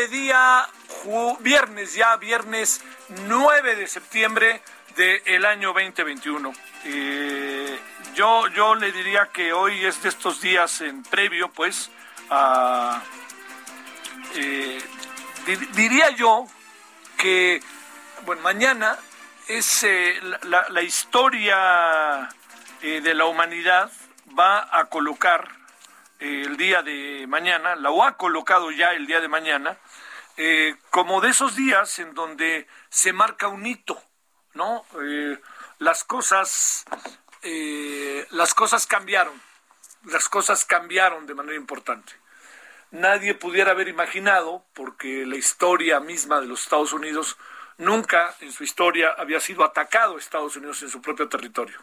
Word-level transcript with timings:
De 0.00 0.08
día 0.08 0.66
viernes, 1.40 1.94
ya 1.94 2.16
viernes 2.16 2.80
9 3.26 3.76
de 3.76 3.86
septiembre 3.86 4.62
del 4.96 5.44
año 5.44 5.74
2021? 5.74 6.52
Eh, 6.84 7.78
yo, 8.14 8.46
yo 8.48 8.74
le 8.76 8.92
diría 8.92 9.28
que 9.30 9.52
hoy 9.52 9.84
es 9.84 10.02
de 10.02 10.08
estos 10.08 10.40
días 10.40 10.80
en 10.80 11.02
previo, 11.02 11.50
pues, 11.50 11.90
a... 12.30 13.02
eh, 14.36 14.82
di- 15.44 15.66
diría 15.72 16.10
yo 16.10 16.46
que, 17.18 17.62
bueno, 18.24 18.40
mañana 18.40 18.96
es 19.48 19.84
eh, 19.84 20.18
la, 20.44 20.82
historia 20.82 22.26
eh, 22.80 23.02
de 23.02 23.14
la 23.14 23.26
humanidad 23.26 23.92
va 24.38 24.66
a 24.78 24.86
colocar 24.86 25.46
el 26.20 26.56
día 26.56 26.82
de 26.82 27.26
mañana, 27.28 27.76
la 27.76 27.90
ha 28.06 28.12
colocado 28.16 28.70
ya 28.70 28.92
el 28.92 29.06
día 29.06 29.20
de 29.20 29.28
mañana, 29.28 29.76
eh, 30.36 30.76
como 30.90 31.20
de 31.20 31.30
esos 31.30 31.56
días 31.56 31.98
en 31.98 32.14
donde 32.14 32.66
se 32.88 33.12
marca 33.12 33.48
un 33.48 33.66
hito, 33.66 34.02
¿no? 34.54 34.84
Eh, 35.02 35.38
las 35.78 36.04
cosas, 36.04 36.84
eh, 37.42 38.26
las 38.30 38.54
cosas 38.54 38.86
cambiaron, 38.86 39.40
las 40.04 40.28
cosas 40.28 40.64
cambiaron 40.64 41.26
de 41.26 41.34
manera 41.34 41.56
importante. 41.56 42.12
Nadie 42.90 43.34
pudiera 43.34 43.70
haber 43.70 43.88
imaginado, 43.88 44.64
porque 44.74 45.24
la 45.24 45.36
historia 45.36 46.00
misma 46.00 46.40
de 46.40 46.46
los 46.46 46.62
Estados 46.62 46.92
Unidos 46.92 47.36
nunca 47.78 48.34
en 48.40 48.52
su 48.52 48.64
historia 48.64 49.14
había 49.16 49.40
sido 49.40 49.64
atacado 49.64 50.18
Estados 50.18 50.56
Unidos 50.56 50.82
en 50.82 50.90
su 50.90 51.00
propio 51.00 51.28
territorio. 51.28 51.78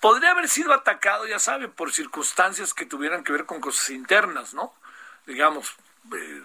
Podría 0.00 0.30
haber 0.30 0.48
sido 0.48 0.72
atacado, 0.72 1.26
ya 1.26 1.38
sabe, 1.38 1.68
por 1.68 1.92
circunstancias 1.92 2.72
que 2.72 2.86
tuvieran 2.86 3.24
que 3.24 3.32
ver 3.32 3.46
con 3.46 3.60
cosas 3.60 3.90
internas, 3.90 4.54
¿no? 4.54 4.74
Digamos, 5.26 5.74
eh, 6.12 6.42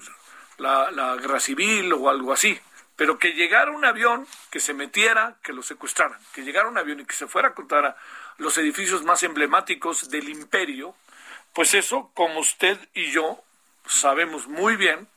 la, 0.57 0.91
la 0.91 1.15
guerra 1.15 1.39
civil 1.39 1.91
o 1.93 2.09
algo 2.09 2.33
así. 2.33 2.59
Pero 2.95 3.17
que 3.17 3.33
llegara 3.33 3.71
un 3.71 3.85
avión, 3.85 4.27
que 4.51 4.59
se 4.59 4.73
metiera, 4.73 5.37
que 5.43 5.53
lo 5.53 5.63
secuestraran, 5.63 6.19
que 6.33 6.43
llegara 6.43 6.69
un 6.69 6.77
avión 6.77 6.99
y 6.99 7.05
que 7.05 7.15
se 7.15 7.27
fuera 7.27 7.53
contra 7.53 7.97
los 8.37 8.57
edificios 8.57 9.03
más 9.03 9.23
emblemáticos 9.23 10.09
del 10.09 10.29
imperio, 10.29 10.95
pues 11.53 11.73
eso, 11.73 12.11
como 12.13 12.39
usted 12.39 12.77
y 12.93 13.11
yo 13.11 13.43
sabemos 13.85 14.47
muy 14.47 14.75
bien, 14.75 15.07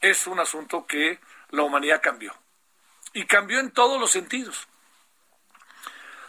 es 0.00 0.26
un 0.26 0.40
asunto 0.40 0.86
que 0.86 1.18
la 1.50 1.62
humanidad 1.62 2.00
cambió. 2.02 2.34
Y 3.12 3.26
cambió 3.26 3.60
en 3.60 3.70
todos 3.70 4.00
los 4.00 4.10
sentidos. 4.10 4.68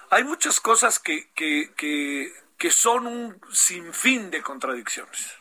Hay 0.09 0.23
muchas 0.23 0.59
cosas 0.59 0.99
que, 0.99 1.31
que, 1.33 1.73
que, 1.75 2.31
que 2.57 2.71
son 2.71 3.07
un 3.07 3.41
sinfín 3.51 4.29
de 4.29 4.41
contradicciones. 4.41 5.37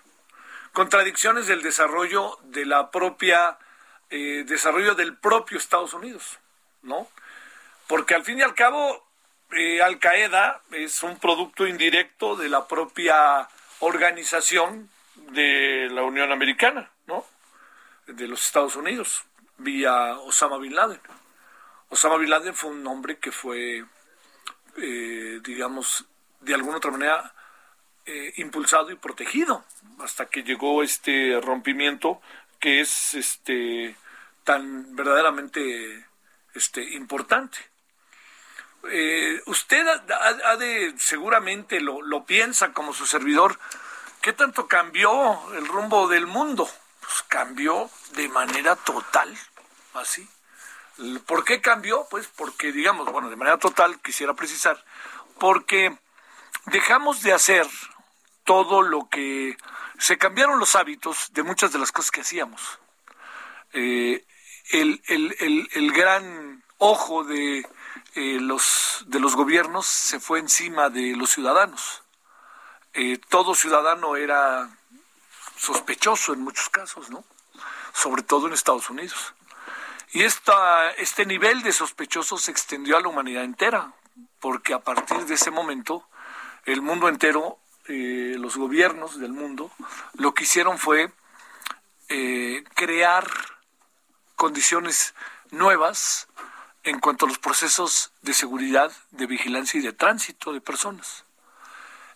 Contradicciones 0.72 1.46
del 1.46 1.62
desarrollo 1.62 2.38
de 2.44 2.64
la 2.64 2.90
propia, 2.90 3.58
eh, 4.08 4.44
desarrollo 4.46 4.94
del 4.94 5.16
propio 5.16 5.58
Estados 5.58 5.92
Unidos, 5.92 6.38
¿no? 6.82 7.08
Porque 7.86 8.14
al 8.14 8.24
fin 8.24 8.38
y 8.38 8.42
al 8.42 8.54
cabo, 8.54 9.06
eh, 9.50 9.82
Al 9.82 9.98
Qaeda 9.98 10.62
es 10.70 11.02
un 11.02 11.18
producto 11.18 11.66
indirecto 11.66 12.36
de 12.36 12.48
la 12.48 12.66
propia 12.66 13.48
organización 13.80 14.88
de 15.14 15.88
la 15.90 16.04
Unión 16.04 16.32
Americana, 16.32 16.90
¿no? 17.06 17.26
De 18.06 18.26
los 18.26 18.42
Estados 18.44 18.74
Unidos, 18.74 19.24
vía 19.58 20.16
Osama 20.20 20.56
Bin 20.56 20.74
Laden. 20.74 21.00
Osama 21.90 22.16
Bin 22.16 22.30
Laden 22.30 22.54
fue 22.54 22.70
un 22.70 22.86
hombre 22.86 23.18
que 23.18 23.30
fue, 23.30 23.84
eh, 24.78 25.40
digamos, 25.42 26.06
de 26.40 26.54
alguna 26.54 26.78
otra 26.78 26.90
manera 26.90 27.34
eh, 28.06 28.32
impulsado 28.36 28.90
y 28.90 28.96
protegido 28.96 29.64
hasta 30.00 30.26
que 30.26 30.42
llegó 30.42 30.82
este 30.82 31.40
rompimiento 31.40 32.20
que 32.58 32.80
es 32.80 33.14
este 33.14 33.96
tan 34.44 34.94
verdaderamente 34.96 36.06
este 36.54 36.82
importante. 36.94 37.58
Eh, 38.90 39.40
usted 39.46 39.86
ha, 39.86 40.56
de 40.56 40.94
seguramente 40.98 41.80
lo, 41.80 42.02
lo 42.02 42.24
piensa 42.24 42.72
como 42.72 42.92
su 42.92 43.06
servidor. 43.06 43.58
¿Qué 44.20 44.32
tanto 44.32 44.66
cambió 44.66 45.52
el 45.54 45.66
rumbo 45.66 46.08
del 46.08 46.26
mundo? 46.26 46.68
Pues 47.00 47.22
cambió 47.28 47.90
de 48.12 48.28
manera 48.28 48.76
total, 48.76 49.36
así. 49.94 50.28
¿Por 51.26 51.44
qué 51.44 51.60
cambió? 51.60 52.06
Pues 52.10 52.28
porque, 52.28 52.72
digamos, 52.72 53.10
bueno, 53.10 53.30
de 53.30 53.36
manera 53.36 53.58
total, 53.58 54.00
quisiera 54.00 54.34
precisar, 54.34 54.84
porque 55.38 55.96
dejamos 56.66 57.22
de 57.22 57.32
hacer 57.32 57.66
todo 58.44 58.82
lo 58.82 59.08
que... 59.08 59.56
Se 59.98 60.18
cambiaron 60.18 60.58
los 60.58 60.74
hábitos 60.74 61.32
de 61.32 61.42
muchas 61.42 61.72
de 61.72 61.78
las 61.78 61.92
cosas 61.92 62.10
que 62.10 62.22
hacíamos. 62.22 62.80
Eh, 63.72 64.24
el, 64.72 65.00
el- 65.06 65.36
el- 65.40 65.68
el 65.72 65.92
gran 65.92 66.62
ojo 66.78 67.22
de, 67.24 67.58
eh, 68.14 68.38
los, 68.40 69.04
de 69.06 69.20
los 69.20 69.36
gobiernos 69.36 69.86
se 69.86 70.18
fue 70.18 70.40
encima 70.40 70.90
de 70.90 71.14
los 71.16 71.30
ciudadanos. 71.30 72.02
Eh, 72.94 73.18
todo 73.28 73.54
ciudadano 73.54 74.16
era 74.16 74.68
sospechoso 75.56 76.32
en 76.32 76.40
muchos 76.40 76.68
casos, 76.68 77.10
¿no? 77.10 77.24
Sobre 77.94 78.22
todo 78.22 78.48
en 78.48 78.52
Estados 78.54 78.90
Unidos. 78.90 79.34
Y 80.12 80.24
esta, 80.24 80.90
este 80.92 81.24
nivel 81.24 81.62
de 81.62 81.72
sospechosos 81.72 82.42
se 82.42 82.50
extendió 82.50 82.96
a 82.96 83.00
la 83.00 83.08
humanidad 83.08 83.44
entera, 83.44 83.94
porque 84.40 84.74
a 84.74 84.80
partir 84.80 85.24
de 85.26 85.34
ese 85.34 85.50
momento 85.50 86.06
el 86.64 86.82
mundo 86.82 87.08
entero, 87.08 87.58
eh, 87.88 88.36
los 88.38 88.56
gobiernos 88.56 89.18
del 89.18 89.32
mundo, 89.32 89.70
lo 90.14 90.34
que 90.34 90.44
hicieron 90.44 90.78
fue 90.78 91.12
eh, 92.08 92.64
crear 92.74 93.26
condiciones 94.36 95.14
nuevas 95.50 96.28
en 96.84 96.98
cuanto 96.98 97.26
a 97.26 97.28
los 97.28 97.38
procesos 97.38 98.12
de 98.22 98.34
seguridad, 98.34 98.92
de 99.10 99.26
vigilancia 99.26 99.78
y 99.78 99.82
de 99.82 99.92
tránsito 99.92 100.52
de 100.52 100.60
personas. 100.60 101.24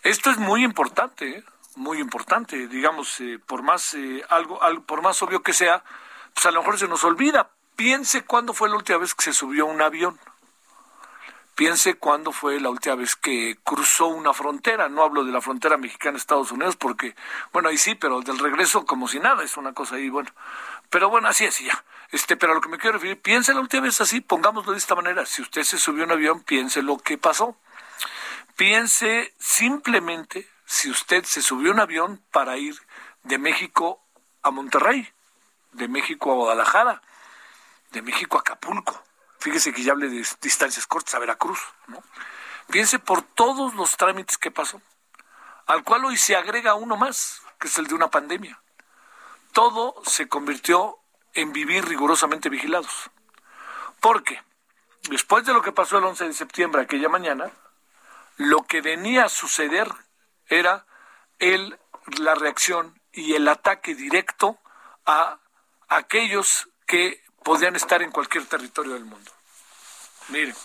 Esto 0.02 0.30
es 0.30 0.38
muy 0.38 0.64
importante, 0.64 1.28
¿eh? 1.28 1.44
muy 1.76 1.98
importante, 1.98 2.68
digamos, 2.68 3.20
eh, 3.20 3.38
por 3.44 3.62
más 3.62 3.94
eh, 3.94 4.24
algo, 4.28 4.62
algo, 4.62 4.82
por 4.84 5.02
más 5.02 5.22
obvio 5.22 5.42
que 5.42 5.52
sea, 5.52 5.84
pues 6.34 6.46
a 6.46 6.50
lo 6.50 6.60
mejor 6.60 6.78
se 6.78 6.88
nos 6.88 7.04
olvida. 7.04 7.50
Piense 7.76 8.24
cuándo 8.24 8.54
fue 8.54 8.68
la 8.68 8.76
última 8.76 8.98
vez 8.98 9.14
que 9.14 9.24
se 9.24 9.32
subió 9.32 9.66
un 9.66 9.82
avión. 9.82 10.18
Piense 11.56 11.94
cuándo 11.94 12.32
fue 12.32 12.60
la 12.60 12.68
última 12.68 12.96
vez 12.96 13.16
que 13.16 13.56
cruzó 13.64 14.08
una 14.08 14.34
frontera. 14.34 14.90
No 14.90 15.02
hablo 15.02 15.24
de 15.24 15.32
la 15.32 15.40
frontera 15.40 15.78
mexicana-Estados 15.78 16.52
Unidos 16.52 16.76
porque, 16.76 17.16
bueno, 17.50 17.70
ahí 17.70 17.78
sí, 17.78 17.94
pero 17.94 18.20
del 18.20 18.38
regreso 18.38 18.84
como 18.84 19.08
si 19.08 19.20
nada, 19.20 19.42
es 19.42 19.56
una 19.56 19.72
cosa 19.72 19.94
ahí, 19.94 20.10
bueno. 20.10 20.30
Pero 20.90 21.08
bueno, 21.08 21.28
así 21.28 21.46
es, 21.46 21.58
ya. 21.60 21.82
Este, 22.12 22.36
pero 22.36 22.52
a 22.52 22.56
lo 22.56 22.60
que 22.60 22.68
me 22.68 22.76
quiero 22.76 22.98
referir, 22.98 23.22
piense 23.22 23.54
la 23.54 23.60
última 23.60 23.84
vez 23.84 23.98
así, 24.02 24.20
pongámoslo 24.20 24.72
de 24.72 24.78
esta 24.78 24.94
manera. 24.94 25.24
Si 25.24 25.40
usted 25.40 25.62
se 25.62 25.78
subió 25.78 26.04
un 26.04 26.10
avión, 26.10 26.42
piense 26.42 26.82
lo 26.82 26.98
que 26.98 27.16
pasó. 27.16 27.56
Piense 28.56 29.32
simplemente 29.38 30.46
si 30.66 30.90
usted 30.90 31.24
se 31.24 31.40
subió 31.40 31.72
un 31.72 31.80
avión 31.80 32.22
para 32.32 32.58
ir 32.58 32.76
de 33.22 33.38
México 33.38 34.04
a 34.42 34.50
Monterrey, 34.50 35.08
de 35.72 35.88
México 35.88 36.32
a 36.32 36.34
Guadalajara, 36.34 37.00
de 37.92 38.02
México 38.02 38.36
a 38.36 38.40
Acapulco 38.40 39.06
Fíjese 39.38 39.72
que 39.72 39.82
ya 39.82 39.92
hable 39.92 40.08
de 40.08 40.26
distancias 40.40 40.86
cortas 40.86 41.14
a 41.14 41.18
Veracruz, 41.18 41.60
¿no? 41.88 42.02
Piense 42.70 42.98
por 42.98 43.22
todos 43.22 43.74
los 43.74 43.96
trámites 43.96 44.38
que 44.38 44.50
pasó, 44.50 44.80
al 45.66 45.84
cual 45.84 46.04
hoy 46.04 46.16
se 46.16 46.34
agrega 46.34 46.74
uno 46.74 46.96
más, 46.96 47.42
que 47.60 47.68
es 47.68 47.78
el 47.78 47.86
de 47.86 47.94
una 47.94 48.10
pandemia. 48.10 48.60
Todo 49.52 49.94
se 50.04 50.28
convirtió 50.28 50.98
en 51.34 51.52
vivir 51.52 51.84
rigurosamente 51.86 52.48
vigilados. 52.48 53.10
Porque 54.00 54.42
después 55.08 55.44
de 55.44 55.52
lo 55.52 55.62
que 55.62 55.72
pasó 55.72 55.98
el 55.98 56.04
11 56.04 56.26
de 56.26 56.32
septiembre, 56.32 56.82
aquella 56.82 57.08
mañana, 57.08 57.50
lo 58.36 58.62
que 58.62 58.80
venía 58.80 59.26
a 59.26 59.28
suceder 59.28 59.88
era 60.48 60.86
el, 61.38 61.78
la 62.18 62.34
reacción 62.34 63.00
y 63.12 63.34
el 63.34 63.48
ataque 63.48 63.94
directo 63.94 64.58
a 65.06 65.38
aquellos 65.88 66.68
que 66.86 67.22
podían 67.46 67.76
estar 67.76 68.02
en 68.02 68.10
cualquier 68.10 68.44
territorio 68.46 68.94
del 68.94 69.04
mundo. 69.04 69.30
Miren, 70.30 70.56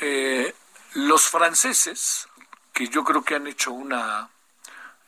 eh, 0.00 0.52
los 0.94 1.28
franceses, 1.28 2.28
que 2.72 2.88
yo 2.88 3.04
creo 3.04 3.22
que 3.22 3.36
han 3.36 3.46
hecho 3.46 3.70
una... 3.70 4.30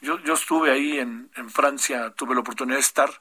Yo, 0.01 0.21
yo 0.21 0.35
estuve 0.35 0.71
ahí 0.71 1.01
en, 1.01 1.29
en 1.35 1.51
Francia, 1.51 2.13
tuve 2.13 2.35
la 2.35 2.43
oportunidad 2.43 2.77
de 2.77 2.81
estar 2.81 3.21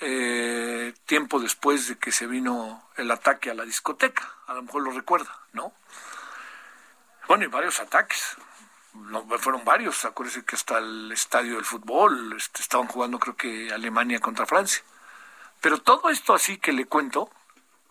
eh, 0.00 0.92
tiempo 1.06 1.40
después 1.40 1.88
de 1.88 1.96
que 1.96 2.12
se 2.12 2.26
vino 2.26 2.90
el 2.96 3.10
ataque 3.10 3.50
a 3.50 3.54
la 3.54 3.64
discoteca, 3.64 4.30
a 4.46 4.52
lo 4.52 4.62
mejor 4.62 4.82
lo 4.82 4.90
recuerda, 4.90 5.34
¿no? 5.54 5.72
Bueno, 7.26 7.44
y 7.44 7.46
varios 7.46 7.80
ataques, 7.80 8.36
fueron 9.38 9.64
varios, 9.64 10.04
acuérdense 10.04 10.44
que 10.44 10.56
hasta 10.56 10.76
el 10.76 11.10
estadio 11.10 11.54
del 11.54 11.64
fútbol 11.64 12.34
este, 12.36 12.60
estaban 12.60 12.86
jugando 12.86 13.18
creo 13.18 13.34
que 13.34 13.72
Alemania 13.72 14.20
contra 14.20 14.44
Francia. 14.44 14.82
Pero 15.60 15.78
todo 15.78 16.08
esto 16.08 16.34
así 16.34 16.56
que 16.56 16.72
le 16.72 16.86
cuento, 16.86 17.30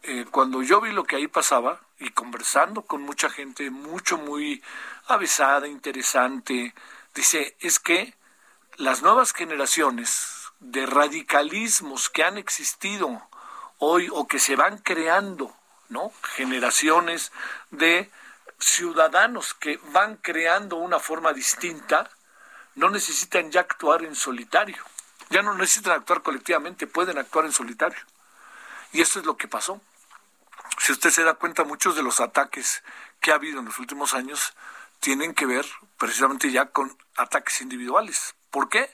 eh, 0.04 0.26
cuando 0.32 0.64
yo 0.64 0.82
vi 0.82 0.92
lo 0.92 1.04
que 1.04 1.18
ahí 1.18 1.28
pasaba 1.28 1.80
y 2.00 2.10
conversando 2.12 2.82
con 2.82 3.02
mucha 3.02 3.30
gente, 3.30 3.70
mucho, 3.70 4.18
muy 4.18 4.64
avisada, 5.08 5.68
interesante, 5.68 6.74
dice, 7.14 7.56
es 7.60 7.80
que 7.80 8.16
las 8.78 9.02
nuevas 9.04 9.34
generaciones 9.34 10.52
de 10.60 10.86
radicalismos 10.86 12.10
que 12.10 12.24
han 12.24 12.38
existido 12.38 13.22
hoy 13.78 14.10
o 14.12 14.28
que 14.28 14.40
se 14.40 14.56
van 14.56 14.80
creando, 14.80 15.54
¿no? 15.90 16.12
Generaciones 16.36 17.32
de 17.70 18.10
ciudadanos 18.58 19.54
que 19.54 19.80
van 19.92 20.18
creando 20.18 20.78
una 20.78 21.00
forma 21.00 21.34
distinta, 21.34 22.10
no 22.76 22.90
necesitan 22.90 23.52
ya 23.52 23.62
actuar 23.62 24.04
en 24.04 24.16
solitario 24.16 24.84
ya 25.30 25.42
no 25.42 25.54
necesitan 25.56 25.94
actuar 25.94 26.22
colectivamente, 26.22 26.88
pueden 26.88 27.18
actuar 27.18 27.46
en 27.46 27.52
solitario. 27.52 28.00
Y 28.92 29.02
esto 29.02 29.20
es 29.20 29.26
lo 29.26 29.38
que 29.38 29.48
pasó. 29.48 29.82
Si 30.80 30.92
usted 30.92 31.10
se 31.12 31.24
da 31.24 31.36
cuenta, 31.36 31.64
muchos 31.64 31.96
de 31.96 32.04
los 32.04 32.20
ataques 32.20 32.84
que 33.20 33.32
ha 33.32 33.36
habido 33.36 33.60
en 33.60 33.66
los 33.66 33.80
últimos 33.80 34.14
años 34.14 34.54
tienen 35.00 35.34
que 35.34 35.46
ver 35.46 35.66
precisamente 35.98 36.52
ya 36.52 36.68
con 36.68 36.98
ataques 37.16 37.62
individuales. 37.62 38.36
¿Por 38.52 38.70
qué? 38.70 38.90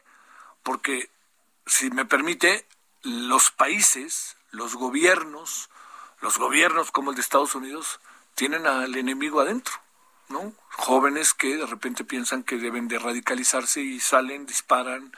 Porque, 0.64 1.10
si 1.66 1.90
me 1.92 2.06
permite, 2.06 2.68
los 3.02 3.52
países, 3.52 4.36
los 4.52 4.76
gobiernos, 4.76 5.70
los 6.22 6.38
gobiernos 6.38 6.92
como 6.92 7.12
el 7.12 7.16
de 7.16 7.22
Estados 7.22 7.56
Unidos, 7.56 8.00
tienen 8.36 8.68
al 8.68 8.96
enemigo 8.96 9.40
adentro, 9.40 9.74
¿no? 10.28 10.54
Jóvenes 10.72 11.34
que 11.34 11.56
de 11.56 11.66
repente 11.66 12.04
piensan 12.04 12.44
que 12.44 12.58
deben 12.58 12.88
de 12.88 13.00
radicalizarse 13.00 13.82
y 13.82 14.00
salen, 14.00 14.46
disparan, 14.46 15.14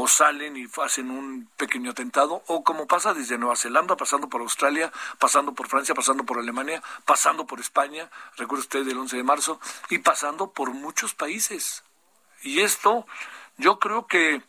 o 0.00 0.06
salen 0.06 0.56
y 0.56 0.68
hacen 0.80 1.10
un 1.10 1.50
pequeño 1.56 1.90
atentado, 1.90 2.44
o 2.46 2.62
como 2.62 2.86
pasa 2.86 3.14
desde 3.14 3.36
Nueva 3.36 3.56
Zelanda, 3.56 3.96
pasando 3.96 4.28
por 4.28 4.40
Australia, 4.40 4.92
pasando 5.18 5.54
por 5.54 5.66
Francia, 5.66 5.92
pasando 5.92 6.22
por 6.22 6.38
Alemania, 6.38 6.80
pasando 7.04 7.48
por 7.48 7.58
España, 7.58 8.08
recuerda 8.36 8.62
usted 8.62 8.84
del 8.84 8.96
11 8.96 9.16
de 9.16 9.24
marzo, 9.24 9.60
y 9.90 9.98
pasando 9.98 10.52
por 10.52 10.70
muchos 10.70 11.14
países. 11.14 11.82
Y 12.42 12.60
esto 12.60 13.08
yo 13.56 13.80
creo 13.80 14.06
que 14.06 14.40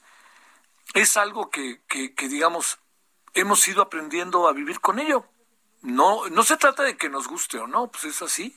es 0.93 1.17
algo 1.17 1.49
que, 1.49 1.81
que, 1.87 2.13
que 2.13 2.27
digamos, 2.27 2.77
hemos 3.33 3.67
ido 3.67 3.81
aprendiendo 3.81 4.47
a 4.47 4.53
vivir 4.53 4.79
con 4.79 4.99
ello. 4.99 5.25
No, 5.81 6.29
no 6.29 6.43
se 6.43 6.57
trata 6.57 6.83
de 6.83 6.95
que 6.95 7.09
nos 7.09 7.27
guste 7.27 7.57
o 7.57 7.65
no, 7.65 7.87
pues 7.87 8.03
es 8.03 8.21
así. 8.21 8.55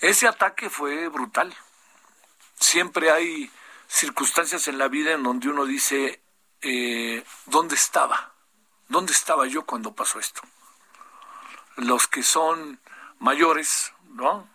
Ese 0.00 0.26
ataque 0.26 0.68
fue 0.68 1.06
brutal. 1.06 1.54
Siempre 2.58 3.12
hay 3.12 3.52
circunstancias 3.88 4.68
en 4.68 4.78
la 4.78 4.88
vida 4.88 5.12
en 5.12 5.22
donde 5.22 5.48
uno 5.48 5.64
dice, 5.64 6.20
eh, 6.60 7.24
¿dónde 7.46 7.74
estaba? 7.74 8.32
¿Dónde 8.88 9.12
estaba 9.12 9.46
yo 9.46 9.64
cuando 9.66 9.94
pasó 9.94 10.18
esto? 10.18 10.42
Los 11.76 12.06
que 12.08 12.22
son 12.22 12.80
mayores, 13.18 13.92
¿no? 14.10 14.48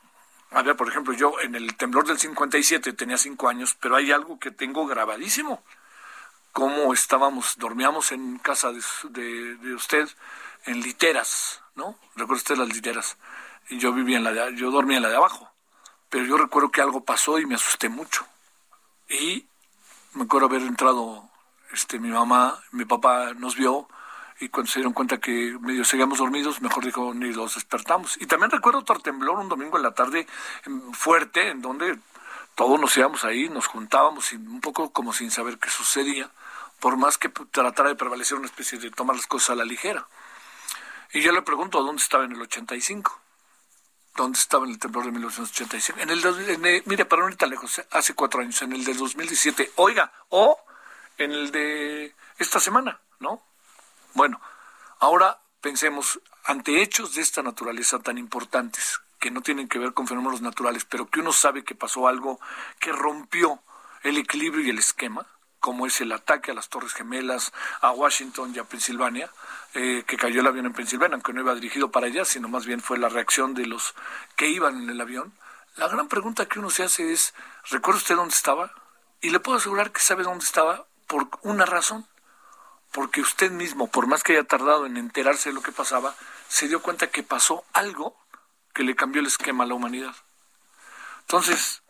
A 0.51 0.63
ver, 0.63 0.75
por 0.75 0.89
ejemplo, 0.89 1.13
yo 1.13 1.39
en 1.39 1.55
el 1.55 1.75
temblor 1.77 2.05
del 2.05 2.19
57 2.19 2.93
tenía 2.93 3.17
cinco 3.17 3.47
años, 3.47 3.75
pero 3.79 3.95
hay 3.95 4.11
algo 4.11 4.37
que 4.39 4.51
tengo 4.51 4.85
grabadísimo. 4.85 5.63
Cómo 6.51 6.93
estábamos, 6.93 7.57
dormíamos 7.57 8.11
en 8.11 8.37
casa 8.37 8.73
de, 8.73 9.55
de, 9.55 9.73
usted 9.73 10.09
en 10.65 10.81
literas, 10.81 11.61
¿no? 11.75 11.97
Recuerda 12.15 12.41
usted 12.41 12.57
las 12.57 12.67
literas. 12.67 13.17
Y 13.69 13.77
yo 13.77 13.93
vivía 13.93 14.17
en 14.17 14.25
la 14.25 14.33
de, 14.33 14.55
yo 14.57 14.71
dormía 14.71 14.97
en 14.97 15.03
la 15.03 15.09
de 15.09 15.15
abajo. 15.15 15.49
Pero 16.09 16.25
yo 16.25 16.37
recuerdo 16.37 16.69
que 16.69 16.81
algo 16.81 17.05
pasó 17.05 17.39
y 17.39 17.45
me 17.45 17.55
asusté 17.55 17.87
mucho. 17.87 18.27
Y 19.11 19.45
me 20.13 20.23
acuerdo 20.23 20.47
haber 20.47 20.61
entrado, 20.61 21.29
este, 21.73 21.99
mi 21.99 22.09
mamá, 22.09 22.57
mi 22.71 22.85
papá 22.85 23.33
nos 23.33 23.57
vio 23.57 23.89
y 24.39 24.47
cuando 24.47 24.71
se 24.71 24.79
dieron 24.79 24.93
cuenta 24.93 25.19
que 25.19 25.57
medio 25.59 25.83
seguíamos 25.83 26.19
dormidos, 26.19 26.61
mejor 26.61 26.85
dijo, 26.85 27.13
ni 27.13 27.33
los 27.33 27.55
despertamos. 27.55 28.17
Y 28.21 28.25
también 28.25 28.51
recuerdo 28.51 28.79
otro 28.79 28.99
temblor 28.99 29.37
un 29.37 29.49
domingo 29.49 29.75
en 29.75 29.83
la 29.83 29.91
tarde 29.91 30.25
fuerte, 30.93 31.49
en 31.49 31.61
donde 31.61 31.99
todos 32.55 32.79
nos 32.79 32.95
íbamos 32.95 33.25
ahí, 33.25 33.49
nos 33.49 33.67
juntábamos 33.67 34.31
un 34.31 34.61
poco 34.61 34.91
como 34.91 35.11
sin 35.11 35.29
saber 35.29 35.59
qué 35.59 35.69
sucedía, 35.69 36.31
por 36.79 36.95
más 36.95 37.17
que 37.17 37.27
tratara 37.29 37.89
de 37.89 37.95
prevalecer 37.95 38.37
una 38.37 38.47
especie 38.47 38.79
de 38.79 38.91
tomar 38.91 39.17
las 39.17 39.27
cosas 39.27 39.51
a 39.51 39.55
la 39.55 39.65
ligera. 39.65 40.07
Y 41.13 41.19
yo 41.19 41.33
le 41.33 41.41
pregunto, 41.41 41.83
¿dónde 41.83 42.01
estaba 42.01 42.23
en 42.23 42.31
el 42.31 42.41
85? 42.41 43.19
¿Dónde 44.15 44.37
estaba 44.37 44.65
en 44.65 44.71
el 44.71 44.79
temblor 44.79 45.05
de 45.05 45.11
1985? 45.11 45.99
En 45.99 46.09
el, 46.09 46.83
mire, 46.85 47.05
para 47.05 47.23
no 47.23 47.29
ir 47.29 47.37
tan 47.37 47.49
lejos, 47.49 47.81
hace 47.91 48.13
cuatro 48.13 48.41
años, 48.41 48.61
en 48.61 48.73
el 48.73 48.83
del 48.83 48.97
2017. 48.97 49.71
Oiga, 49.77 50.11
o 50.29 50.59
en 51.17 51.31
el 51.31 51.51
de 51.51 52.13
esta 52.37 52.59
semana, 52.59 52.99
¿no? 53.19 53.41
Bueno, 54.13 54.41
ahora 54.99 55.39
pensemos, 55.61 56.19
ante 56.43 56.81
hechos 56.81 57.15
de 57.15 57.21
esta 57.21 57.41
naturaleza 57.41 57.99
tan 57.99 58.17
importantes, 58.17 58.99
que 59.19 59.31
no 59.31 59.41
tienen 59.41 59.69
que 59.69 59.79
ver 59.79 59.93
con 59.93 60.07
fenómenos 60.07 60.41
naturales, 60.41 60.83
pero 60.83 61.07
que 61.07 61.19
uno 61.19 61.31
sabe 61.31 61.63
que 61.63 61.75
pasó 61.75 62.07
algo 62.07 62.39
que 62.79 62.91
rompió 62.91 63.61
el 64.03 64.17
equilibrio 64.17 64.65
y 64.65 64.71
el 64.71 64.79
esquema, 64.79 65.25
como 65.61 65.85
es 65.85 66.01
el 66.01 66.11
ataque 66.11 66.51
a 66.51 66.53
las 66.53 66.67
Torres 66.67 66.93
Gemelas, 66.93 67.53
a 67.79 67.91
Washington 67.91 68.51
y 68.53 68.59
a 68.59 68.65
Pensilvania, 68.65 69.31
eh, 69.75 70.03
que 70.05 70.17
cayó 70.17 70.41
el 70.41 70.47
avión 70.47 70.65
en 70.65 70.73
Pensilvania, 70.73 71.13
aunque 71.13 71.31
no 71.31 71.41
iba 71.41 71.55
dirigido 71.55 71.91
para 71.91 72.07
allá, 72.07 72.25
sino 72.25 72.49
más 72.49 72.65
bien 72.65 72.81
fue 72.81 72.97
la 72.97 73.07
reacción 73.07 73.53
de 73.53 73.67
los 73.67 73.95
que 74.35 74.49
iban 74.49 74.81
en 74.81 74.89
el 74.89 74.99
avión. 74.99 75.31
La 75.77 75.87
gran 75.87 76.09
pregunta 76.09 76.47
que 76.47 76.59
uno 76.59 76.69
se 76.69 76.83
hace 76.83 77.13
es, 77.13 77.33
¿recuerda 77.69 77.99
usted 77.99 78.15
dónde 78.15 78.35
estaba? 78.35 78.73
Y 79.21 79.29
le 79.29 79.39
puedo 79.39 79.57
asegurar 79.57 79.91
que 79.91 80.01
sabe 80.01 80.23
dónde 80.23 80.43
estaba 80.43 80.87
por 81.07 81.29
una 81.43 81.65
razón, 81.65 82.07
porque 82.91 83.21
usted 83.21 83.51
mismo, 83.51 83.87
por 83.87 84.07
más 84.07 84.23
que 84.23 84.33
haya 84.33 84.43
tardado 84.43 84.85
en 84.85 84.97
enterarse 84.97 85.49
de 85.49 85.55
lo 85.55 85.61
que 85.61 85.71
pasaba, 85.71 86.15
se 86.49 86.67
dio 86.67 86.81
cuenta 86.81 87.11
que 87.11 87.23
pasó 87.23 87.63
algo 87.71 88.17
que 88.73 88.83
le 88.83 88.95
cambió 88.95 89.21
el 89.21 89.27
esquema 89.27 89.63
a 89.63 89.67
la 89.67 89.75
humanidad. 89.75 90.15
Entonces, 91.21 91.83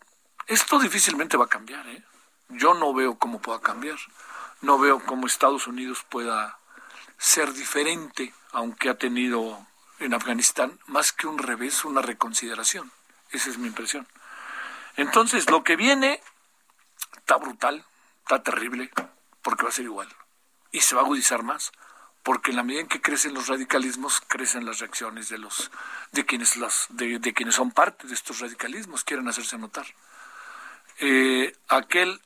esto 0.46 0.78
difícilmente 0.78 1.36
va 1.36 1.46
a 1.46 1.48
cambiar, 1.48 1.86
¿eh? 1.88 2.04
Yo 2.52 2.74
no 2.74 2.92
veo 2.94 3.18
cómo 3.18 3.40
pueda 3.40 3.60
cambiar. 3.60 3.98
No 4.60 4.78
veo 4.78 5.00
cómo 5.04 5.26
Estados 5.26 5.66
Unidos 5.66 6.04
pueda 6.08 6.58
ser 7.18 7.52
diferente, 7.52 8.32
aunque 8.52 8.88
ha 8.88 8.94
tenido 8.94 9.66
en 9.98 10.14
Afganistán 10.14 10.78
más 10.86 11.12
que 11.12 11.26
un 11.26 11.38
revés, 11.38 11.84
una 11.84 12.02
reconsideración. 12.02 12.90
Esa 13.30 13.50
es 13.50 13.58
mi 13.58 13.68
impresión. 13.68 14.06
Entonces, 14.96 15.50
lo 15.50 15.64
que 15.64 15.76
viene 15.76 16.20
está 17.16 17.36
brutal, 17.36 17.84
está 18.22 18.42
terrible, 18.42 18.90
porque 19.42 19.62
va 19.62 19.70
a 19.70 19.72
ser 19.72 19.84
igual. 19.84 20.08
Y 20.70 20.80
se 20.80 20.94
va 20.94 21.02
a 21.02 21.04
agudizar 21.04 21.42
más, 21.42 21.72
porque 22.22 22.50
en 22.50 22.56
la 22.56 22.62
medida 22.62 22.82
en 22.82 22.88
que 22.88 23.00
crecen 23.00 23.34
los 23.34 23.48
radicalismos, 23.48 24.20
crecen 24.20 24.64
las 24.64 24.78
reacciones 24.78 25.28
de 25.28 25.38
los 25.38 25.70
de 26.12 26.24
quienes 26.24 26.56
las 26.56 26.86
de, 26.90 27.20
quienes 27.34 27.54
son 27.54 27.72
parte 27.72 28.06
de 28.06 28.14
estos 28.14 28.40
radicalismos, 28.40 29.04
quieren 29.04 29.28
hacerse 29.28 29.58
notar. 29.58 29.86
Eh, 30.98 31.56
aquel 31.68 32.20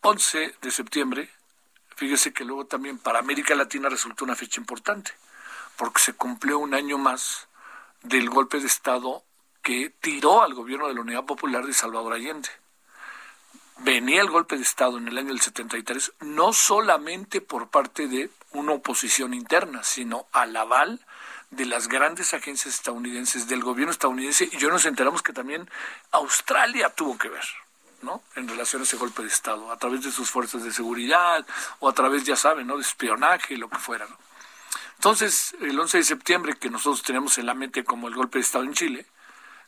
11 0.00 0.54
de 0.62 0.70
septiembre, 0.70 1.30
fíjese 1.96 2.32
que 2.32 2.44
luego 2.44 2.66
también 2.66 2.98
para 2.98 3.18
América 3.18 3.54
Latina 3.54 3.88
resultó 3.88 4.24
una 4.24 4.36
fecha 4.36 4.60
importante, 4.60 5.12
porque 5.76 6.00
se 6.00 6.12
cumplió 6.12 6.58
un 6.58 6.74
año 6.74 6.98
más 6.98 7.48
del 8.02 8.30
golpe 8.30 8.60
de 8.60 8.66
Estado 8.66 9.22
que 9.62 9.90
tiró 10.00 10.42
al 10.42 10.54
gobierno 10.54 10.88
de 10.88 10.94
la 10.94 11.00
Unidad 11.00 11.24
Popular 11.24 11.66
de 11.66 11.72
Salvador 11.72 12.14
Allende. 12.14 12.48
Venía 13.78 14.20
el 14.20 14.30
golpe 14.30 14.56
de 14.56 14.62
Estado 14.62 14.98
en 14.98 15.08
el 15.08 15.18
año 15.18 15.28
del 15.28 15.40
73 15.40 16.12
no 16.20 16.52
solamente 16.52 17.40
por 17.40 17.68
parte 17.68 18.08
de 18.08 18.30
una 18.52 18.72
oposición 18.72 19.34
interna, 19.34 19.84
sino 19.84 20.26
al 20.32 20.56
aval 20.56 21.00
de 21.50 21.66
las 21.66 21.88
grandes 21.88 22.34
agencias 22.34 22.74
estadounidenses, 22.74 23.48
del 23.48 23.62
gobierno 23.62 23.92
estadounidense, 23.92 24.48
y 24.50 24.58
yo 24.58 24.70
nos 24.70 24.84
enteramos 24.84 25.22
que 25.22 25.32
también 25.32 25.68
Australia 26.10 26.90
tuvo 26.90 27.16
que 27.16 27.28
ver, 27.28 27.44
¿no? 28.02 28.22
En 28.36 28.48
relación 28.48 28.82
a 28.82 28.84
ese 28.84 28.96
golpe 28.96 29.22
de 29.22 29.28
Estado, 29.28 29.70
a 29.70 29.78
través 29.78 30.02
de 30.02 30.12
sus 30.12 30.30
fuerzas 30.30 30.64
de 30.64 30.72
seguridad, 30.72 31.46
o 31.80 31.88
a 31.88 31.92
través, 31.92 32.24
ya 32.24 32.36
saben, 32.36 32.66
¿no? 32.66 32.76
De 32.76 32.82
espionaje, 32.82 33.56
lo 33.56 33.68
que 33.68 33.78
fuera, 33.78 34.06
¿no? 34.06 34.16
Entonces, 34.96 35.54
el 35.60 35.78
11 35.78 35.98
de 35.98 36.04
septiembre, 36.04 36.56
que 36.58 36.70
nosotros 36.70 37.02
tenemos 37.02 37.38
en 37.38 37.46
la 37.46 37.54
mente 37.54 37.84
como 37.84 38.08
el 38.08 38.14
golpe 38.14 38.38
de 38.38 38.42
Estado 38.42 38.64
en 38.64 38.74
Chile, 38.74 39.06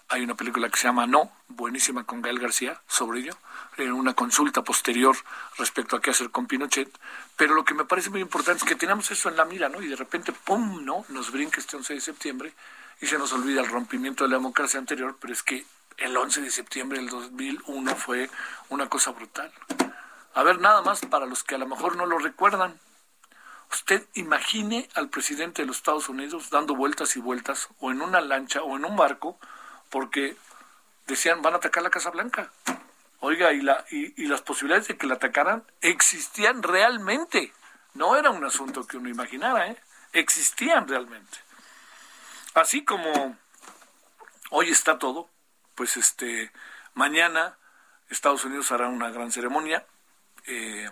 hay 0.08 0.24
una 0.24 0.34
película 0.34 0.68
que 0.68 0.76
se 0.76 0.88
llama 0.88 1.06
No, 1.06 1.30
buenísima 1.46 2.02
con 2.02 2.20
Gael 2.20 2.40
García 2.40 2.80
sobre 2.88 3.20
ello, 3.20 3.36
en 3.76 3.92
una 3.92 4.12
consulta 4.14 4.62
posterior 4.62 5.16
respecto 5.56 5.94
a 5.94 6.00
qué 6.00 6.10
hacer 6.10 6.30
con 6.30 6.48
Pinochet. 6.48 6.90
Pero 7.36 7.54
lo 7.54 7.64
que 7.64 7.74
me 7.74 7.84
parece 7.84 8.10
muy 8.10 8.20
importante 8.20 8.64
es 8.64 8.68
que 8.68 8.74
tenemos 8.74 9.08
eso 9.12 9.28
en 9.28 9.36
la 9.36 9.44
mira, 9.44 9.68
¿no? 9.68 9.80
Y 9.80 9.86
de 9.86 9.94
repente, 9.94 10.32
¡pum!, 10.32 10.84
¿no? 10.84 11.04
Nos 11.10 11.30
brinca 11.30 11.60
este 11.60 11.76
11 11.76 11.94
de 11.94 12.00
septiembre 12.00 12.52
y 13.00 13.06
se 13.06 13.18
nos 13.18 13.32
olvida 13.32 13.60
el 13.60 13.68
rompimiento 13.68 14.24
de 14.24 14.30
la 14.30 14.36
democracia 14.36 14.80
anterior, 14.80 15.16
pero 15.20 15.32
es 15.32 15.44
que 15.44 15.64
el 16.00 16.16
11 16.16 16.42
de 16.42 16.50
septiembre 16.50 16.98
del 16.98 17.08
2001 17.08 17.96
fue 17.96 18.30
una 18.68 18.88
cosa 18.88 19.12
brutal. 19.12 19.52
A 20.34 20.42
ver, 20.42 20.60
nada 20.60 20.82
más 20.82 21.00
para 21.06 21.26
los 21.26 21.44
que 21.44 21.54
a 21.54 21.58
lo 21.58 21.66
mejor 21.66 21.96
no 21.96 22.06
lo 22.06 22.18
recuerdan. 22.18 22.78
Usted 23.72 24.06
imagine 24.14 24.88
al 24.94 25.08
presidente 25.08 25.62
de 25.62 25.66
los 25.66 25.76
Estados 25.76 26.08
Unidos 26.08 26.50
dando 26.50 26.74
vueltas 26.74 27.16
y 27.16 27.20
vueltas, 27.20 27.68
o 27.78 27.90
en 27.90 28.02
una 28.02 28.20
lancha, 28.20 28.62
o 28.62 28.76
en 28.76 28.84
un 28.84 28.96
barco, 28.96 29.38
porque 29.90 30.36
decían 31.06 31.42
van 31.42 31.54
a 31.54 31.56
atacar 31.58 31.82
la 31.82 31.90
Casa 31.90 32.10
Blanca. 32.10 32.50
Oiga, 33.20 33.52
y, 33.52 33.60
la, 33.60 33.84
y, 33.90 34.26
las 34.26 34.40
posibilidades 34.40 34.88
de 34.88 34.96
que 34.96 35.06
la 35.06 35.14
atacaran 35.14 35.64
existían 35.82 36.62
realmente. 36.62 37.52
No 37.94 38.16
era 38.16 38.30
un 38.30 38.44
asunto 38.44 38.86
que 38.86 38.96
uno 38.96 39.08
imaginara, 39.08 39.68
¿eh? 39.68 39.76
existían 40.12 40.88
realmente. 40.88 41.38
Así 42.54 42.84
como 42.84 43.36
hoy 44.50 44.70
está 44.70 44.98
todo, 44.98 45.28
pues 45.80 45.96
este 45.96 46.52
mañana 46.92 47.56
Estados 48.10 48.44
Unidos 48.44 48.70
hará 48.70 48.88
una 48.88 49.08
gran 49.08 49.32
ceremonia. 49.32 49.86
Eh, 50.44 50.90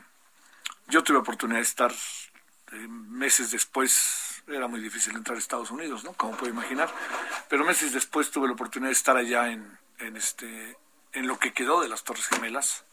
yo 0.87 1.05
tuve 1.05 1.19
oportunidad 1.19 1.59
de 1.59 1.65
estar 1.65 1.93
eh, 1.93 2.89
meses 2.89 3.51
después 3.51 4.43
era 4.47 4.67
muy 4.67 4.81
difícil 4.81 5.15
entrar 5.15 5.37
a 5.37 5.39
Estados 5.39 5.71
Unidos, 5.71 6.05
¿no? 6.05 6.15
Como 6.15 6.39
puede 6.39 6.53
imaginar. 6.53 6.89
Pero 7.51 7.67
meses 7.67 7.93
después 7.93 8.31
tuve 8.31 8.47
la 8.47 8.55
oportunidad 8.55 8.89
de 8.89 8.95
estar 8.95 9.15
allá 9.19 9.51
en, 9.51 9.79
en 9.99 10.17
este, 10.17 10.79
en 11.13 11.27
lo 11.27 11.39
que 11.39 11.53
quedó 11.53 11.83
de 11.83 11.91
las 11.91 12.03
Torres 12.03 12.27
Gemelas. 12.27 12.87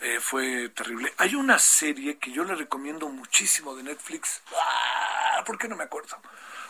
Eh, 0.00 0.20
fue 0.20 0.70
terrible. 0.70 1.12
Hay 1.18 1.34
una 1.34 1.58
serie 1.58 2.16
que 2.16 2.32
yo 2.32 2.42
le 2.44 2.54
recomiendo 2.54 3.06
muchísimo 3.10 3.76
de 3.76 3.82
Netflix. 3.82 4.40
¡Ah! 4.56 5.42
¿Por 5.44 5.58
qué 5.58 5.68
no 5.68 5.76
me 5.76 5.84
acuerdo? 5.84 6.16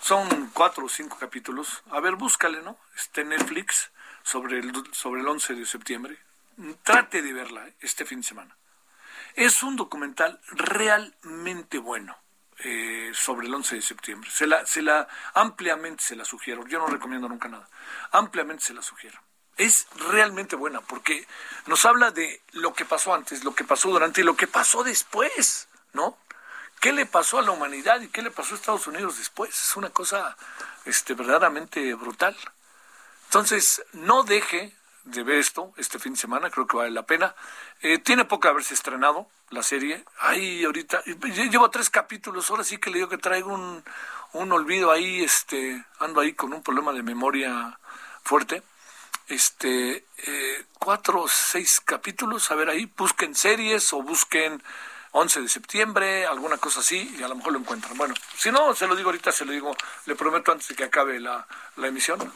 Son 0.00 0.50
cuatro 0.52 0.84
o 0.84 0.88
cinco 0.88 1.16
capítulos. 1.16 1.84
A 1.92 2.00
ver, 2.00 2.16
búscale, 2.16 2.60
¿no? 2.62 2.76
Este 2.96 3.22
Netflix 3.24 3.92
sobre 4.28 4.58
el, 4.58 4.72
sobre 4.92 5.22
el 5.22 5.28
11 5.28 5.54
de 5.54 5.64
septiembre. 5.64 6.18
Trate 6.82 7.22
de 7.22 7.32
verla 7.32 7.66
¿eh? 7.66 7.74
este 7.80 8.04
fin 8.04 8.20
de 8.20 8.26
semana. 8.26 8.54
Es 9.34 9.62
un 9.62 9.76
documental 9.76 10.40
realmente 10.50 11.78
bueno 11.78 12.16
eh, 12.58 13.10
sobre 13.14 13.46
el 13.46 13.54
11 13.54 13.76
de 13.76 13.82
septiembre. 13.82 14.30
Se 14.30 14.46
la, 14.46 14.66
se 14.66 14.82
la, 14.82 15.08
ampliamente 15.34 16.02
se 16.02 16.16
la 16.16 16.24
sugiero. 16.24 16.66
Yo 16.66 16.78
no 16.78 16.88
recomiendo 16.88 17.28
nunca 17.28 17.48
nada. 17.48 17.68
Ampliamente 18.10 18.64
se 18.64 18.74
la 18.74 18.82
sugiero. 18.82 19.18
Es 19.56 19.86
realmente 20.10 20.56
buena 20.56 20.80
porque 20.82 21.26
nos 21.66 21.84
habla 21.84 22.10
de 22.10 22.42
lo 22.52 22.74
que 22.74 22.84
pasó 22.84 23.14
antes, 23.14 23.44
lo 23.44 23.54
que 23.54 23.64
pasó 23.64 23.88
durante 23.90 24.20
y 24.20 24.24
lo 24.24 24.36
que 24.36 24.46
pasó 24.46 24.84
después, 24.84 25.68
¿no? 25.94 26.18
¿Qué 26.80 26.92
le 26.92 27.06
pasó 27.06 27.38
a 27.38 27.42
la 27.42 27.50
humanidad 27.50 28.00
y 28.02 28.08
qué 28.08 28.22
le 28.22 28.30
pasó 28.30 28.54
a 28.54 28.58
Estados 28.58 28.86
Unidos 28.86 29.18
después? 29.18 29.50
Es 29.50 29.76
una 29.76 29.90
cosa 29.90 30.36
este, 30.84 31.14
verdaderamente 31.14 31.94
brutal. 31.94 32.36
Entonces, 33.28 33.82
no 33.92 34.22
deje 34.22 34.74
de 35.04 35.22
ver 35.22 35.36
esto 35.36 35.72
este 35.76 35.98
fin 35.98 36.14
de 36.14 36.18
semana, 36.18 36.50
creo 36.50 36.66
que 36.66 36.78
vale 36.78 36.90
la 36.90 37.04
pena. 37.04 37.34
Eh, 37.82 37.98
tiene 37.98 38.24
poco 38.24 38.48
haberse 38.48 38.72
estrenado 38.72 39.28
la 39.50 39.62
serie. 39.62 40.02
Ay, 40.18 40.64
ahorita, 40.64 41.02
llevo 41.04 41.70
tres 41.70 41.90
capítulos, 41.90 42.50
ahora 42.50 42.64
sí 42.64 42.78
que 42.78 42.88
le 42.88 42.96
digo 42.96 43.10
que 43.10 43.18
traigo 43.18 43.52
un, 43.52 43.84
un 44.32 44.52
olvido 44.52 44.90
ahí, 44.90 45.22
este, 45.22 45.84
ando 45.98 46.22
ahí 46.22 46.32
con 46.32 46.54
un 46.54 46.62
problema 46.62 46.92
de 46.94 47.02
memoria 47.02 47.78
fuerte. 48.22 48.62
Este, 49.26 50.06
eh, 50.26 50.64
cuatro 50.78 51.20
o 51.22 51.28
seis 51.28 51.82
capítulos, 51.84 52.50
a 52.50 52.54
ver 52.54 52.70
ahí, 52.70 52.90
busquen 52.96 53.34
series 53.34 53.92
o 53.92 54.02
busquen 54.02 54.62
11 55.12 55.42
de 55.42 55.48
septiembre, 55.50 56.26
alguna 56.26 56.56
cosa 56.56 56.80
así, 56.80 57.14
y 57.18 57.22
a 57.22 57.28
lo 57.28 57.34
mejor 57.34 57.52
lo 57.52 57.58
encuentran. 57.58 57.96
Bueno, 57.98 58.14
si 58.36 58.50
no, 58.50 58.74
se 58.74 58.86
lo 58.86 58.96
digo 58.96 59.10
ahorita, 59.10 59.32
se 59.32 59.44
lo 59.44 59.52
digo, 59.52 59.76
le 60.06 60.14
prometo 60.14 60.52
antes 60.52 60.68
de 60.68 60.74
que 60.74 60.84
acabe 60.84 61.20
la, 61.20 61.46
la 61.76 61.88
emisión. 61.88 62.32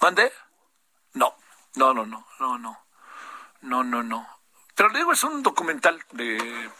¿Mande? 0.00 0.32
No. 1.14 1.34
No, 1.74 1.94
no, 1.94 2.06
no, 2.06 2.26
no, 2.40 2.58
no. 2.58 2.86
No, 3.62 3.84
no, 3.84 4.02
no. 4.02 4.28
Pero 4.74 4.90
le 4.90 4.98
digo, 4.98 5.12
es 5.12 5.24
un 5.24 5.42
documental 5.42 6.02
de 6.12 6.70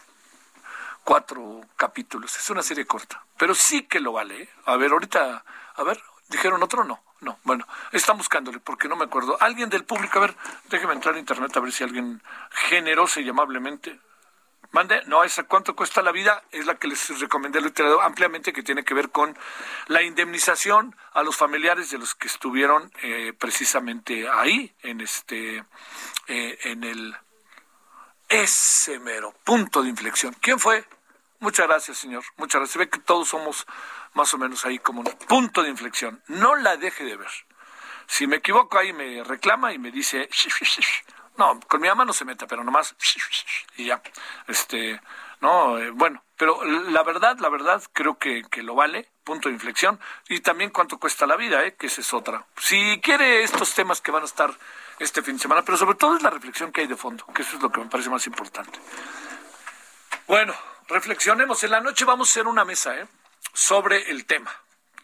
cuatro 1.03 1.61
capítulos. 1.75 2.37
Es 2.37 2.49
una 2.49 2.61
serie 2.61 2.85
corta. 2.85 3.25
Pero 3.37 3.55
sí 3.55 3.83
que 3.83 3.99
lo 3.99 4.13
vale. 4.13 4.43
¿eh? 4.43 4.49
A 4.65 4.77
ver, 4.77 4.91
ahorita, 4.91 5.43
a 5.75 5.83
ver, 5.83 6.01
¿dijeron 6.29 6.63
otro? 6.63 6.83
No. 6.83 7.03
No, 7.19 7.39
bueno, 7.43 7.67
están 7.91 8.17
buscándole 8.17 8.59
porque 8.59 8.87
no 8.87 8.95
me 8.95 9.05
acuerdo. 9.05 9.37
Alguien 9.41 9.69
del 9.69 9.85
público, 9.85 10.19
a 10.19 10.21
ver, 10.21 10.37
déjeme 10.69 10.93
entrar 10.93 11.15
a 11.15 11.19
internet 11.19 11.55
a 11.57 11.59
ver 11.59 11.71
si 11.71 11.83
alguien 11.83 12.21
generoso 12.51 13.19
y 13.19 13.27
amablemente 13.27 13.99
Mande, 14.71 15.01
no, 15.05 15.23
esa 15.23 15.43
cuánto 15.43 15.75
cuesta 15.75 16.01
la 16.01 16.11
vida 16.11 16.43
es 16.51 16.65
la 16.65 16.75
que 16.75 16.87
les 16.87 17.19
recomendé 17.19 17.61
literal 17.61 17.99
ampliamente 18.01 18.51
que 18.51 18.63
tiene 18.63 18.83
que 18.83 18.93
ver 18.93 19.09
con 19.09 19.37
la 19.87 20.01
indemnización 20.01 20.95
a 21.13 21.23
los 21.23 21.35
familiares 21.37 21.89
de 21.89 21.97
los 21.97 22.15
que 22.15 22.27
estuvieron 22.27 22.91
eh, 23.01 23.33
precisamente 23.37 24.27
ahí 24.29 24.75
en 24.83 25.01
este 25.01 25.63
eh, 26.27 26.59
en 26.63 26.83
el 26.83 27.15
ese 28.27 28.99
mero 28.99 29.33
punto 29.43 29.81
de 29.81 29.89
inflexión. 29.89 30.35
¿Quién 30.41 30.59
fue? 30.59 30.85
Muchas 31.39 31.67
gracias, 31.67 31.97
señor. 31.97 32.23
Muchas 32.35 32.59
gracias. 32.59 32.77
Ve 32.77 32.89
que 32.89 32.99
todos 32.99 33.29
somos 33.29 33.65
más 34.13 34.33
o 34.33 34.37
menos 34.37 34.65
ahí 34.65 34.79
como 34.79 35.01
un 35.01 35.05
punto 35.27 35.63
de 35.63 35.69
inflexión. 35.69 36.21
No 36.27 36.55
la 36.55 36.75
deje 36.77 37.05
de 37.05 37.15
ver. 37.15 37.29
Si 38.07 38.25
me 38.25 38.37
equivoco 38.37 38.77
ahí 38.77 38.93
me 38.93 39.23
reclama 39.23 39.73
y 39.73 39.79
me 39.79 39.91
dice 39.91 40.29
no, 41.37 41.59
con 41.67 41.81
mi 41.81 41.87
mamá 41.87 42.05
no 42.05 42.13
se 42.13 42.25
mete, 42.25 42.47
pero 42.47 42.63
nomás 42.63 42.95
y 43.77 43.85
ya. 43.85 44.01
Este, 44.47 44.99
no, 45.39 45.77
eh, 45.77 45.91
bueno, 45.91 46.23
pero 46.35 46.63
la 46.63 47.03
verdad, 47.03 47.37
la 47.39 47.49
verdad, 47.49 47.81
creo 47.93 48.17
que, 48.17 48.43
que 48.49 48.63
lo 48.63 48.75
vale, 48.75 49.09
punto 49.23 49.49
de 49.49 49.55
inflexión, 49.55 49.99
y 50.29 50.39
también 50.39 50.71
cuánto 50.71 50.99
cuesta 50.99 51.27
la 51.27 51.35
vida, 51.35 51.63
¿eh? 51.65 51.75
que 51.75 51.87
esa 51.87 52.01
es 52.01 52.13
otra. 52.13 52.45
Si 52.57 52.99
quiere 53.01 53.43
estos 53.43 53.73
temas 53.73 54.01
que 54.01 54.11
van 54.11 54.23
a 54.23 54.25
estar 54.25 54.53
este 54.99 55.21
fin 55.21 55.35
de 55.35 55.41
semana, 55.41 55.63
pero 55.63 55.77
sobre 55.77 55.95
todo 55.95 56.17
es 56.17 56.23
la 56.23 56.29
reflexión 56.29 56.71
que 56.71 56.81
hay 56.81 56.87
de 56.87 56.95
fondo, 56.95 57.25
que 57.33 57.41
eso 57.41 57.57
es 57.57 57.61
lo 57.61 57.71
que 57.71 57.81
me 57.81 57.87
parece 57.87 58.09
más 58.09 58.25
importante. 58.25 58.79
Bueno, 60.27 60.53
reflexionemos. 60.87 61.63
En 61.63 61.71
la 61.71 61.81
noche 61.81 62.05
vamos 62.05 62.29
a 62.29 62.31
hacer 62.31 62.47
una 62.47 62.65
mesa, 62.65 62.97
¿eh? 62.97 63.07
sobre 63.53 64.09
el 64.11 64.25
tema. 64.25 64.51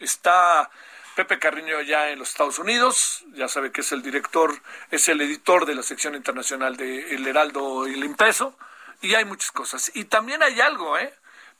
Está 0.00 0.70
Pepe 1.14 1.38
Carriño 1.38 1.80
ya 1.82 2.10
en 2.10 2.18
los 2.18 2.30
Estados 2.30 2.58
Unidos, 2.58 3.24
ya 3.34 3.48
sabe 3.48 3.70
que 3.70 3.82
es 3.82 3.92
el 3.92 4.02
director, 4.02 4.60
es 4.90 5.08
el 5.08 5.20
editor 5.20 5.64
de 5.64 5.74
la 5.74 5.82
sección 5.82 6.14
internacional 6.14 6.76
de 6.76 7.14
El 7.14 7.26
Heraldo 7.26 7.86
y 7.86 7.94
el 7.94 8.04
Impreso, 8.04 8.58
y 9.00 9.14
hay 9.14 9.24
muchas 9.24 9.52
cosas. 9.52 9.92
Y 9.94 10.04
también 10.04 10.42
hay 10.42 10.60
algo, 10.60 10.98
¿eh? 10.98 11.14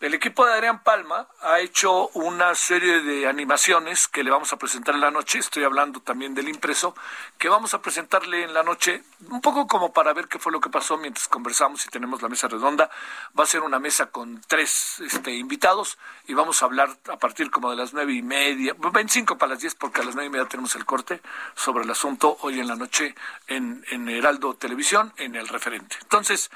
El 0.05 0.13
equipo 0.13 0.45
de 0.45 0.53
Adrián 0.53 0.83
Palma 0.83 1.29
ha 1.41 1.61
hecho 1.61 2.09
una 2.09 2.55
serie 2.55 3.01
de 3.01 3.27
animaciones 3.27 4.07
que 4.07 4.23
le 4.23 4.31
vamos 4.31 4.53
a 4.53 4.59
presentar 4.59 4.95
en 4.95 5.01
la 5.01 5.11
noche. 5.11 5.39
Estoy 5.39 5.65
hablando 5.65 6.01
también 6.01 6.35
del 6.35 6.51
impreso, 6.51 6.95
que 7.39 7.49
vamos 7.49 7.73
a 7.73 7.81
presentarle 7.81 8.43
en 8.43 8.53
la 8.53 8.63
noche, 8.63 9.03
un 9.31 9.41
poco 9.41 9.67
como 9.67 9.95
para 9.95 10.13
ver 10.13 10.29
qué 10.29 10.39
fue 10.39 10.53
lo 10.53 10.61
que 10.61 10.69
pasó 10.69 10.99
mientras 10.99 11.27
conversamos 11.27 11.87
y 11.87 11.89
tenemos 11.89 12.21
la 12.21 12.29
mesa 12.29 12.49
redonda. 12.49 12.91
Va 13.39 13.45
a 13.45 13.47
ser 13.47 13.63
una 13.63 13.79
mesa 13.79 14.11
con 14.11 14.43
tres 14.47 15.01
este, 15.01 15.33
invitados 15.37 15.97
y 16.27 16.35
vamos 16.35 16.61
a 16.61 16.67
hablar 16.67 16.91
a 17.09 17.17
partir 17.17 17.51
como 17.51 17.71
de 17.71 17.77
las 17.77 17.95
nueve 17.95 18.13
y 18.13 18.21
media, 18.21 18.75
25 18.77 19.39
para 19.39 19.55
las 19.55 19.63
diez, 19.63 19.75
porque 19.75 20.03
a 20.03 20.05
las 20.05 20.15
nueve 20.15 20.27
y 20.27 20.33
media 20.33 20.47
tenemos 20.47 20.75
el 20.75 20.85
corte 20.85 21.23
sobre 21.55 21.85
el 21.85 21.91
asunto 21.91 22.37
hoy 22.43 22.61
en 22.61 22.69
la 22.69 22.77
noche 22.77 23.15
en, 23.47 23.83
en 23.89 24.07
Heraldo 24.11 24.53
Televisión, 24.53 25.15
en 25.17 25.35
el 25.35 25.49
referente. 25.49 25.97
Entonces, 26.03 26.51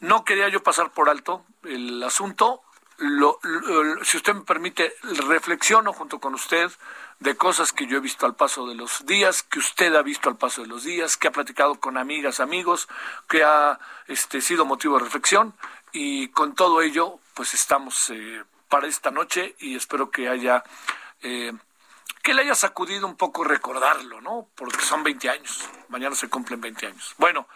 no 0.00 0.24
quería 0.24 0.48
yo 0.48 0.62
pasar 0.62 0.90
por 0.90 1.08
alto 1.08 1.44
el 1.62 2.02
asunto 2.02 2.62
si 4.02 4.16
usted 4.16 4.34
me 4.34 4.40
permite, 4.42 4.94
reflexiono 5.02 5.92
junto 5.92 6.18
con 6.18 6.34
usted 6.34 6.70
de 7.20 7.36
cosas 7.36 7.72
que 7.72 7.86
yo 7.86 7.96
he 7.96 8.00
visto 8.00 8.26
al 8.26 8.34
paso 8.34 8.66
de 8.66 8.74
los 8.74 9.06
días, 9.06 9.42
que 9.42 9.58
usted 9.58 9.94
ha 9.94 10.02
visto 10.02 10.28
al 10.28 10.36
paso 10.36 10.62
de 10.62 10.68
los 10.68 10.84
días, 10.84 11.16
que 11.16 11.28
ha 11.28 11.32
platicado 11.32 11.80
con 11.80 11.96
amigas, 11.96 12.40
amigos, 12.40 12.88
que 13.28 13.44
ha 13.44 13.78
este, 14.06 14.40
sido 14.40 14.64
motivo 14.64 14.98
de 14.98 15.04
reflexión 15.04 15.54
y 15.92 16.28
con 16.28 16.54
todo 16.54 16.82
ello, 16.82 17.18
pues 17.34 17.54
estamos 17.54 18.10
eh, 18.10 18.42
para 18.68 18.86
esta 18.86 19.10
noche 19.10 19.54
y 19.58 19.76
espero 19.76 20.10
que 20.10 20.28
haya 20.28 20.64
eh, 21.22 21.52
que 22.22 22.34
le 22.34 22.42
haya 22.42 22.54
sacudido 22.54 23.06
un 23.06 23.16
poco 23.16 23.44
recordarlo, 23.44 24.20
¿no? 24.20 24.48
Porque 24.54 24.80
son 24.80 25.02
20 25.02 25.30
años, 25.30 25.68
mañana 25.88 26.14
se 26.14 26.28
cumplen 26.28 26.60
20 26.60 26.86
años. 26.86 27.14
Bueno, 27.16 27.48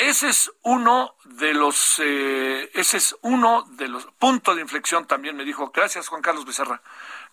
ese 0.00 0.30
es 0.30 0.50
uno 0.62 1.14
de 1.24 1.52
los, 1.52 1.98
eh, 1.98 2.70
ese 2.72 2.96
es 2.96 3.16
uno 3.20 3.66
de 3.72 3.86
los 3.86 4.06
puntos 4.06 4.56
de 4.56 4.62
inflexión 4.62 5.06
también 5.06 5.36
me 5.36 5.44
dijo, 5.44 5.70
gracias 5.74 6.08
Juan 6.08 6.22
Carlos 6.22 6.46
Becerra, 6.46 6.80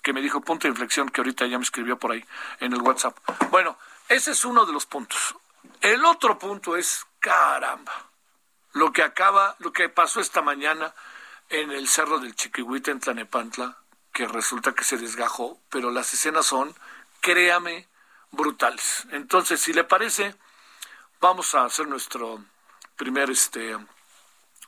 que 0.01 0.11
me 0.11 0.21
dijo 0.21 0.41
punto 0.41 0.67
de 0.67 0.71
inflexión 0.71 1.07
que 1.09 1.21
ahorita 1.21 1.45
ya 1.47 1.57
me 1.57 1.63
escribió 1.63 1.97
por 1.97 2.11
ahí 2.11 2.25
en 2.59 2.73
el 2.73 2.81
WhatsApp. 2.81 3.17
Bueno, 3.51 3.77
ese 4.09 4.31
es 4.31 4.43
uno 4.43 4.65
de 4.65 4.73
los 4.73 4.85
puntos. 4.85 5.35
El 5.79 6.03
otro 6.03 6.37
punto 6.37 6.75
es, 6.75 7.05
caramba, 7.19 8.09
lo 8.73 8.91
que 8.91 9.03
acaba, 9.03 9.55
lo 9.59 9.71
que 9.71 9.87
pasó 9.87 10.19
esta 10.19 10.41
mañana 10.41 10.93
en 11.49 11.71
el 11.71 11.87
cerro 11.87 12.19
del 12.19 12.35
Chiquihuite 12.35 12.91
en 12.91 12.99
Tlanepantla, 12.99 13.77
que 14.11 14.27
resulta 14.27 14.73
que 14.73 14.83
se 14.83 14.97
desgajó, 14.97 15.59
pero 15.69 15.89
las 15.89 16.13
escenas 16.13 16.45
son, 16.45 16.75
créame, 17.21 17.87
brutales. 18.31 19.07
Entonces, 19.11 19.61
si 19.61 19.71
le 19.71 19.85
parece, 19.85 20.35
vamos 21.21 21.55
a 21.55 21.63
hacer 21.63 21.87
nuestro 21.87 22.43
primer 22.97 23.29
este 23.29 23.77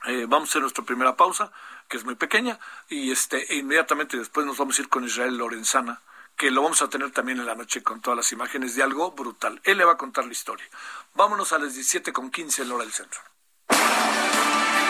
eh, 0.05 0.25
vamos 0.27 0.49
a 0.49 0.51
hacer 0.51 0.61
nuestra 0.61 0.85
primera 0.85 1.15
pausa, 1.17 1.51
que 1.87 1.97
es 1.97 2.05
muy 2.05 2.15
pequeña, 2.15 2.59
y 2.87 3.11
este, 3.11 3.53
e 3.53 3.57
inmediatamente 3.57 4.17
después 4.17 4.45
nos 4.45 4.57
vamos 4.57 4.77
a 4.77 4.81
ir 4.81 4.89
con 4.89 5.03
Israel 5.03 5.37
Lorenzana, 5.37 6.01
que 6.37 6.51
lo 6.51 6.63
vamos 6.63 6.81
a 6.81 6.87
tener 6.87 7.11
también 7.11 7.39
en 7.39 7.45
la 7.45 7.55
noche 7.55 7.83
con 7.83 7.99
todas 8.01 8.15
las 8.15 8.31
imágenes 8.31 8.75
de 8.75 8.83
algo 8.83 9.11
brutal. 9.11 9.59
Él 9.65 9.77
le 9.77 9.85
va 9.85 9.93
a 9.93 9.97
contar 9.97 10.25
la 10.25 10.31
historia. 10.31 10.65
Vámonos 11.15 11.51
a 11.51 11.59
las 11.59 11.73
17 11.73 12.13
con 12.13 12.31
15 12.31 12.63
en 12.63 12.71
hora 12.71 12.85
del 12.85 12.93
centro. 12.93 13.19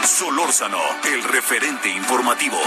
Solórzano, 0.05 0.79
el 1.05 1.23
referente 1.23 1.89
informativo. 1.89 2.59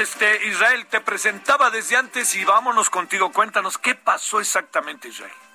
Este, 0.00 0.46
Israel, 0.46 0.86
te 0.86 1.00
presentaba 1.00 1.70
desde 1.70 1.96
antes 1.96 2.34
y 2.34 2.44
vámonos 2.44 2.90
contigo. 2.90 3.32
Cuéntanos 3.32 3.78
qué 3.78 3.94
pasó 3.94 4.40
exactamente, 4.40 5.08
Israel. 5.08 5.47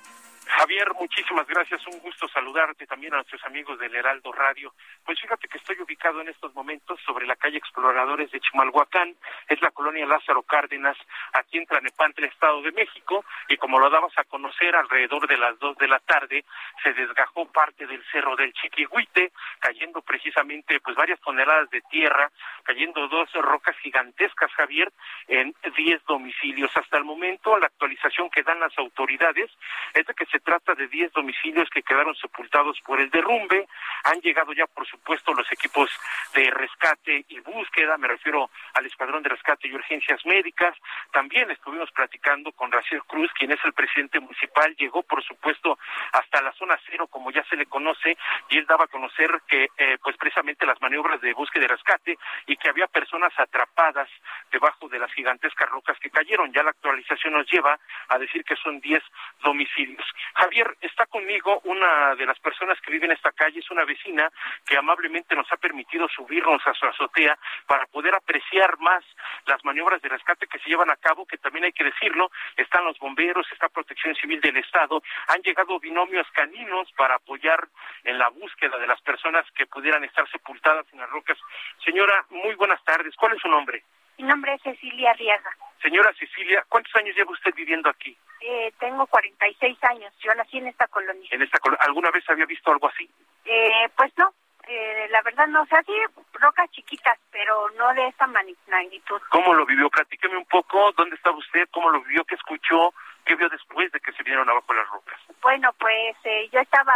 Javier, 0.64 0.94
muchísimas 0.94 1.46
gracias. 1.46 1.86
Un 1.88 1.98
gusto 1.98 2.26
saludarte 2.26 2.86
también 2.86 3.12
a 3.12 3.16
nuestros 3.16 3.44
amigos 3.44 3.78
del 3.78 3.94
Heraldo 3.94 4.32
Radio. 4.32 4.72
Pues 5.04 5.20
fíjate 5.20 5.46
que 5.46 5.58
estoy 5.58 5.78
ubicado 5.78 6.22
en 6.22 6.28
estos 6.30 6.54
momentos 6.54 6.98
sobre 7.04 7.26
la 7.26 7.36
calle 7.36 7.58
Exploradores 7.58 8.30
de 8.30 8.40
Chimalhuacán. 8.40 9.14
Es 9.46 9.60
la 9.60 9.72
colonia 9.72 10.06
Lázaro 10.06 10.42
Cárdenas, 10.42 10.96
aquí 11.34 11.58
en 11.58 11.66
Tlanepantla, 11.66 12.28
Estado 12.28 12.62
de 12.62 12.72
México. 12.72 13.26
Y 13.48 13.58
como 13.58 13.78
lo 13.78 13.90
dabas 13.90 14.16
a 14.16 14.24
conocer, 14.24 14.74
alrededor 14.74 15.28
de 15.28 15.36
las 15.36 15.58
dos 15.58 15.76
de 15.76 15.86
la 15.86 15.98
tarde 15.98 16.46
se 16.82 16.94
desgajó 16.94 17.44
parte 17.52 17.86
del 17.86 18.02
cerro 18.10 18.34
del 18.34 18.54
Chiquihuite, 18.54 19.32
cayendo 19.58 20.00
precisamente 20.00 20.80
pues 20.80 20.96
varias 20.96 21.20
toneladas 21.20 21.68
de 21.68 21.82
tierra, 21.90 22.30
cayendo 22.62 23.06
dos 23.08 23.30
rocas 23.34 23.76
gigantescas, 23.80 24.50
Javier, 24.52 24.90
en 25.28 25.54
diez 25.76 26.02
domicilios. 26.06 26.74
Hasta 26.74 26.96
el 26.96 27.04
momento, 27.04 27.58
la 27.58 27.66
actualización 27.66 28.30
que 28.30 28.42
dan 28.42 28.60
las 28.60 28.72
autoridades 28.78 29.50
es 29.92 30.06
de 30.06 30.14
que 30.14 30.24
se 30.24 30.40
trata 30.40 30.53
de 30.62 30.86
10 30.88 31.12
domicilios 31.12 31.68
que 31.70 31.82
quedaron 31.82 32.14
sepultados 32.14 32.80
por 32.86 33.00
el 33.00 33.10
derrumbe. 33.10 33.66
Han 34.04 34.20
llegado 34.20 34.52
ya, 34.52 34.66
por 34.66 34.86
supuesto, 34.86 35.34
los 35.34 35.50
equipos 35.50 35.90
de 36.32 36.48
rescate 36.50 37.24
y 37.28 37.40
búsqueda, 37.40 37.98
me 37.98 38.08
refiero 38.08 38.50
al 38.74 38.86
Escuadrón 38.86 39.22
de 39.22 39.30
Rescate 39.30 39.66
y 39.68 39.74
Urgencias 39.74 40.24
Médicas. 40.24 40.76
También 41.12 41.50
estuvimos 41.50 41.90
platicando 41.90 42.52
con 42.52 42.70
Raciel 42.70 43.02
Cruz, 43.04 43.30
quien 43.32 43.52
es 43.52 43.58
el 43.64 43.72
presidente 43.72 44.20
municipal. 44.20 44.74
Llegó, 44.76 45.02
por 45.02 45.22
supuesto, 45.24 45.78
hasta 46.12 46.40
la 46.40 46.52
zona 46.52 46.78
cero, 46.88 47.08
como 47.08 47.30
ya 47.30 47.44
se 47.44 47.56
le 47.56 47.66
conoce, 47.66 48.16
y 48.48 48.58
él 48.58 48.66
daba 48.66 48.84
a 48.84 48.88
conocer 48.88 49.30
que, 49.48 49.68
eh, 49.76 49.98
pues 50.02 50.16
precisamente 50.16 50.66
las 50.66 50.80
maniobras 50.80 51.20
de 51.20 51.34
búsqueda 51.34 51.64
y 51.64 51.68
rescate 51.68 52.18
y 52.46 52.56
que 52.56 52.68
había 52.68 52.86
personas 52.86 53.32
atrapadas 53.38 54.08
debajo 54.52 54.88
de 54.88 54.98
las 54.98 55.12
gigantescas 55.12 55.68
rocas 55.68 55.98
que 55.98 56.10
cayeron. 56.10 56.52
Ya 56.52 56.62
la 56.62 56.70
actualización 56.70 57.34
nos 57.34 57.50
lleva 57.50 57.78
a 58.08 58.18
decir 58.18 58.44
que 58.44 58.56
son 58.56 58.80
10 58.80 59.02
domicilios. 59.42 60.04
Javier, 60.44 60.76
está 60.82 61.06
conmigo 61.06 61.62
una 61.64 62.14
de 62.16 62.26
las 62.26 62.38
personas 62.38 62.78
que 62.82 62.92
vive 62.92 63.06
en 63.06 63.12
esta 63.12 63.32
calle, 63.32 63.60
es 63.60 63.70
una 63.70 63.86
vecina 63.86 64.30
que 64.66 64.76
amablemente 64.76 65.34
nos 65.34 65.50
ha 65.50 65.56
permitido 65.56 66.06
subirnos 66.08 66.60
a 66.66 66.74
su 66.74 66.84
azotea 66.84 67.38
para 67.66 67.86
poder 67.86 68.14
apreciar 68.14 68.78
más 68.78 69.02
las 69.46 69.64
maniobras 69.64 70.02
de 70.02 70.10
rescate 70.10 70.46
que 70.46 70.58
se 70.58 70.68
llevan 70.68 70.90
a 70.90 70.96
cabo, 70.96 71.24
que 71.24 71.38
también 71.38 71.64
hay 71.64 71.72
que 71.72 71.84
decirlo, 71.84 72.30
están 72.58 72.84
los 72.84 72.98
bomberos, 72.98 73.50
está 73.52 73.70
Protección 73.70 74.14
Civil 74.16 74.42
del 74.42 74.58
Estado, 74.58 75.02
han 75.28 75.40
llegado 75.40 75.80
binomios 75.80 76.26
caninos 76.32 76.92
para 76.92 77.14
apoyar 77.14 77.66
en 78.04 78.18
la 78.18 78.28
búsqueda 78.28 78.76
de 78.76 78.86
las 78.86 79.00
personas 79.00 79.50
que 79.52 79.64
pudieran 79.64 80.04
estar 80.04 80.28
sepultadas 80.30 80.84
en 80.92 81.00
las 81.00 81.08
rocas. 81.08 81.38
Señora, 81.82 82.26
muy 82.28 82.54
buenas 82.54 82.84
tardes, 82.84 83.16
¿cuál 83.16 83.32
es 83.32 83.40
su 83.40 83.48
nombre? 83.48 83.82
Mi 84.18 84.24
nombre 84.24 84.52
es 84.52 84.62
Cecilia 84.62 85.12
Arriaga. 85.12 85.56
Señora 85.84 86.14
Cecilia, 86.18 86.64
¿cuántos 86.70 86.94
años 86.96 87.14
lleva 87.14 87.30
usted 87.30 87.52
viviendo 87.54 87.90
aquí? 87.90 88.16
Eh, 88.40 88.72
tengo 88.80 89.06
46 89.06 89.84
años. 89.84 90.14
Yo 90.18 90.34
nací 90.34 90.56
en 90.56 90.68
esta 90.68 90.86
colonia. 90.86 91.28
¿En 91.30 91.42
esta 91.42 91.58
¿Alguna 91.80 92.10
vez 92.10 92.24
había 92.30 92.46
visto 92.46 92.72
algo 92.72 92.88
así? 92.88 93.06
Eh, 93.44 93.90
pues 93.94 94.10
no. 94.16 94.32
Eh, 94.66 95.08
la 95.10 95.20
verdad 95.20 95.46
no. 95.46 95.60
O 95.60 95.66
sea, 95.66 95.82
sí, 95.82 95.92
rocas 96.40 96.70
chiquitas, 96.70 97.18
pero 97.30 97.68
no 97.76 97.92
de 97.92 98.08
esa 98.08 98.26
magnitud. 98.26 99.20
¿Cómo 99.28 99.52
lo 99.52 99.66
vivió? 99.66 99.90
Platíqueme 99.90 100.38
un 100.38 100.46
poco. 100.46 100.90
¿Dónde 100.92 101.16
estaba 101.16 101.36
usted? 101.36 101.68
¿Cómo 101.70 101.90
lo 101.90 102.00
vivió? 102.00 102.24
¿Qué 102.24 102.34
escuchó? 102.34 102.94
¿Qué 103.26 103.34
vio 103.34 103.50
después 103.50 103.92
de 103.92 104.00
que 104.00 104.12
se 104.12 104.22
vinieron 104.22 104.48
abajo 104.48 104.72
las 104.72 104.88
rocas? 104.88 105.20
Bueno, 105.42 105.70
pues 105.78 106.16
eh, 106.24 106.48
yo 106.50 106.60
estaba 106.60 106.94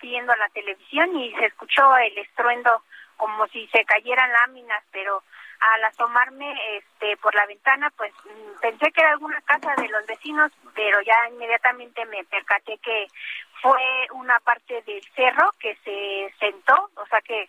viendo 0.00 0.34
la 0.36 0.48
televisión 0.48 1.14
y 1.14 1.30
se 1.34 1.44
escuchó 1.44 1.94
el 1.98 2.16
estruendo 2.16 2.84
como 3.18 3.46
si 3.48 3.66
se 3.68 3.84
cayeran 3.84 4.32
láminas, 4.32 4.82
pero 4.90 5.22
al 5.72 5.84
asomarme 5.84 6.52
este 6.76 7.16
por 7.18 7.34
la 7.34 7.46
ventana 7.46 7.90
pues 7.96 8.12
mm, 8.24 8.60
pensé 8.60 8.92
que 8.92 9.00
era 9.00 9.12
alguna 9.12 9.40
casa 9.42 9.74
de 9.76 9.88
los 9.88 10.06
vecinos 10.06 10.52
pero 10.74 11.00
ya 11.02 11.28
inmediatamente 11.30 12.04
me 12.06 12.24
percaté 12.24 12.78
que 12.78 13.06
fue 13.62 13.80
una 14.12 14.38
parte 14.40 14.82
del 14.82 15.02
cerro 15.14 15.52
que 15.58 15.74
se 15.84 16.34
sentó 16.38 16.90
o 16.96 17.06
sea 17.06 17.20
que 17.22 17.48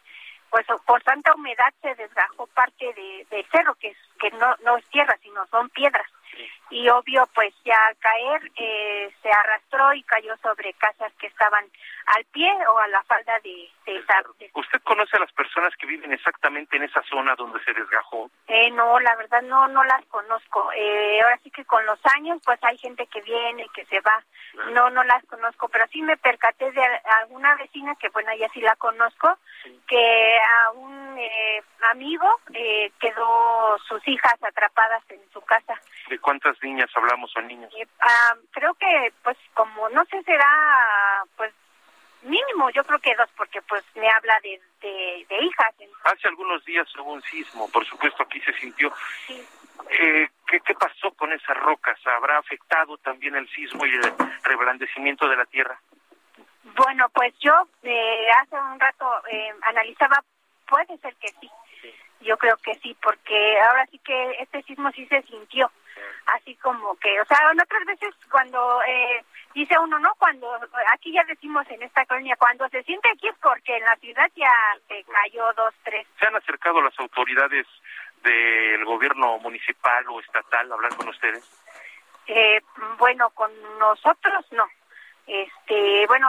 pues 0.50 0.66
por 0.86 1.02
tanta 1.04 1.34
humedad 1.34 1.74
se 1.82 1.94
desgajó 1.96 2.48
parte 2.48 2.86
de, 2.94 3.28
del 3.30 3.46
cerro 3.52 3.76
que 3.76 3.96
que 4.20 4.32
no 4.32 4.56
no 4.64 4.78
es 4.78 4.86
tierra 4.90 5.18
sino 5.22 5.46
son 5.48 5.70
piedras 5.70 6.08
y 6.70 6.90
obvio 6.90 7.28
pues 7.34 7.54
ya 7.64 7.78
al 7.88 7.98
caer 7.98 8.52
eh, 8.56 9.12
se 9.22 9.32
arrastró 9.32 9.94
y 9.94 10.04
cayó 10.04 10.36
sobre 10.38 10.74
casas 10.74 11.14
que 11.20 11.28
estaban 11.28 11.66
al 12.08 12.26
pie 12.26 12.52
o 12.68 12.80
a 12.80 12.88
la 12.88 13.04
falda 13.04 13.40
de, 13.44 13.70
de 13.86 13.98
esa. 13.98 14.24
¿Usted 14.54 14.82
conoce 14.84 15.18
a 15.18 15.20
las 15.20 15.32
personas 15.34 15.74
que 15.78 15.86
viven 15.86 16.12
exactamente 16.12 16.78
en 16.78 16.84
esa 16.84 17.02
zona 17.04 17.36
donde 17.36 17.64
se 17.64 17.74
desgajó? 17.74 18.30
Eh, 18.48 18.72
no, 18.72 19.00
la 19.00 19.16
verdad 19.16 19.42
no 19.44 19.68
no 19.68 19.84
las 19.84 20.06
conozco. 20.06 20.72
Eh, 20.76 21.22
ahora 21.22 21.40
sí 21.44 21.52
que 21.52 21.66
con 21.66 21.86
los 21.86 22.00
años 22.16 22.42
pues 22.46 22.60
hay 22.64 22.78
gente 22.78 23.08
que 23.08 23.22
viene, 23.22 23.68
que 23.74 23.86
se 23.86 24.00
va. 24.02 24.24
No, 24.72 24.90
no 24.90 25.04
las 25.04 25.24
conozco, 25.26 25.68
pero 25.68 25.86
sí 25.92 26.02
me 26.02 26.18
percaté 26.18 26.72
de 26.72 26.82
alguna 27.22 27.56
vecina 27.56 27.96
que 27.96 28.10
bueno, 28.10 28.32
ella 28.32 28.50
sí 28.54 28.62
la 28.62 28.76
conozco, 28.78 29.38
que 29.88 30.38
a 30.38 30.72
un 30.72 31.18
eh, 31.18 31.64
amigo 31.92 32.28
eh, 32.54 32.92
quedó 33.00 33.78
sus 33.88 34.08
hijas 34.08 34.42
atrapadas 34.42 35.04
en 35.10 35.22
su 35.32 35.42
casa. 35.42 35.80
¿De 36.10 36.20
cuántas 36.26 36.58
niñas 36.64 36.90
hablamos 36.96 37.32
o 37.38 37.42
niños? 37.42 37.72
Ah, 38.00 38.34
creo 38.50 38.74
que 38.74 39.14
pues 39.24 39.38
como 39.54 39.88
no 39.90 40.04
sé 40.06 40.24
será 40.24 41.24
pues 41.38 41.54
mínimo 42.24 42.72
yo 42.72 42.84
creo 42.84 42.98
que 42.98 43.14
dos 43.14 43.30
porque 43.38 43.62
pues 43.62 43.84
me 43.94 44.10
habla 44.10 44.40
de, 44.42 44.60
de, 44.82 45.38
hijas 45.44 45.76
hace 46.04 46.28
algunos 46.28 46.66
días 46.66 46.88
hubo 46.98 47.14
un 47.14 47.22
sismo 47.22 47.70
por 47.70 47.86
supuesto 47.86 48.24
aquí 48.24 48.42
se 48.42 48.54
sintió 48.54 48.92
sí. 49.28 49.40
eh, 49.92 50.28
¿qué, 50.48 50.60
¿qué 50.62 50.74
pasó 50.74 51.12
con 51.12 51.32
esas 51.32 51.58
rocas 51.58 52.00
habrá 52.08 52.40
afectado 52.40 52.98
también 52.98 53.36
el 53.36 53.48
sismo 53.50 53.86
y 53.86 53.94
el 53.94 54.02
reblandecimiento 54.44 55.30
de 55.30 55.36
la 55.36 55.46
tierra 55.46 55.80
bueno 56.76 57.08
pues 57.10 57.36
yo 57.38 57.54
eh, 57.84 58.28
hace 58.42 58.56
un 58.60 58.80
rato 58.80 59.06
eh, 59.32 59.54
analizaba 59.62 60.24
puede 60.68 60.98
ser 60.98 61.14
que 61.18 61.28
sí. 61.40 61.52
yo 62.22 62.36
creo 62.38 62.58
que 62.58 62.74
sí 62.82 62.98
porque 63.00 63.60
ahora 63.62 63.86
sí 63.92 64.00
que 64.00 64.32
este 64.40 64.64
sismo 64.64 64.90
sí 64.94 65.06
se 65.06 65.22
sintió 65.22 65.70
así 66.28 66.56
como 66.56 66.96
que, 66.98 67.20
o 67.22 67.26
sea, 67.26 67.38
en 67.52 67.62
otras 67.62 67.86
veces 67.86 68.16
cuando 68.30 68.82
eh, 68.84 69.24
dice 69.54 69.78
uno, 69.80 70.00
¿no? 70.00 70.14
Cuando, 70.18 70.48
aquí 70.94 71.12
ya 71.14 71.24
decimos 71.24 71.66
en 71.70 71.82
esta 71.84 72.06
colonia, 72.06 72.36
cuando 72.38 72.68
se 72.70 72.84
siente 72.84 73.10
aquí 73.10 73.28
es 73.28 73.38
porque 73.42 73.78
en 73.78 73.84
la 73.84 73.96
ciudad 73.98 74.30
ya 74.36 74.52
se 74.88 75.04
cayó 75.04 75.54
dos, 75.54 75.74
tres. 75.84 76.08
¿Se 76.20 76.28
han 76.28 76.36
acercado 76.36 76.82
las 76.82 76.98
autoridades 77.00 77.66
del 78.24 78.84
gobierno 78.86 79.38
municipal 79.40 80.06
o 80.10 80.20
estatal 80.20 80.72
hablar 80.72 80.96
con 80.96 81.10
ustedes? 81.10 81.44
Eh, 82.28 82.62
bueno, 82.98 83.30
con 83.32 83.52
nosotros 83.80 84.46
no. 84.52 84.68
Este, 85.28 86.06
bueno, 86.08 86.28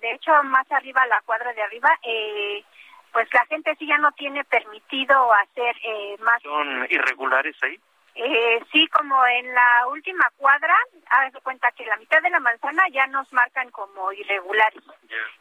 de 0.00 0.12
hecho 0.12 0.30
más 0.44 0.70
arriba, 0.70 1.06
la 1.06 1.20
cuadra 1.22 1.52
de 1.54 1.62
arriba, 1.62 1.90
eh, 2.02 2.64
pues 3.12 3.32
la 3.32 3.46
gente 3.46 3.74
sí 3.78 3.86
ya 3.86 3.96
no 3.98 4.12
tiene 4.12 4.44
permitido 4.44 5.32
hacer 5.32 5.74
eh, 5.82 6.16
más. 6.20 6.42
¿Son 6.42 6.86
irregulares 6.90 7.56
ahí? 7.62 7.80
Eh, 8.18 8.64
sí, 8.72 8.88
como 8.88 9.26
en 9.26 9.52
la 9.52 9.86
última 9.88 10.30
cuadra, 10.38 10.74
haz 11.10 11.32
de 11.34 11.40
cuenta 11.42 11.70
que 11.72 11.84
la 11.84 11.98
mitad 11.98 12.22
de 12.22 12.30
la 12.30 12.40
manzana 12.40 12.82
ya 12.90 13.06
nos 13.08 13.30
marcan 13.30 13.70
como 13.70 14.10
irregulares. 14.12 14.82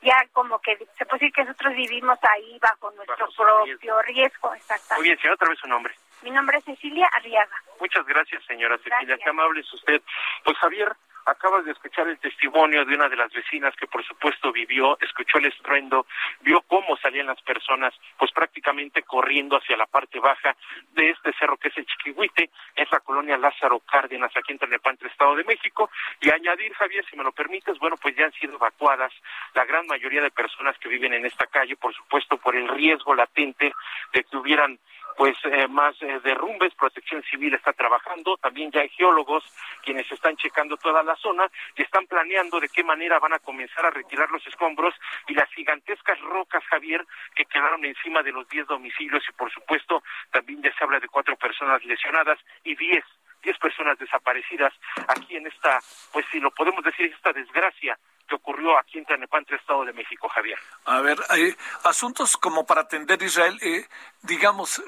Ya 0.02 0.28
como 0.34 0.60
que 0.60 0.78
se 0.98 1.06
puede 1.06 1.20
decir 1.20 1.34
que 1.34 1.46
nosotros 1.46 1.74
vivimos 1.74 2.20
ahí 2.24 2.60
bajo 2.60 2.92
nuestro 2.92 3.30
propio 3.38 4.02
riesgo. 4.02 4.54
exactamente. 4.54 4.96
Muy 4.98 5.04
bien, 5.06 5.18
señora, 5.20 5.36
otra 5.36 5.50
vez 5.50 5.60
su 5.60 5.68
nombre. 5.70 5.96
Mi 6.22 6.32
nombre 6.32 6.58
es 6.58 6.66
Cecilia 6.66 7.08
Arriaga. 7.14 7.64
Muchas 7.80 8.06
gracias, 8.06 8.44
señora 8.46 8.78
Cecilia. 8.80 9.18
Qué 9.24 9.30
amable 9.30 9.62
es 9.62 9.74
usted. 9.74 10.02
Pues 10.44 10.58
Javier, 10.58 10.92
Acabas 11.26 11.66
de 11.66 11.72
escuchar 11.72 12.08
el 12.08 12.20
testimonio 12.20 12.86
de 12.86 12.94
una 12.94 13.10
de 13.10 13.16
las 13.16 13.32
vecinas 13.32 13.76
que 13.76 13.88
por 13.88 14.06
supuesto 14.06 14.52
vivió, 14.52 14.98
escuchó 15.02 15.40
el 15.40 15.46
estruendo, 15.46 16.06
vio 16.42 16.62
cómo 16.62 16.96
salían 16.98 17.26
las 17.28 17.42
personas, 17.42 17.94
pues 18.18 18.32
prácticamente 18.32 19.02
corriendo 19.04 19.58
hacia 19.58 19.76
la 19.76 19.88
parte 19.88 20.20
baja 20.20 20.56
de 20.94 21.10
este 21.10 21.34
cerro 21.34 21.58
que 21.58 21.70
es 21.70 21.78
el 21.78 21.86
Chiquihuite, 21.86 22.50
es 22.76 22.92
la 22.92 23.00
colonia 23.00 23.38
Lázaro 23.38 23.80
Cárdenas, 23.80 24.32
aquí 24.36 24.52
en 24.52 24.60
Tlalnepantla, 24.60 25.10
Estado 25.10 25.36
de 25.36 25.44
México. 25.44 25.90
Y 26.22 26.30
añadir, 26.30 26.74
Javier, 26.74 27.06
si 27.10 27.18
me 27.18 27.24
lo 27.24 27.32
permites, 27.32 27.80
bueno, 27.80 27.98
pues 27.98 28.16
ya 28.16 28.26
han 28.26 28.34
sido 28.34 28.56
evacuadas 28.56 29.12
la 29.54 29.66
gran 29.66 29.88
mayoría 29.88 30.22
de 30.22 30.32
personas 30.32 30.78
que 30.78 30.90
viven 30.90 31.14
en 31.14 31.26
esta 31.26 31.48
calle, 31.48 31.76
por 31.76 31.94
supuesto, 31.94 32.38
por 32.38 32.56
el 32.56 32.68
riesgo 32.68 33.16
latente 33.16 33.74
de 34.14 34.24
que 34.24 34.38
hubieran 34.38 34.78
pues 35.18 35.38
eh, 35.46 35.68
más 35.68 35.96
eh, 36.02 36.20
derrumbes, 36.24 36.74
protección 36.76 37.24
civil 37.24 37.54
está 37.54 37.74
trabajando, 37.74 38.38
también 38.38 38.72
ya 38.72 38.82
hay 38.82 38.90
geólogos 38.90 39.44
quienes 39.84 40.12
están 40.12 40.36
checando 40.38 40.78
toda 40.78 41.04
la 41.04 41.16
zona 41.16 41.50
y 41.76 41.84
están 41.84 42.06
planeando 42.08 42.60
de 42.60 42.70
qué 42.70 42.84
manera 42.84 43.20
van 43.20 43.34
a 43.34 43.40
comenzar 43.40 43.86
a 43.86 43.92
retirar 43.92 44.30
los 44.32 44.46
escombros 44.48 44.94
y 45.28 45.34
las 45.34 45.50
gigantescas 45.52 46.20
rocas, 46.22 46.64
Javier, 46.66 47.06
que 47.36 47.46
quedaron 47.46 47.86
encima 47.86 48.24
de 48.24 48.32
los 48.32 48.48
10 48.50 48.68
domicilios 48.68 49.24
y 49.30 49.34
por 49.34 49.52
supuesto 49.52 50.04
también 50.32 50.62
ya 50.62 50.74
se 50.76 50.84
habla 50.84 51.00
de 51.00 51.08
cuatro 51.08 51.36
personas 51.36 51.84
lesionadas 51.86 52.40
y 52.64 52.76
10 52.76 53.04
diez 53.46 53.58
personas 53.60 53.98
desaparecidas 53.98 54.74
aquí 55.08 55.38
en 55.38 55.48
esta, 55.48 55.80
pues 56.12 56.26
si 56.32 56.40
lo 56.40 56.52
podemos 56.52 56.84
decir, 56.84 57.06
esta 57.06 57.32
desgracia 57.32 57.98
que 58.28 58.36
ocurrió 58.36 58.78
aquí 58.78 58.98
en 58.98 59.06
Tlanepantla, 59.06 59.56
Estado 59.56 59.86
de 59.86 59.94
México, 59.94 60.28
Javier. 60.30 60.58
A 60.86 61.00
ver, 61.02 61.18
hay 61.30 61.56
asuntos 61.84 62.38
como 62.38 62.66
para 62.66 62.82
atender 62.82 63.22
Israel, 63.22 63.58
eh, 63.62 63.88
digamos, 64.24 64.82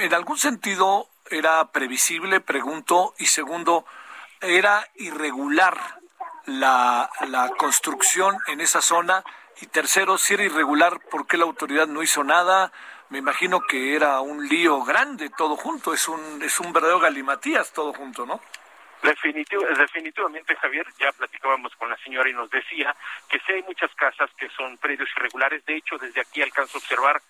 en 0.00 0.14
algún 0.14 0.38
sentido 0.38 1.08
era 1.30 1.72
previsible, 1.72 2.40
pregunto, 2.40 3.14
y 3.18 3.26
segundo, 3.26 3.86
era 4.40 4.86
irregular 4.96 5.76
la, 6.44 7.10
la 7.28 7.48
construcción 7.56 8.36
en 8.48 8.60
esa 8.60 8.82
zona, 8.82 9.24
y 9.62 9.66
tercero, 9.66 10.18
si 10.18 10.34
era 10.34 10.44
irregular, 10.44 11.00
¿por 11.10 11.26
qué 11.26 11.38
la 11.38 11.44
autoridad 11.44 11.86
no 11.86 12.02
hizo 12.02 12.22
nada? 12.22 12.70
Me 13.10 13.18
imagino 13.18 13.60
que 13.60 13.94
era 13.94 14.20
un 14.20 14.46
lío 14.48 14.82
grande 14.84 15.30
todo 15.30 15.56
junto, 15.56 15.94
es 15.94 16.08
un, 16.08 16.42
es 16.42 16.58
un 16.58 16.72
verdadero 16.72 16.98
galimatías 16.98 17.72
todo 17.72 17.92
junto, 17.92 18.26
¿no? 18.26 18.40
definitivamente, 19.02 20.56
Javier, 20.56 20.86
ya 20.98 21.12
platicábamos 21.12 21.74
con 21.76 21.88
la 21.88 21.96
señora 21.98 22.28
y 22.28 22.32
nos 22.32 22.50
decía 22.50 22.96
que 23.28 23.38
sí 23.40 23.52
hay 23.52 23.62
muchas 23.62 23.94
casas 23.94 24.30
que 24.36 24.48
son 24.50 24.76
predios 24.78 25.08
irregulares. 25.16 25.64
De 25.64 25.76
hecho, 25.76 25.96
desde 25.98 26.20
aquí 26.20 26.42
alcanzo 26.42 26.78
a 26.78 26.80
observar 26.80 27.22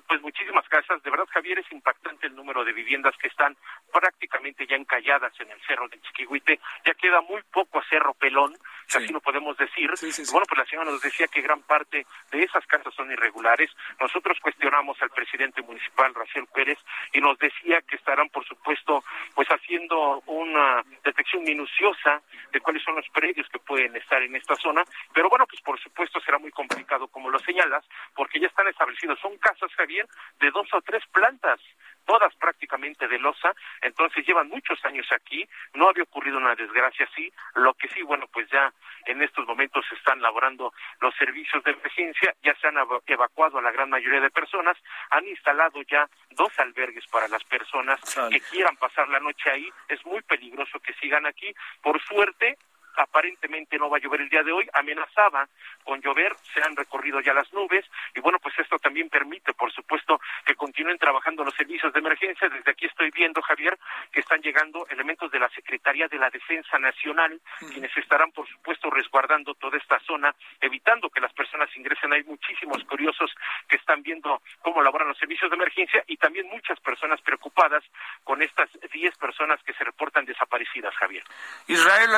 pues 0.00 0.20
muchísimas 0.22 0.66
casas. 0.68 1.02
De 1.02 1.10
verdad, 1.10 1.26
Javier, 1.30 1.58
es 1.58 1.70
impactante 1.72 2.26
el 2.26 2.34
número 2.34 2.64
de 2.64 2.72
viviendas 2.72 3.16
que 3.18 3.28
están 3.28 3.56
prácticamente 3.92 4.66
ya 4.66 4.76
encalladas 4.76 5.32
en 5.40 5.50
el 5.50 5.60
cerro 5.62 5.88
de 5.88 6.00
Chiquihuite. 6.00 6.60
Ya 6.86 6.94
queda 6.94 7.20
muy 7.20 7.42
poco 7.52 7.78
a 7.78 7.84
Cerro 7.88 8.14
Pelón, 8.14 8.56
así 8.94 9.08
lo 9.08 9.20
podemos 9.20 9.56
decir. 9.56 9.90
bueno, 10.30 10.46
pues 10.48 10.58
la 10.58 10.66
señora 10.66 10.90
nos 10.90 11.02
decía 11.02 11.26
que 11.28 11.42
gran 11.42 11.62
parte 11.62 12.06
de 12.30 12.42
esas 12.42 12.66
casas 12.66 12.94
son 12.94 13.10
irregulares. 13.10 13.70
Nosotros 14.00 14.38
cuestionamos 14.40 15.00
al 15.02 15.10
presidente 15.10 15.62
municipal, 15.62 16.14
Raciel 16.14 16.46
Pérez, 16.54 16.78
y 17.12 17.20
nos 17.20 17.38
decía 17.38 17.80
que 17.82 17.96
estarán, 17.96 18.28
por 18.30 18.44
supuesto, 18.46 19.04
pues 19.34 19.48
haciendo 19.48 20.22
una 20.26 20.82
detección 21.04 21.42
minuciosa 21.44 22.22
de 22.52 22.60
cuáles 22.60 22.82
son 22.82 22.96
los 22.96 23.08
predios 23.10 23.48
que 23.48 23.58
pueden 23.58 23.94
estar 23.96 24.22
en 24.22 24.36
esta 24.36 24.56
zona. 24.56 24.84
Pero 25.12 25.28
bueno, 25.28 25.46
pues 25.46 25.60
por 25.62 25.78
supuesto 25.80 26.20
será 26.20 26.38
muy 26.38 26.50
complicado, 26.50 27.08
como 27.08 27.30
lo 27.30 27.38
señalas, 27.40 27.84
porque 28.14 28.40
ya 28.40 28.46
están 28.46 28.68
establecidos. 28.68 29.18
Son 29.20 29.36
casas 29.38 29.70
Javier, 29.82 30.06
de 30.38 30.50
dos 30.52 30.68
o 30.72 30.80
tres 30.80 31.02
plantas, 31.12 31.60
todas 32.04 32.34
prácticamente 32.36 33.08
de 33.08 33.18
losa, 33.18 33.52
entonces 33.80 34.24
llevan 34.26 34.48
muchos 34.48 34.78
años 34.84 35.06
aquí, 35.12 35.48
no 35.74 35.88
había 35.88 36.04
ocurrido 36.04 36.38
una 36.38 36.54
desgracia 36.54 37.06
así, 37.10 37.32
lo 37.54 37.74
que 37.74 37.88
sí, 37.88 38.02
bueno, 38.02 38.26
pues 38.32 38.48
ya 38.50 38.72
en 39.06 39.22
estos 39.22 39.46
momentos 39.46 39.84
se 39.88 39.94
están 39.96 40.20
laborando 40.20 40.72
los 41.00 41.14
servicios 41.16 41.62
de 41.64 41.72
emergencia, 41.72 42.34
ya 42.42 42.54
se 42.56 42.68
han 42.68 42.76
evacuado 43.06 43.58
a 43.58 43.62
la 43.62 43.72
gran 43.72 43.90
mayoría 43.90 44.20
de 44.20 44.30
personas, 44.30 44.76
han 45.10 45.26
instalado 45.26 45.82
ya 45.82 46.08
dos 46.30 46.56
albergues 46.58 47.06
para 47.08 47.28
las 47.28 47.42
personas 47.44 48.00
que 48.30 48.40
quieran 48.40 48.76
pasar 48.76 49.08
la 49.08 49.20
noche 49.20 49.50
ahí, 49.50 49.68
es 49.88 50.04
muy 50.06 50.22
peligroso 50.22 50.78
que 50.80 50.94
sigan 50.94 51.26
aquí, 51.26 51.52
por 51.82 52.00
suerte 52.02 52.56
aparentemente 52.96 53.78
no 53.78 53.90
va 53.90 53.96
a 53.96 54.00
llover 54.00 54.20
el 54.20 54.28
día 54.28 54.42
de 54.42 54.52
hoy, 54.52 54.68
amenazaba 54.72 55.48
con 55.84 56.00
llover, 56.00 56.34
se 56.54 56.62
han 56.62 56.76
recorrido 56.76 57.20
ya 57.20 57.34
las 57.34 57.52
nubes 57.52 57.84
y 58.14 58.20
bueno, 58.20 58.38
pues 58.38 58.58
esto 58.58 58.78
también 58.78 59.08
permite, 59.08 59.52
por 59.54 59.72
supuesto, 59.72 60.20
que 60.44 60.54
continúen 60.54 60.98
trabajando 60.98 61.44
los 61.44 61.54
servicios 61.54 61.92
de 61.92 62.00
emergencia. 62.00 62.48
Desde 62.48 62.70
aquí 62.70 62.86
estoy 62.86 63.10
viendo, 63.10 63.42
Javier, 63.42 63.78
que 64.10 64.20
están 64.20 64.40
llegando 64.40 64.86
elementos 64.88 65.30
de 65.30 65.38
la 65.38 65.48
Secretaría 65.50 66.08
de 66.08 66.18
la 66.18 66.30
Defensa 66.30 66.78
Nacional, 66.78 67.40
quienes 67.72 67.96
estarán, 67.96 68.32
por 68.32 68.48
supuesto, 68.48 68.90
resguardando 68.90 69.54
toda 69.54 69.78
esta 69.78 69.98
zona, 70.00 70.34
evitando 70.60 71.10
que 71.10 71.20
las 71.20 71.32
personas 71.32 71.68
ingresen. 71.76 72.12
Hay 72.12 72.24
muchísimos 72.24 72.84
curiosos 72.84 73.30
que 73.68 73.76
están 73.76 74.02
viendo 74.02 74.42
cómo 74.60 74.82
laboran 74.82 75.08
los 75.08 75.18
servicios 75.18 75.50
de 75.50 75.56
emergencia 75.56 76.04
y 76.06 76.16
también 76.16 76.46
muchas 76.48 76.78
personas 76.80 77.20
preocupadas 77.22 77.84
con 78.24 78.42
estas 78.42 78.68
10 78.92 79.16
personas 79.18 79.62
que 79.64 79.72
se 79.74 79.84
reportan 79.84 80.24
desaparecidas, 80.24 80.94
Javier. 80.96 81.24
Israel, 81.66 82.10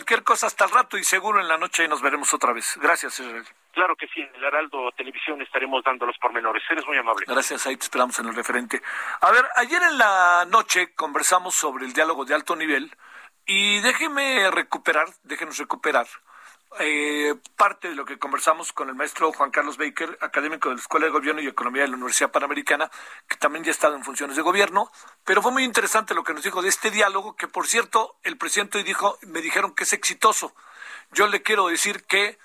cualquier 0.00 0.24
cosa 0.24 0.46
hasta 0.46 0.64
el 0.64 0.70
rato 0.70 0.96
y 0.96 1.04
seguro 1.04 1.40
en 1.40 1.48
la 1.48 1.58
noche 1.58 1.86
nos 1.86 2.00
veremos 2.00 2.32
otra 2.32 2.54
vez. 2.54 2.78
Gracias, 2.80 3.20
Israel. 3.20 3.44
Claro 3.72 3.94
que 3.96 4.06
sí, 4.08 4.22
en 4.22 4.34
el 4.34 4.44
Heraldo 4.44 4.90
Televisión 4.96 5.42
estaremos 5.42 5.84
dando 5.84 6.06
los 6.06 6.16
pormenores. 6.16 6.62
Eres 6.70 6.86
muy 6.86 6.96
amable. 6.96 7.26
Gracias, 7.28 7.66
ahí 7.66 7.76
te 7.76 7.84
esperamos 7.84 8.18
en 8.18 8.28
el 8.28 8.34
referente. 8.34 8.80
A 9.20 9.30
ver, 9.30 9.44
ayer 9.56 9.82
en 9.82 9.98
la 9.98 10.46
noche 10.48 10.94
conversamos 10.94 11.54
sobre 11.54 11.84
el 11.84 11.92
diálogo 11.92 12.24
de 12.24 12.34
alto 12.34 12.56
nivel 12.56 12.90
y 13.44 13.80
déjeme 13.80 14.50
recuperar, 14.50 15.06
déjenos 15.22 15.58
recuperar 15.58 16.06
eh, 16.78 17.34
parte 17.56 17.88
de 17.88 17.94
lo 17.94 18.04
que 18.04 18.18
conversamos 18.18 18.72
con 18.72 18.88
el 18.88 18.94
maestro 18.94 19.32
Juan 19.32 19.50
Carlos 19.50 19.76
Baker, 19.76 20.16
académico 20.20 20.68
de 20.68 20.76
la 20.76 20.80
Escuela 20.80 21.06
de 21.06 21.12
Gobierno 21.12 21.40
y 21.40 21.48
Economía 21.48 21.82
de 21.82 21.88
la 21.88 21.96
Universidad 21.96 22.30
Panamericana, 22.30 22.90
que 23.26 23.36
también 23.36 23.64
ya 23.64 23.70
ha 23.70 23.72
estado 23.72 23.96
en 23.96 24.04
funciones 24.04 24.36
de 24.36 24.42
gobierno, 24.42 24.90
pero 25.24 25.42
fue 25.42 25.50
muy 25.50 25.64
interesante 25.64 26.14
lo 26.14 26.22
que 26.22 26.32
nos 26.32 26.44
dijo 26.44 26.62
de 26.62 26.68
este 26.68 26.90
diálogo, 26.90 27.34
que 27.34 27.48
por 27.48 27.66
cierto, 27.66 28.16
el 28.22 28.36
presidente 28.36 28.82
dijo, 28.84 29.18
me 29.22 29.40
dijeron 29.40 29.74
que 29.74 29.84
es 29.84 29.92
exitoso. 29.92 30.54
Yo 31.10 31.26
le 31.26 31.42
quiero 31.42 31.66
decir 31.66 32.04
que 32.04 32.38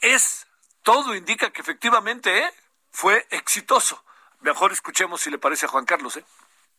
es, 0.00 0.46
todo 0.82 1.14
indica 1.16 1.50
que 1.50 1.60
efectivamente 1.60 2.38
¿eh? 2.38 2.50
fue 2.92 3.26
exitoso. 3.30 4.04
Mejor 4.40 4.72
escuchemos 4.72 5.20
si 5.20 5.30
le 5.30 5.38
parece 5.38 5.66
a 5.66 5.70
Juan 5.70 5.84
Carlos. 5.84 6.16
¿eh? 6.16 6.24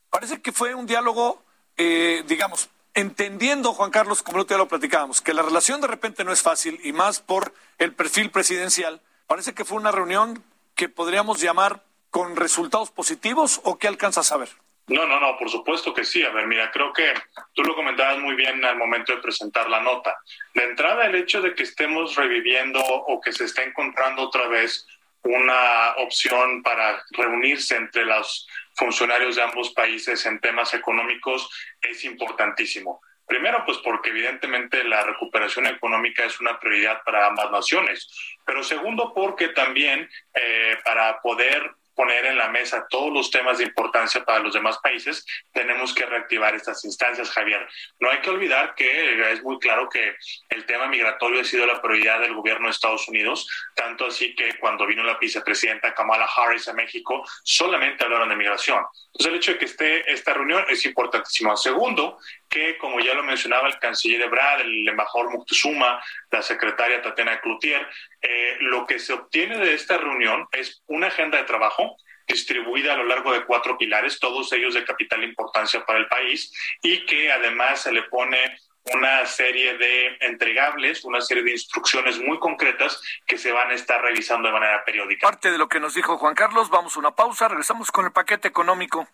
Parece 0.10 0.42
que 0.42 0.54
fue 0.54 0.74
un 0.74 0.86
diálogo, 0.86 1.44
eh, 1.76 2.24
digamos, 2.26 2.70
entendiendo, 2.96 3.74
Juan 3.74 3.92
Carlos, 3.92 4.24
como 4.24 4.46
ya 4.46 4.58
lo 4.58 4.68
platicábamos, 4.68 5.22
que 5.22 5.34
la 5.34 5.44
relación 5.44 5.82
de 5.82 5.88
repente 5.88 6.24
no 6.24 6.32
es 6.32 6.42
fácil 6.42 6.80
y 6.84 6.94
más 6.94 7.20
por 7.20 7.54
el 7.78 7.94
perfil 7.94 8.32
presidencial, 8.32 9.02
parece 9.28 9.54
que 9.54 9.66
fue 9.66 9.78
una 9.78 9.92
reunión 9.92 10.44
que 10.76 10.90
podríamos 10.90 11.42
llamar 11.42 11.84
con 12.10 12.36
resultados 12.36 12.92
positivos 12.92 13.62
o 13.64 13.78
qué 13.78 13.88
alcanzas 13.88 14.32
a 14.32 14.38
ver. 14.38 14.50
No, 14.88 15.06
no, 15.08 15.20
no, 15.20 15.38
por 15.38 15.50
supuesto 15.50 15.94
que 15.94 16.04
sí. 16.04 16.24
A 16.24 16.30
ver, 16.30 16.48
mira, 16.48 16.72
creo 16.72 16.94
que 16.94 17.12
tú 17.54 17.64
lo 17.64 17.76
comentabas 17.76 18.20
muy 18.20 18.36
bien 18.36 18.64
al 18.64 18.78
momento 18.78 19.16
de 19.16 19.22
presentar 19.22 19.68
la 19.68 19.82
nota. 19.82 20.16
De 20.54 20.64
entrada, 20.64 21.08
el 21.08 21.16
hecho 21.16 21.42
de 21.42 21.56
que 21.56 21.64
estemos 21.64 22.16
reviviendo 22.16 22.80
o 22.80 23.20
que 23.20 23.34
se 23.34 23.46
esté 23.46 23.64
encontrando 23.64 24.22
otra 24.22 24.48
vez 24.48 24.86
una 25.26 25.96
opción 25.98 26.62
para 26.62 27.04
reunirse 27.12 27.76
entre 27.76 28.06
los 28.06 28.48
funcionarios 28.76 29.36
de 29.36 29.44
ambos 29.44 29.74
países 29.74 30.26
en 30.26 30.40
temas 30.40 30.74
económicos 30.74 31.50
es 31.82 32.04
importantísimo. 32.06 33.02
Primero, 33.26 33.64
pues 33.66 33.80
porque 33.80 34.12
evidentemente 34.12 34.84
la 34.84 35.02
recuperación 35.04 35.66
económica 35.66 36.24
es 36.26 36.40
una 36.40 36.60
prioridad 36.60 37.02
para 37.04 37.26
ambas 37.26 37.50
naciones, 37.50 38.08
pero 38.46 38.64
segundo, 38.64 39.14
porque 39.16 39.50
también 39.50 40.08
eh, 40.36 40.78
para 40.84 41.20
poder 41.22 41.72
poner 41.96 42.26
en 42.26 42.38
la 42.38 42.50
mesa 42.50 42.86
todos 42.90 43.12
los 43.12 43.32
temas 43.32 43.58
de 43.58 43.64
importancia 43.64 44.24
para 44.24 44.40
los 44.40 44.54
demás 44.54 44.78
países, 44.80 45.26
tenemos 45.52 45.94
que 45.94 46.06
reactivar 46.06 46.54
estas 46.54 46.84
instancias, 46.86 47.32
Javier. 47.32 47.68
No 48.00 48.10
hay 48.12 48.20
que 48.20 48.30
olvidar 48.30 48.76
que 48.76 49.32
es 49.32 49.42
muy 49.44 49.58
claro 49.60 49.90
que 49.90 50.16
el 50.50 50.66
tema 50.66 50.88
migratorio 50.88 51.42
ha 51.42 51.46
sido 51.46 51.66
la 51.66 51.82
prioridad 51.82 52.20
del 52.20 52.34
gobierno 52.34 52.68
de 52.68 52.72
Estados 52.72 53.08
Unidos, 53.08 53.48
tanto 53.74 54.08
así 54.08 54.36
que 54.36 54.58
cuando 54.60 54.86
vino 54.86 55.04
la 55.04 55.18
vicepresidenta 55.18 55.94
Kamala 55.94 56.26
Harris 56.36 56.68
a 56.68 56.74
México, 56.74 57.24
solamente 57.44 58.04
hablaron 58.04 58.30
de 58.30 58.36
migración. 58.36 58.84
Entonces, 59.08 59.28
el 59.28 59.36
hecho 59.36 59.52
de 59.54 59.58
que 59.58 59.66
esté 59.66 60.12
esta 60.12 60.34
reunión 60.34 60.66
es 60.68 60.86
importantísimo. 60.86 61.56
Segundo, 61.56 62.18
que 62.50 62.78
como 62.78 63.00
ya 63.00 63.14
lo 63.14 63.24
mencionaba 63.24 63.68
el 63.68 63.80
canciller 63.80 64.22
Ebrard, 64.22 64.62
el 64.62 64.88
embajador 64.88 65.32
Moctezuma, 65.32 66.02
la 66.32 66.42
secretaria 66.42 67.02
Tatiana 67.02 67.40
Cloutier, 67.42 67.88
eh, 68.22 68.58
lo 68.60 68.86
que 68.86 69.00
se 69.00 69.14
obtiene 69.14 69.58
de 69.58 69.74
esta 69.74 69.98
reunión 69.98 70.48
es 70.52 70.84
una 70.88 71.08
agenda 71.08 71.38
de 71.38 71.44
trabajo 71.44 71.98
distribuida 72.28 72.94
a 72.94 72.98
lo 72.98 73.06
largo 73.06 73.34
de 73.34 73.46
cuatro 73.46 73.78
pilares, 73.78 74.20
todos 74.20 74.52
ellos 74.54 74.74
de 74.74 74.84
capital 74.84 75.24
importancia 75.24 75.86
para 75.86 76.00
el 76.00 76.08
país, 76.08 76.52
y 76.82 77.06
que 77.06 77.32
además 77.32 77.84
se 77.84 77.92
le 77.92 78.04
pone 78.04 78.58
una 78.94 79.26
serie 79.26 79.78
de 79.78 80.18
entregables, 80.22 81.04
una 81.06 81.22
serie 81.22 81.44
de 81.44 81.52
instrucciones 81.52 82.20
muy 82.20 82.38
concretas 82.40 83.02
que 83.26 83.38
se 83.38 83.52
van 83.52 83.72
a 83.72 83.74
estar 83.74 84.02
revisando 84.02 84.48
de 84.48 84.54
manera 84.54 84.84
periódica. 84.86 85.28
Parte 85.28 85.52
de 85.52 85.58
lo 85.58 85.68
que 85.68 85.80
nos 85.80 85.96
dijo 85.96 86.18
Juan 86.18 86.36
Carlos, 86.36 86.70
vamos 86.70 86.96
a 86.96 87.00
una 87.00 87.12
pausa, 87.12 87.48
regresamos 87.48 87.92
con 87.92 88.06
el 88.06 88.12
paquete 88.12 88.48
económico. 88.48 89.08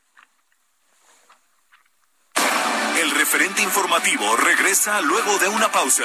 El 3.02 3.10
referente 3.10 3.64
informativo 3.64 4.38
regresa 4.38 5.02
luego 5.02 5.40
de 5.40 5.48
una 5.48 5.72
pausa. 5.72 6.04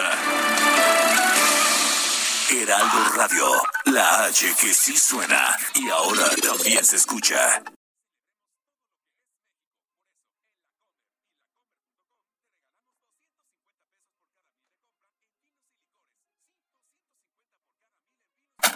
Heraldo 2.50 3.04
Radio, 3.14 3.44
la 3.84 4.24
H 4.24 4.54
que 4.58 4.72
sí 4.72 4.96
suena 4.96 5.54
y 5.74 5.90
ahora 5.90 6.24
también 6.42 6.82
se 6.82 6.96
escucha. 6.96 7.62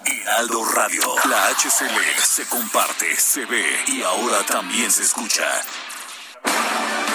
Heraldo 0.04 0.64
Radio, 0.74 1.14
la 1.24 1.48
HCL 1.54 2.20
se 2.22 2.46
comparte, 2.48 3.16
se 3.16 3.46
ve 3.46 3.64
y 3.86 4.02
ahora 4.02 4.44
también 4.44 4.90
se 4.90 5.04
escucha. 5.04 5.62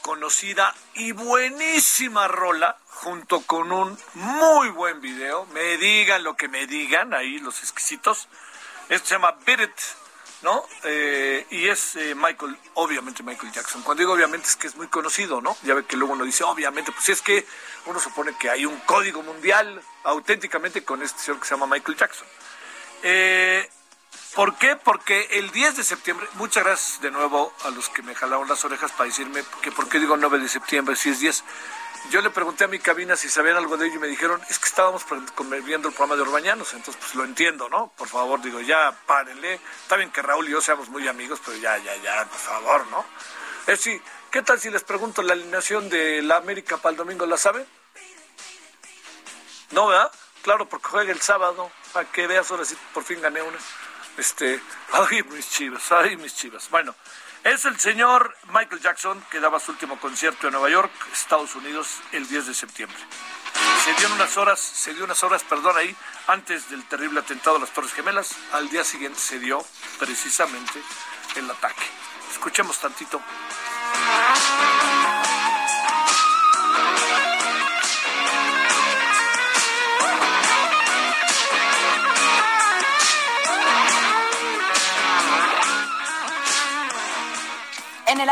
Conocida 0.00 0.74
y 0.94 1.12
buenísima 1.12 2.26
rola, 2.26 2.78
junto 2.88 3.42
con 3.42 3.70
un 3.70 3.98
muy 4.14 4.70
buen 4.70 5.02
video. 5.02 5.44
Me 5.52 5.76
digan 5.76 6.24
lo 6.24 6.36
que 6.36 6.48
me 6.48 6.66
digan, 6.66 7.12
ahí 7.12 7.38
los 7.38 7.60
exquisitos. 7.60 8.28
Esto 8.88 9.08
se 9.08 9.14
llama 9.16 9.36
Beat 9.44 9.70
¿no? 10.40 10.64
Eh, 10.84 11.46
y 11.50 11.68
es 11.68 11.96
eh, 11.96 12.14
Michael, 12.14 12.56
obviamente 12.74 13.22
Michael 13.22 13.52
Jackson. 13.52 13.82
Cuando 13.82 14.00
digo 14.00 14.14
obviamente 14.14 14.48
es 14.48 14.56
que 14.56 14.68
es 14.68 14.76
muy 14.76 14.86
conocido, 14.86 15.42
¿no? 15.42 15.54
Ya 15.64 15.74
ve 15.74 15.84
que 15.84 15.96
luego 15.96 16.14
uno 16.14 16.24
dice 16.24 16.42
obviamente, 16.44 16.90
pues 16.92 17.10
es 17.10 17.20
que 17.20 17.46
uno 17.84 18.00
supone 18.00 18.34
que 18.38 18.48
hay 18.48 18.64
un 18.64 18.78
código 18.86 19.22
mundial 19.22 19.82
auténticamente 20.04 20.82
con 20.82 21.02
este 21.02 21.20
señor 21.20 21.40
que 21.40 21.46
se 21.46 21.54
llama 21.54 21.66
Michael 21.66 21.98
Jackson. 21.98 22.26
Eh, 23.02 23.68
¿Por 24.36 24.54
qué? 24.56 24.76
Porque 24.76 25.28
el 25.30 25.50
10 25.50 25.78
de 25.78 25.82
septiembre, 25.82 26.28
muchas 26.34 26.62
gracias 26.62 27.00
de 27.00 27.10
nuevo 27.10 27.54
a 27.64 27.70
los 27.70 27.88
que 27.88 28.02
me 28.02 28.14
jalaron 28.14 28.46
las 28.46 28.62
orejas 28.66 28.92
para 28.92 29.08
decirme 29.08 29.42
que 29.62 29.72
por 29.72 29.88
qué 29.88 29.98
digo 29.98 30.14
9 30.18 30.38
de 30.38 30.48
septiembre 30.50 30.94
si 30.94 31.08
es 31.08 31.20
10. 31.20 31.42
Yo 32.10 32.20
le 32.20 32.28
pregunté 32.28 32.64
a 32.64 32.68
mi 32.68 32.78
cabina 32.78 33.16
si 33.16 33.30
sabían 33.30 33.56
algo 33.56 33.78
de 33.78 33.86
ello 33.86 33.96
y 33.96 33.98
me 33.98 34.08
dijeron, 34.08 34.38
es 34.50 34.58
que 34.58 34.66
estábamos 34.66 35.06
viendo 35.64 35.88
el 35.88 35.94
programa 35.94 36.16
de 36.16 36.22
Urbañanos, 36.28 36.74
entonces 36.74 37.02
pues 37.02 37.14
lo 37.14 37.24
entiendo, 37.24 37.70
¿no? 37.70 37.90
Por 37.96 38.08
favor, 38.08 38.42
digo, 38.42 38.60
ya 38.60 38.94
párenle. 39.06 39.58
Está 39.80 39.96
bien 39.96 40.10
que 40.12 40.20
Raúl 40.20 40.46
y 40.46 40.50
yo 40.50 40.60
seamos 40.60 40.90
muy 40.90 41.08
amigos, 41.08 41.40
pero 41.42 41.56
ya, 41.56 41.78
ya, 41.78 41.96
ya, 41.96 42.26
por 42.26 42.38
favor, 42.38 42.86
¿no? 42.88 43.06
Es 43.66 43.80
sí, 43.80 43.98
¿qué 44.30 44.42
tal 44.42 44.60
si 44.60 44.68
les 44.68 44.84
pregunto 44.84 45.22
la 45.22 45.32
alineación 45.32 45.88
de 45.88 46.20
la 46.20 46.36
América 46.36 46.76
para 46.76 46.90
el 46.90 46.96
domingo, 46.98 47.24
¿la 47.24 47.38
saben? 47.38 47.66
No, 49.70 49.86
¿verdad? 49.86 50.12
Claro, 50.42 50.68
porque 50.68 50.88
juega 50.88 51.10
el 51.10 51.22
sábado, 51.22 51.70
para 51.94 52.06
que 52.12 52.26
veas 52.26 52.50
ahora 52.50 52.66
sí 52.66 52.76
por 52.92 53.02
fin 53.02 53.22
gané 53.22 53.40
una. 53.40 53.56
Este, 54.16 54.60
ay, 54.92 55.22
mis 55.24 55.50
chivas, 55.50 55.92
ay, 55.92 56.16
mis 56.16 56.34
chivas. 56.34 56.70
Bueno, 56.70 56.94
es 57.44 57.64
el 57.64 57.78
señor 57.78 58.34
Michael 58.48 58.80
Jackson 58.80 59.22
que 59.30 59.40
daba 59.40 59.60
su 59.60 59.72
último 59.72 59.98
concierto 60.00 60.46
en 60.46 60.54
Nueva 60.54 60.70
York, 60.70 60.90
Estados 61.12 61.54
Unidos, 61.54 62.00
el 62.12 62.26
10 62.26 62.46
de 62.46 62.54
septiembre. 62.54 62.98
Se 63.84 63.94
dio 63.94 64.12
unas 64.14 64.36
horas, 64.36 64.58
se 64.58 64.94
dio 64.94 65.04
unas 65.04 65.22
horas, 65.22 65.44
perdón, 65.44 65.76
ahí, 65.76 65.94
antes 66.26 66.68
del 66.70 66.84
terrible 66.88 67.20
atentado 67.20 67.56
a 67.56 67.60
las 67.60 67.70
Torres 67.70 67.92
Gemelas. 67.92 68.34
Al 68.52 68.68
día 68.68 68.84
siguiente 68.84 69.18
se 69.18 69.38
dio 69.38 69.64
precisamente 69.98 70.82
el 71.36 71.50
ataque. 71.50 71.84
Escuchemos 72.32 72.78
tantito. 72.80 73.20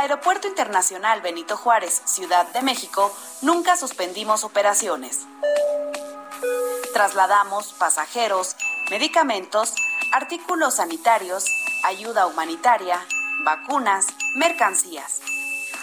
Aeropuerto 0.05 0.47
Internacional 0.47 1.23
Benito 1.23 1.57
Juárez, 1.57 2.03
Ciudad 2.05 2.47
de 2.49 2.61
México, 2.61 3.11
nunca 3.40 3.75
suspendimos 3.75 4.45
operaciones. 4.45 5.21
Trasladamos 6.93 7.73
pasajeros, 7.73 8.55
medicamentos, 8.90 9.73
artículos 10.12 10.75
sanitarios, 10.75 11.47
ayuda 11.85 12.27
humanitaria, 12.27 13.01
vacunas, 13.47 14.09
mercancías. 14.37 15.23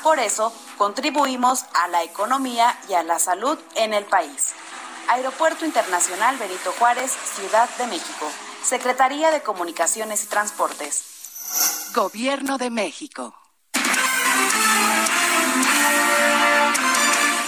Por 0.04 0.20
eso, 0.20 0.54
contribuimos 0.78 1.66
a 1.74 1.88
la 1.88 2.04
economía 2.04 2.78
y 2.88 2.94
a 2.94 3.02
la 3.02 3.18
salud 3.18 3.58
en 3.74 3.96
el 3.96 4.06
país. 4.06 4.54
Aeropuerto 5.10 5.66
Internacional 5.66 6.38
Benito 6.38 6.72
Juárez, 6.78 7.12
Ciudad 7.12 7.68
de 7.80 7.88
México. 7.88 8.28
Secretaría 8.64 9.32
de 9.32 9.42
Comunicaciones 9.42 10.24
y 10.24 10.28
Transportes. 10.28 11.92
Gobierno 11.96 12.60
de 12.60 12.70
México. 12.70 13.41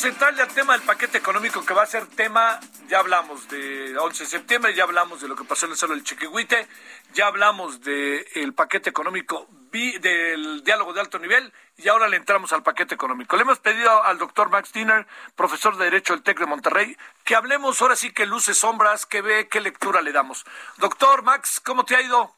Vamos 0.00 0.12
a 0.12 0.14
entrarle 0.14 0.42
al 0.42 0.54
tema 0.54 0.72
del 0.72 0.86
paquete 0.86 1.18
económico 1.18 1.62
que 1.62 1.74
va 1.74 1.82
a 1.82 1.86
ser 1.86 2.06
tema, 2.06 2.58
ya 2.88 3.00
hablamos 3.00 3.46
de 3.50 3.98
11 3.98 4.24
de 4.24 4.30
septiembre, 4.30 4.74
ya 4.74 4.84
hablamos 4.84 5.20
de 5.20 5.28
lo 5.28 5.36
que 5.36 5.44
pasó 5.44 5.66
en 5.66 5.72
el 5.72 5.76
suelo 5.76 5.94
del 5.94 6.04
Chiquihuite, 6.04 6.66
ya 7.12 7.26
hablamos 7.26 7.82
del 7.82 8.54
paquete 8.54 8.88
económico, 8.88 9.46
del 9.70 10.64
diálogo 10.64 10.94
de 10.94 11.02
alto 11.02 11.18
nivel 11.18 11.52
y 11.76 11.88
ahora 11.88 12.08
le 12.08 12.16
entramos 12.16 12.50
al 12.54 12.62
paquete 12.62 12.94
económico. 12.94 13.36
Le 13.36 13.42
hemos 13.42 13.58
pedido 13.58 14.02
al 14.02 14.16
doctor 14.16 14.48
Max 14.48 14.72
Dinner, 14.72 15.06
profesor 15.36 15.76
de 15.76 15.84
Derecho 15.84 16.14
del 16.14 16.22
TEC 16.22 16.38
de 16.38 16.46
Monterrey, 16.46 16.96
que 17.22 17.34
hablemos 17.34 17.82
ahora 17.82 17.94
sí 17.94 18.10
que 18.10 18.24
luces, 18.24 18.56
sombras, 18.56 19.04
que 19.04 19.20
ve, 19.20 19.48
qué 19.48 19.60
lectura 19.60 20.00
le 20.00 20.12
damos. 20.12 20.46
Doctor 20.78 21.24
Max, 21.24 21.60
¿cómo 21.62 21.84
te 21.84 21.96
ha 21.96 22.00
ido? 22.00 22.34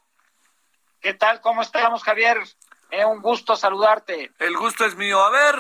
¿Qué 1.01 1.15
tal? 1.15 1.41
¿Cómo 1.41 1.63
estamos, 1.63 2.03
Javier? 2.03 2.39
Es 2.91 3.05
un 3.05 3.23
gusto 3.23 3.55
saludarte. 3.55 4.33
El 4.41 4.57
gusto 4.57 4.85
es 4.85 4.97
mío. 4.97 5.23
A 5.23 5.31
ver, 5.31 5.55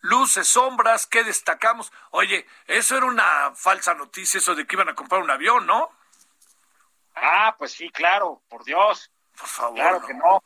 luces, 0.00 0.48
sombras, 0.48 1.06
¿qué 1.06 1.24
destacamos? 1.24 1.92
Oye, 2.10 2.46
eso 2.66 2.96
era 2.96 3.06
una 3.06 3.52
falsa 3.54 3.94
noticia, 3.94 4.38
eso 4.38 4.54
de 4.54 4.66
que 4.66 4.76
iban 4.76 4.88
a 4.88 4.94
comprar 4.94 5.22
un 5.22 5.30
avión, 5.30 5.66
¿no? 5.66 5.90
Ah, 7.14 7.54
pues 7.58 7.72
sí, 7.72 7.90
claro, 7.90 8.42
por 8.48 8.64
Dios. 8.64 9.10
Por 9.38 9.48
favor. 9.48 9.74
Claro 9.74 10.06
que 10.06 10.14
no. 10.14 10.42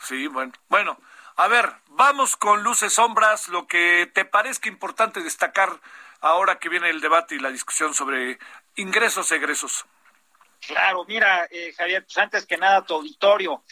Sí, 0.00 0.26
bueno. 0.26 0.52
Bueno, 0.68 0.98
a 1.36 1.48
ver, 1.48 1.72
vamos 1.88 2.36
con 2.36 2.62
luces, 2.62 2.92
sombras, 2.92 3.48
lo 3.48 3.66
que 3.66 4.10
te 4.12 4.24
parezca 4.24 4.68
importante 4.68 5.20
destacar 5.20 5.80
ahora 6.20 6.58
que 6.58 6.68
viene 6.68 6.90
el 6.90 7.00
debate 7.00 7.34
y 7.34 7.38
la 7.38 7.50
discusión 7.50 7.94
sobre 7.94 8.38
ingresos, 8.76 9.30
egresos. 9.32 9.84
Claro, 10.66 11.04
mira, 11.06 11.46
eh, 11.50 11.72
Javier, 11.76 12.04
pues 12.04 12.16
antes 12.18 12.46
que 12.46 12.56
nada, 12.56 12.84
tu 12.84 12.94
auditorio. 12.94 13.64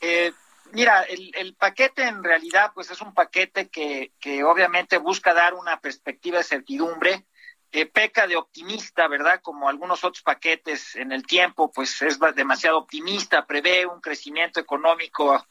Eh, 0.00 0.32
Mira, 0.72 1.02
el, 1.02 1.54
paquete 1.54 2.04
en 2.04 2.24
realidad 2.24 2.72
pues 2.74 2.90
es 2.90 3.00
un 3.00 3.14
paquete 3.14 3.68
que, 3.68 4.12
que 4.18 4.42
obviamente 4.44 4.98
busca 4.98 5.32
dar 5.32 5.54
una 5.54 5.80
perspectiva 5.80 6.38
de 6.38 6.44
certidumbre, 6.44 7.26
eh, 7.76 7.86
peca 7.86 8.28
de 8.28 8.36
optimista, 8.36 9.08
¿verdad? 9.08 9.40
Como 9.42 9.68
algunos 9.68 10.04
otros 10.04 10.22
paquetes 10.22 10.94
en 10.94 11.10
el 11.10 11.26
tiempo, 11.26 11.72
pues 11.72 12.00
es 12.02 12.20
demasiado 12.36 12.78
optimista, 12.78 13.46
prevé 13.46 13.84
un 13.84 14.00
crecimiento 14.00 14.60
económico 14.60 15.44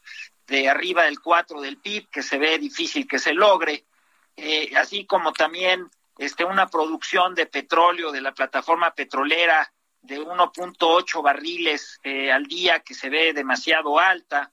de 0.46 0.70
arriba 0.70 1.04
del 1.04 1.20
4 1.20 1.60
del 1.60 1.76
PIB, 1.76 2.08
que 2.08 2.22
se 2.22 2.38
ve 2.38 2.58
difícil 2.58 3.06
que 3.06 3.18
se 3.18 3.34
logre, 3.34 3.84
eh, 4.36 4.72
así 4.74 5.04
como 5.04 5.34
también 5.34 5.90
este, 6.16 6.46
una 6.46 6.66
producción 6.68 7.34
de 7.34 7.44
petróleo 7.44 8.10
de 8.10 8.22
la 8.22 8.32
plataforma 8.32 8.94
petrolera 8.94 9.70
de 10.00 10.18
1.8 10.18 11.22
barriles 11.22 12.00
eh, 12.04 12.32
al 12.32 12.46
día, 12.46 12.80
que 12.80 12.94
se 12.94 13.10
ve 13.10 13.34
demasiado 13.34 13.98
alta, 13.98 14.50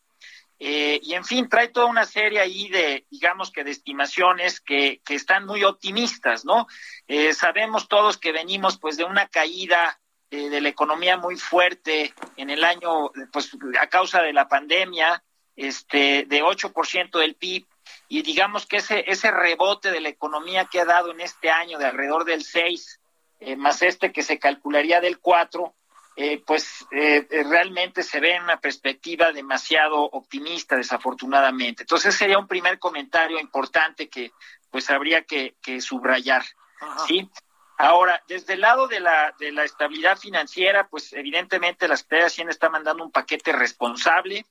eh, 0.63 0.99
y 1.01 1.15
en 1.15 1.25
fin, 1.25 1.49
trae 1.49 1.69
toda 1.69 1.87
una 1.87 2.05
serie 2.05 2.39
ahí 2.39 2.69
de, 2.69 3.07
digamos 3.09 3.49
que 3.49 3.63
de 3.63 3.71
estimaciones 3.71 4.61
que, 4.61 5.01
que 5.03 5.15
están 5.15 5.47
muy 5.47 5.63
optimistas, 5.63 6.45
¿no? 6.45 6.67
Eh, 7.07 7.33
sabemos 7.33 7.87
todos 7.87 8.19
que 8.19 8.31
venimos 8.31 8.77
pues 8.77 8.95
de 8.95 9.03
una 9.03 9.27
caída 9.27 9.99
eh, 10.29 10.49
de 10.49 10.61
la 10.61 10.69
economía 10.69 11.17
muy 11.17 11.35
fuerte 11.35 12.13
en 12.37 12.51
el 12.51 12.63
año, 12.63 13.09
pues 13.33 13.57
a 13.79 13.87
causa 13.87 14.21
de 14.21 14.33
la 14.33 14.47
pandemia, 14.47 15.23
este, 15.55 16.25
de 16.27 16.43
8% 16.43 17.17
del 17.17 17.33
PIB, 17.33 17.65
y 18.07 18.21
digamos 18.21 18.67
que 18.67 18.77
ese, 18.77 19.03
ese 19.07 19.31
rebote 19.31 19.89
de 19.89 19.99
la 19.99 20.09
economía 20.09 20.65
que 20.65 20.79
ha 20.79 20.85
dado 20.85 21.09
en 21.09 21.21
este 21.21 21.49
año 21.49 21.79
de 21.79 21.87
alrededor 21.87 22.23
del 22.23 22.43
6, 22.43 22.99
más 23.57 23.81
este 23.81 24.11
que 24.11 24.21
se 24.21 24.37
calcularía 24.37 25.01
del 25.01 25.17
4, 25.17 25.73
eh, 26.23 26.43
pues 26.45 26.85
eh, 26.91 27.25
eh, 27.31 27.43
realmente 27.43 28.03
se 28.03 28.19
ve 28.19 28.35
en 28.35 28.43
una 28.43 28.59
perspectiva 28.59 29.31
demasiado 29.31 30.03
optimista, 30.03 30.75
desafortunadamente. 30.75 31.81
Entonces 31.81 32.13
sería 32.13 32.37
un 32.37 32.47
primer 32.47 32.77
comentario 32.77 33.39
importante 33.39 34.07
que 34.07 34.31
pues 34.69 34.91
habría 34.91 35.23
que, 35.23 35.55
subrayar. 35.81 36.43
¿sí? 37.07 37.27
Ahora, 37.79 38.23
desde 38.27 38.53
el 38.53 38.61
lado 38.61 38.87
de 38.87 38.99
la, 38.99 39.33
de 39.39 39.51
la 39.51 39.63
estabilidad 39.63 40.15
financiera, 40.15 40.87
pues 40.89 41.11
evidentemente 41.13 41.87
la 41.87 41.97
Secretaría 41.97 42.25
de 42.25 42.27
Hacienda 42.27 42.51
está 42.51 42.69
mandando 42.69 43.03
un 43.03 43.11
paquete 43.11 43.51
responsable, 43.51 44.45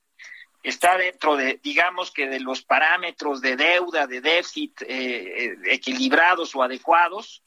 está 0.63 0.97
dentro 0.97 1.37
de, 1.37 1.61
digamos 1.63 2.11
que 2.11 2.27
de 2.27 2.41
los 2.41 2.63
parámetros 2.63 3.39
de 3.39 3.55
deuda, 3.55 4.07
de 4.07 4.19
déficit 4.19 4.81
equilibrados 4.81 6.53
o 6.53 6.63
adecuados, 6.63 7.41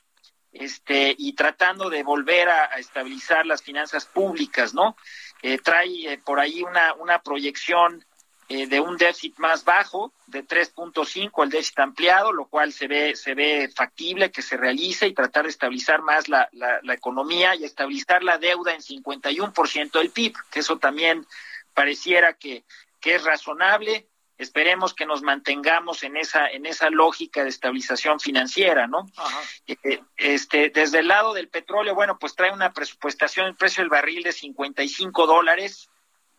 este, 0.55 1.15
y 1.19 1.35
tratando 1.35 1.91
de 1.91 2.05
volver 2.05 2.49
a, 2.49 2.67
estabilizar 2.79 3.45
las 3.45 3.63
finanzas 3.63 4.07
públicas, 4.07 4.73
¿no? 4.73 4.97
Eh, 5.43 5.59
trae 5.59 6.13
eh, 6.13 6.19
por 6.25 6.41
ahí 6.41 6.63
una, 6.63 6.95
una 6.95 7.21
proyección 7.21 8.05
eh, 8.49 8.67
de 8.67 8.81
un 8.81 8.97
déficit 8.97 9.37
más 9.39 9.65
bajo, 9.65 10.13
de 10.27 10.47
3.5 10.47 11.43
el 11.43 11.51
déficit 11.51 11.81
ampliado, 11.81 12.33
lo 12.33 12.47
cual 12.47 12.73
se 12.73 12.87
ve, 12.87 13.17
se 13.17 13.35
ve 13.35 13.69
factible 13.75 14.31
que 14.31 14.43
se 14.43 14.57
realice 14.57 15.09
y 15.09 15.15
tratar 15.15 15.45
de 15.45 15.51
estabilizar 15.51 16.03
más 16.03 16.29
la, 16.29 16.49
la, 16.53 16.79
la 16.83 16.95
economía 16.95 17.57
y 17.57 17.65
estabilizar 17.65 18.23
la 18.23 18.39
deuda 18.39 18.75
en 18.75 18.81
51% 18.81 19.93
del 19.93 20.11
PIB, 20.11 20.35
que 20.53 20.61
eso 20.61 20.79
también 20.79 21.27
pareciera 21.75 22.35
que, 22.35 22.65
que 23.01 23.17
es 23.17 23.25
razonable 23.25 24.07
esperemos 24.39 24.95
que 24.95 25.07
nos 25.07 25.23
mantengamos 25.23 26.03
en 26.03 26.17
esa 26.17 26.49
en 26.49 26.67
esa 26.67 26.91
lógica 26.91 27.43
de 27.43 27.51
estabilización 27.51 28.21
financiera, 28.21 28.87
¿no? 28.87 29.07
Eh, 29.67 30.01
este 30.17 30.71
desde 30.71 31.01
el 31.01 31.09
lado 31.09 31.35
del 31.35 31.49
petróleo, 31.49 31.95
bueno, 31.95 32.19
pues 32.19 32.35
trae 32.35 32.53
una 32.53 32.73
presupuestación 32.73 33.47
el 33.47 33.57
precio 33.57 33.83
del 33.83 33.91
barril 33.91 34.23
de 34.23 34.33
55 34.33 35.27
dólares. 35.27 35.89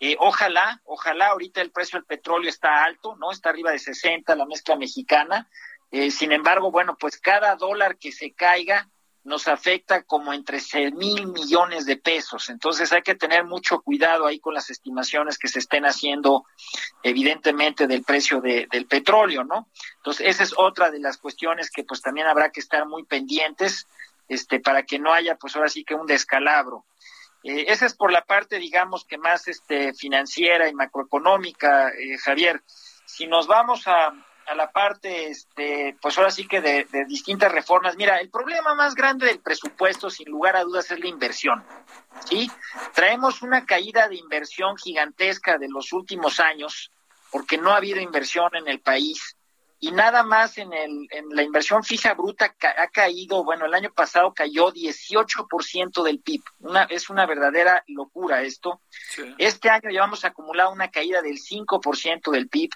Eh, 0.02 0.18
ojalá, 0.20 0.82
ojalá 0.84 1.28
ahorita 1.28 1.62
el 1.62 1.72
precio 1.72 1.98
del 1.98 2.06
petróleo 2.06 2.50
está 2.50 2.84
alto, 2.84 3.16
¿no? 3.16 3.32
Está 3.32 3.50
arriba 3.50 3.72
de 3.72 3.80
60 3.80 4.36
la 4.36 4.46
mezcla 4.46 4.76
mexicana. 4.76 5.50
Eh, 5.92 6.12
sin 6.12 6.34
embargo, 6.34 6.72
bueno, 6.72 6.98
pues 7.00 7.18
cada 7.18 7.56
dólar 7.56 7.98
que 7.98 8.12
se 8.12 8.34
caiga 8.34 8.90
nos 9.26 9.48
afecta 9.48 10.04
como 10.04 10.34
entre 10.34 10.60
seis 10.60 10.94
mil 10.94 11.28
millones 11.28 11.86
de 11.86 11.98
pesos. 11.98 12.50
Entonces 12.50 12.94
hay 12.94 13.02
que 13.02 13.16
tener 13.16 13.44
mucho 13.44 13.82
cuidado 13.82 14.28
ahí 14.28 14.40
con 14.40 14.54
las 14.54 14.70
estimaciones 14.70 15.40
que 15.40 15.48
se 15.48 15.60
estén 15.60 15.84
haciendo, 15.86 16.46
evidentemente, 17.02 17.88
del 17.88 18.04
precio 18.04 18.40
de, 18.40 18.68
del 18.72 18.86
petróleo, 18.86 19.44
¿no? 19.44 19.68
Entonces 19.98 20.28
esa 20.28 20.44
es 20.44 20.54
otra 20.56 20.92
de 20.92 21.00
las 21.00 21.18
cuestiones 21.18 21.72
que 21.72 21.84
pues 21.84 22.02
también 22.02 22.28
habrá 22.28 22.52
que 22.52 22.60
estar 22.60 22.86
muy 22.86 23.04
pendientes, 23.04 23.88
este, 24.30 24.60
para 24.60 24.84
que 24.84 25.00
no 25.00 25.12
haya 25.12 25.36
pues 25.36 25.56
ahora 25.56 25.70
sí 25.70 25.84
que 25.84 25.96
un 25.96 26.06
descalabro. 26.06 26.86
Eh, 27.44 27.66
esa 27.68 27.88
es 27.88 27.96
por 27.96 28.12
la 28.12 28.22
parte, 28.22 28.60
digamos, 28.60 29.06
que 29.06 29.18
más 29.18 29.48
este, 29.48 29.94
financiera 29.94 30.70
y 30.70 30.74
macroeconómica, 30.74 31.90
eh, 31.90 32.18
Javier. 32.20 32.62
Si 33.06 33.26
nos 33.26 33.48
vamos 33.48 33.88
a, 33.88 34.14
a 34.48 34.56
la 34.56 34.72
parte, 34.72 35.30
este, 35.30 35.98
pues 36.02 36.18
ahora 36.18 36.32
sí 36.32 36.48
que 36.48 36.62
de, 36.62 36.88
distintas 37.08 37.52
reformas. 37.52 37.96
Mira, 37.96 38.20
el 38.20 38.30
problema 38.30 38.76
más 38.76 38.96
grande 38.96 39.28
del 39.28 39.40
presupuesto, 39.40 40.10
sin 40.10 40.30
lugar 40.30 40.56
a 40.56 40.64
dudas, 40.64 40.90
es 40.92 41.00
la 41.00 41.08
inversión. 41.08 41.64
¿sí? 42.30 42.50
Traemos 42.94 43.42
una 43.42 43.66
caída 43.66 44.08
de 44.08 44.16
inversión 44.16 44.78
gigantesca 44.78 45.58
de 45.58 45.70
los 45.70 45.94
últimos 45.94 46.40
años, 46.40 46.92
porque 47.32 47.58
no 47.58 47.72
ha 47.72 47.78
habido 47.78 48.00
inversión 48.00 48.50
en 48.56 48.68
el 48.68 48.80
país. 48.80 49.36
Y 49.80 49.92
nada 49.92 50.24
más 50.24 50.58
en, 50.58 50.74
el, 50.74 51.08
en 51.12 51.30
la 51.30 51.44
inversión 51.44 51.84
fija 51.84 52.14
bruta 52.14 52.56
ha 52.62 52.88
caído, 52.88 53.44
bueno, 53.44 53.66
el 53.66 53.74
año 53.74 53.92
pasado 53.94 54.34
cayó 54.34 54.72
18% 54.72 56.02
del 56.02 56.22
PIB. 56.22 56.42
Una, 56.60 56.84
es 56.84 57.10
una 57.10 57.26
verdadera 57.26 57.84
locura 57.88 58.42
esto. 58.42 58.82
Este 59.38 59.70
año 59.70 59.90
llevamos 59.90 60.24
acumulado 60.24 60.72
una 60.72 60.90
caída 60.90 61.22
del 61.22 61.38
5% 61.38 62.32
del 62.32 62.48
PIB. 62.48 62.72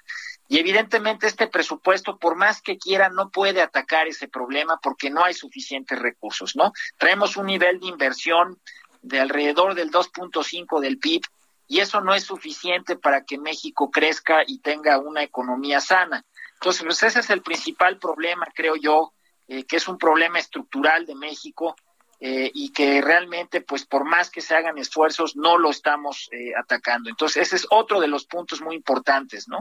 Y 0.52 0.58
evidentemente 0.58 1.28
este 1.28 1.47
presupuesto, 1.47 2.18
por 2.18 2.36
más 2.36 2.64
que 2.64 2.80
quiera, 2.80 3.10
no 3.10 3.30
puede 3.30 3.62
atacar 3.62 4.08
ese 4.08 4.28
problema 4.28 4.80
porque 4.82 5.12
no 5.12 5.24
hay 5.24 5.36
suficientes 5.36 6.00
recursos, 6.00 6.56
¿no? 6.56 6.74
Traemos 6.97 7.38
un 7.38 7.45
nivel 7.45 7.80
de 7.80 7.86
inversión 7.86 8.60
de 9.04 9.20
alrededor 9.20 9.76
del 9.76 9.91
2.5 9.91 10.80
del 10.82 10.97
PIB 10.97 11.22
y 11.68 11.82
eso 11.82 12.02
no 12.02 12.16
es 12.16 12.24
suficiente 12.24 12.95
para 12.95 13.24
que 13.26 13.38
México 13.38 13.91
crezca 13.91 14.41
y 14.45 14.58
tenga 14.60 14.97
una 14.97 15.22
economía 15.22 15.80
sana. 15.82 16.26
Entonces, 16.56 16.84
pues 16.84 17.04
ese 17.04 17.20
es 17.20 17.30
el 17.30 17.43
principal 17.43 18.00
problema, 18.00 18.47
creo 18.54 18.76
yo, 18.76 19.14
eh, 19.47 19.66
que 19.66 19.76
es 19.76 19.88
un 19.88 20.00
problema 20.00 20.39
estructural 20.39 21.06
de 21.06 21.14
México 21.14 21.76
eh, 22.22 22.51
y 22.53 22.72
que 22.72 23.01
realmente, 23.01 23.61
pues 23.61 23.86
por 23.86 24.03
más 24.03 24.30
que 24.30 24.41
se 24.41 24.53
hagan 24.53 24.78
esfuerzos, 24.78 25.38
no 25.38 25.57
lo 25.57 25.70
estamos 25.70 26.30
eh, 26.34 26.51
atacando. 26.57 27.09
Entonces, 27.09 27.47
ese 27.47 27.55
es 27.55 27.67
otro 27.70 28.01
de 28.01 28.09
los 28.09 28.26
puntos 28.26 28.61
muy 28.61 28.76
importantes, 28.76 29.47
¿no? 29.47 29.59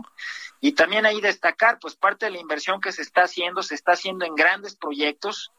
Y 0.60 0.72
también 0.72 1.06
ahí 1.06 1.20
destacar, 1.20 1.78
pues 1.80 1.94
parte 1.94 2.26
de 2.26 2.32
la 2.32 2.40
inversión 2.40 2.80
que 2.80 2.90
se 2.90 3.02
está 3.02 3.22
haciendo, 3.22 3.62
se 3.62 3.76
está 3.76 3.92
haciendo 3.92 4.24
en 4.24 4.34
grandes 4.34 4.74
proyectos, 4.74 5.52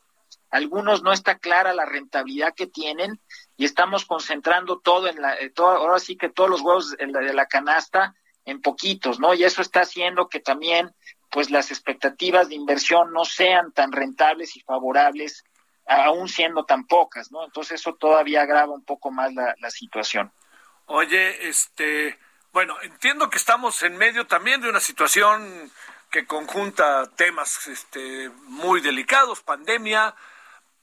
algunos 0.51 1.01
no 1.01 1.13
está 1.13 1.37
clara 1.37 1.73
la 1.73 1.85
rentabilidad 1.85 2.53
que 2.53 2.67
tienen 2.67 3.19
y 3.55 3.65
estamos 3.65 4.05
concentrando 4.05 4.79
todo 4.79 5.07
en 5.07 5.21
la, 5.21 5.35
eh, 5.35 5.53
ahora 5.57 5.99
sí 5.99 6.17
que 6.17 6.29
todos 6.29 6.49
los 6.49 6.61
huevos 6.61 6.97
la, 6.99 7.19
de 7.19 7.33
la 7.33 7.45
canasta 7.45 8.15
en 8.43 8.61
poquitos, 8.61 9.19
¿no? 9.19 9.33
Y 9.33 9.43
eso 9.43 9.61
está 9.61 9.81
haciendo 9.81 10.27
que 10.27 10.39
también 10.39 10.93
pues 11.31 11.49
las 11.49 11.71
expectativas 11.71 12.49
de 12.49 12.55
inversión 12.55 13.13
no 13.13 13.23
sean 13.23 13.71
tan 13.71 13.91
rentables 13.91 14.57
y 14.57 14.61
favorables 14.61 15.43
aún 15.89 16.29
siendo 16.29 16.65
tan 16.65 16.85
pocas, 16.85 17.31
¿no? 17.31 17.43
Entonces 17.43 17.79
eso 17.81 17.95
todavía 17.95 18.43
agrava 18.43 18.71
un 18.71 18.85
poco 18.85 19.11
más 19.11 19.33
la, 19.33 19.71
situación. 19.71 20.31
Oye, 20.85 21.49
este, 21.49 22.19
bueno, 22.51 22.75
entiendo 22.81 23.29
que 23.29 23.37
estamos 23.37 23.81
en 23.83 23.97
medio 23.97 24.27
también 24.27 24.61
de 24.61 24.69
una 24.69 24.79
situación 24.79 25.71
que 26.11 26.25
conjunta 26.25 27.09
temas 27.15 27.67
este, 27.67 28.29
muy 28.45 28.81
delicados, 28.81 29.41
pandemia, 29.41 30.15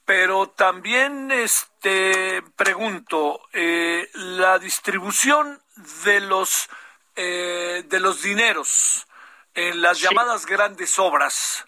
pero 0.05 0.49
también 0.49 1.31
este, 1.31 2.41
pregunto, 2.55 3.41
eh, 3.53 4.09
la 4.13 4.59
distribución 4.59 5.61
de 6.05 6.21
los, 6.21 6.69
eh, 7.15 7.83
de 7.87 7.99
los 7.99 8.21
dineros 8.21 9.07
en 9.53 9.81
las 9.81 9.99
llamadas 9.99 10.45
grandes 10.45 10.99
obras, 10.99 11.65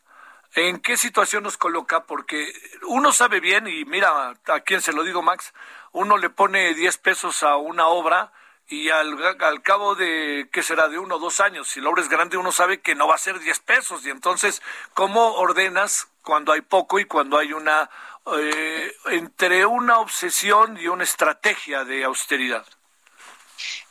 ¿En 0.68 0.82
qué 0.82 0.98
situación 0.98 1.44
nos 1.44 1.56
coloca? 1.56 2.04
Porque 2.04 2.52
uno 2.88 3.14
sabe 3.14 3.40
bien, 3.40 3.68
y 3.68 3.86
mira, 3.86 4.34
a 4.48 4.60
quién 4.60 4.82
se 4.82 4.92
lo 4.92 5.04
digo, 5.04 5.22
Max, 5.22 5.54
uno 5.94 6.18
le 6.18 6.30
pone 6.30 6.74
10 6.74 6.98
pesos 6.98 7.44
a 7.44 7.56
una 7.56 7.88
obra 7.88 8.34
y 8.68 8.90
al, 8.90 9.18
al 9.40 9.62
cabo 9.62 9.96
de, 9.96 10.50
¿qué 10.52 10.62
será?, 10.62 10.90
de 10.90 11.00
uno 11.00 11.16
o 11.16 11.20
dos 11.20 11.40
años, 11.40 11.70
si 11.70 11.80
la 11.80 11.90
obra 11.90 12.02
es 12.02 12.10
grande, 12.10 12.36
uno 12.36 12.52
sabe 12.52 12.82
que 12.82 12.94
no 12.94 13.08
va 13.08 13.16
a 13.16 13.20
ser 13.20 13.40
10 13.40 13.60
pesos. 13.62 14.06
Y 14.06 14.10
entonces, 14.10 14.62
¿cómo 14.94 15.36
ordenas 15.36 16.10
cuando 16.24 16.52
hay 16.52 16.62
poco 16.62 17.00
y 17.00 17.06
cuando 17.06 17.38
hay 17.38 17.54
una, 17.54 17.90
eh, 18.38 18.94
entre 19.12 19.66
una 19.66 20.00
obsesión 20.00 20.78
y 20.78 20.88
una 20.88 21.06
estrategia 21.06 21.86
de 21.86 22.04
austeridad? 22.04 22.66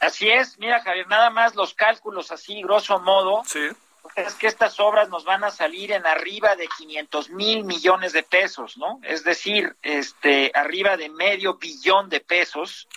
Así 0.01 0.29
es, 0.29 0.59
mira 0.59 0.83
Javier, 0.83 1.09
nada 1.09 1.31
más 1.31 1.55
los 1.55 1.73
cálculos 1.73 2.31
así, 2.31 2.63
grosso 2.63 3.01
modo, 3.01 3.43
sí 3.47 3.71
es 4.17 4.35
que 4.35 4.47
estas 4.47 4.81
obras 4.81 5.09
nos 5.09 5.25
van 5.25 5.45
a 5.45 5.51
salir 5.51 5.93
en 5.93 6.07
arriba 6.07 6.57
de 6.57 6.69
500 6.69 7.31
mil 7.31 7.65
millones 7.65 8.13
de 8.13 8.23
pesos, 8.23 8.77
¿no? 8.77 9.01
Es 9.03 9.25
decir, 9.25 9.77
este, 9.83 10.51
arriba 10.55 10.97
de 10.97 11.09
medio 11.09 11.55
billón 11.55 12.09
de 12.09 12.21
pesos. 12.21 12.89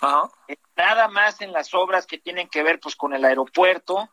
Eh, 0.48 0.56
nada 0.76 1.08
más 1.08 1.40
en 1.40 1.52
las 1.52 1.74
obras 1.74 2.06
que 2.06 2.18
tienen 2.18 2.48
que 2.48 2.62
ver, 2.62 2.80
pues, 2.80 2.96
con 2.96 3.14
el 3.14 3.24
aeropuerto, 3.24 4.10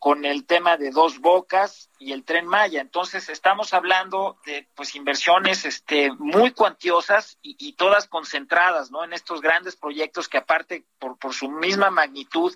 con 0.00 0.24
el 0.24 0.46
tema 0.46 0.76
de 0.76 0.90
dos 0.90 1.20
bocas 1.20 1.90
y 2.00 2.12
el 2.12 2.24
tren 2.24 2.44
Maya. 2.44 2.80
Entonces, 2.80 3.28
estamos 3.28 3.72
hablando 3.72 4.36
de, 4.44 4.66
pues, 4.74 4.96
inversiones, 4.96 5.64
este, 5.64 6.10
muy 6.12 6.50
cuantiosas 6.50 7.38
y, 7.40 7.56
y 7.58 7.74
todas 7.74 8.08
concentradas, 8.08 8.90
¿no? 8.90 9.04
En 9.04 9.12
estos 9.12 9.40
grandes 9.40 9.76
proyectos 9.76 10.28
que, 10.28 10.38
aparte, 10.38 10.84
por, 10.98 11.16
por 11.18 11.34
su 11.34 11.48
misma 11.48 11.90
magnitud, 11.90 12.52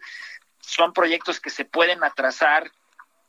son 0.59 0.93
proyectos 0.93 1.41
que 1.41 1.51
se 1.51 1.65
pueden 1.65 2.03
atrasar 2.03 2.73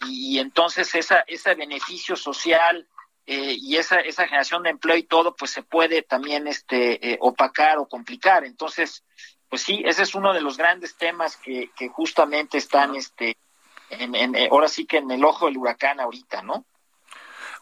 y, 0.01 0.39
entonces 0.39 0.93
esa, 0.95 1.23
ese 1.27 1.55
beneficio 1.55 2.15
social 2.15 2.87
eh, 3.25 3.55
y 3.59 3.77
esa, 3.77 3.99
esa 3.99 4.25
generación 4.25 4.63
de 4.63 4.71
empleo 4.71 4.97
y 4.97 5.03
todo, 5.03 5.35
pues 5.35 5.51
se 5.51 5.63
puede 5.63 6.01
también 6.03 6.47
este, 6.47 7.13
eh, 7.13 7.17
opacar 7.21 7.77
o 7.77 7.87
complicar. 7.87 8.43
Entonces, 8.43 9.03
pues 9.49 9.63
sí, 9.63 9.81
ese 9.85 10.03
es 10.03 10.13
uno 10.15 10.33
de 10.33 10.41
los 10.41 10.57
grandes 10.57 10.95
temas 10.95 11.37
que, 11.37 11.71
que 11.75 11.89
justamente 11.89 12.57
están, 12.57 12.95
este, 12.95 13.37
en, 13.89 14.15
en, 14.15 14.35
eh, 14.35 14.49
ahora 14.51 14.67
sí 14.67 14.85
que 14.85 14.97
en 14.97 15.09
el 15.11 15.23
ojo 15.23 15.45
del 15.45 15.57
huracán 15.57 15.99
ahorita, 15.99 16.41
¿no? 16.41 16.65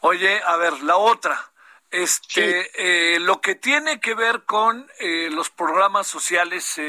Oye, 0.02 0.42
a 0.44 0.58
ver, 0.58 0.82
la 0.84 0.98
otra. 0.98 1.53
Este, 1.96 3.20
lo 3.20 3.40
que 3.40 3.54
tiene 3.54 4.00
que 4.00 4.16
ver 4.16 4.46
con 4.46 4.88
los 5.30 5.52
programas 5.52 6.08
sociales, 6.08 6.80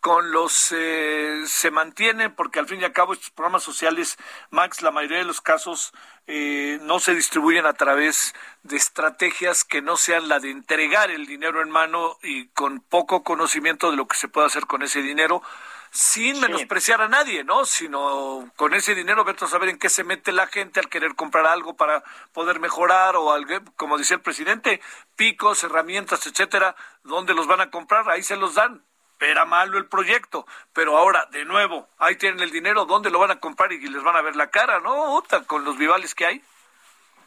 con 0.00 0.30
los 0.30 0.72
eh, 0.72 1.42
se 1.46 1.70
mantienen 1.70 2.34
porque 2.34 2.60
al 2.60 2.68
fin 2.68 2.80
y 2.80 2.84
al 2.84 2.92
cabo 2.92 3.12
estos 3.12 3.30
programas 3.30 3.62
sociales 3.62 4.16
Max 4.50 4.80
la 4.82 4.90
mayoría 4.90 5.18
de 5.18 5.24
los 5.24 5.40
casos 5.40 5.92
eh, 6.26 6.78
no 6.82 7.00
se 7.00 7.14
distribuyen 7.14 7.66
a 7.66 7.72
través 7.72 8.34
de 8.62 8.76
estrategias 8.76 9.64
que 9.64 9.82
no 9.82 9.96
sean 9.96 10.28
la 10.28 10.38
de 10.40 10.50
entregar 10.50 11.10
el 11.10 11.26
dinero 11.26 11.62
en 11.62 11.70
mano 11.70 12.16
y 12.22 12.46
con 12.48 12.80
poco 12.80 13.24
conocimiento 13.24 13.90
de 13.90 13.96
lo 13.96 14.06
que 14.06 14.16
se 14.16 14.28
puede 14.28 14.46
hacer 14.46 14.66
con 14.66 14.82
ese 14.82 15.02
dinero 15.02 15.42
sin 15.90 16.40
menospreciar 16.40 17.00
a 17.00 17.08
nadie, 17.08 17.44
¿no? 17.44 17.64
Sino 17.64 18.50
con 18.56 18.74
ese 18.74 18.94
dinero, 18.94 19.24
ver 19.24 19.36
a 19.40 19.46
saber 19.46 19.68
en 19.68 19.78
qué 19.78 19.88
se 19.88 20.04
mete 20.04 20.32
la 20.32 20.46
gente 20.46 20.80
al 20.80 20.88
querer 20.88 21.14
comprar 21.14 21.46
algo 21.46 21.76
para 21.76 22.02
poder 22.32 22.60
mejorar 22.60 23.16
o 23.16 23.32
algo, 23.32 23.58
como 23.76 23.98
decía 23.98 24.16
el 24.16 24.22
presidente, 24.22 24.80
picos, 25.16 25.64
herramientas, 25.64 26.26
etcétera, 26.26 26.76
¿dónde 27.04 27.34
los 27.34 27.46
van 27.46 27.60
a 27.60 27.70
comprar? 27.70 28.08
Ahí 28.10 28.22
se 28.22 28.36
los 28.36 28.54
dan 28.54 28.82
era 29.20 29.44
malo 29.44 29.78
el 29.78 29.86
proyecto, 29.86 30.46
pero 30.72 30.96
ahora, 30.96 31.26
de 31.32 31.44
nuevo, 31.44 31.88
ahí 31.98 32.16
tienen 32.16 32.40
el 32.40 32.50
dinero, 32.50 32.84
¿dónde 32.84 33.10
lo 33.10 33.18
van 33.18 33.32
a 33.32 33.40
comprar 33.40 33.72
y 33.72 33.80
les 33.80 34.02
van 34.02 34.16
a 34.16 34.22
ver 34.22 34.36
la 34.36 34.50
cara, 34.50 34.80
no? 34.80 35.22
con 35.46 35.64
los 35.64 35.76
vivales 35.76 36.14
que 36.14 36.26
hay. 36.26 36.42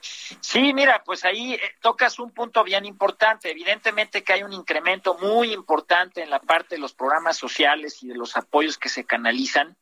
Sí, 0.01 0.73
mira, 0.73 1.03
pues 1.03 1.23
ahí 1.25 1.53
eh, 1.53 1.61
tocas 1.81 2.19
un 2.19 2.31
punto 2.31 2.63
bien 2.63 2.85
importante. 2.85 3.51
Evidentemente 3.51 4.23
que 4.23 4.33
hay 4.33 4.43
un 4.43 4.53
incremento 4.53 5.17
muy 5.19 5.53
importante 5.53 6.21
en 6.21 6.29
la 6.29 6.39
parte 6.39 6.75
de 6.75 6.81
los 6.81 6.93
programas 6.93 7.37
sociales 7.37 8.01
y 8.03 8.07
de 8.07 8.15
los 8.15 8.35
apoyos 8.35 8.77
que 8.77 8.89
se 8.89 9.05
canalizan. 9.05 9.77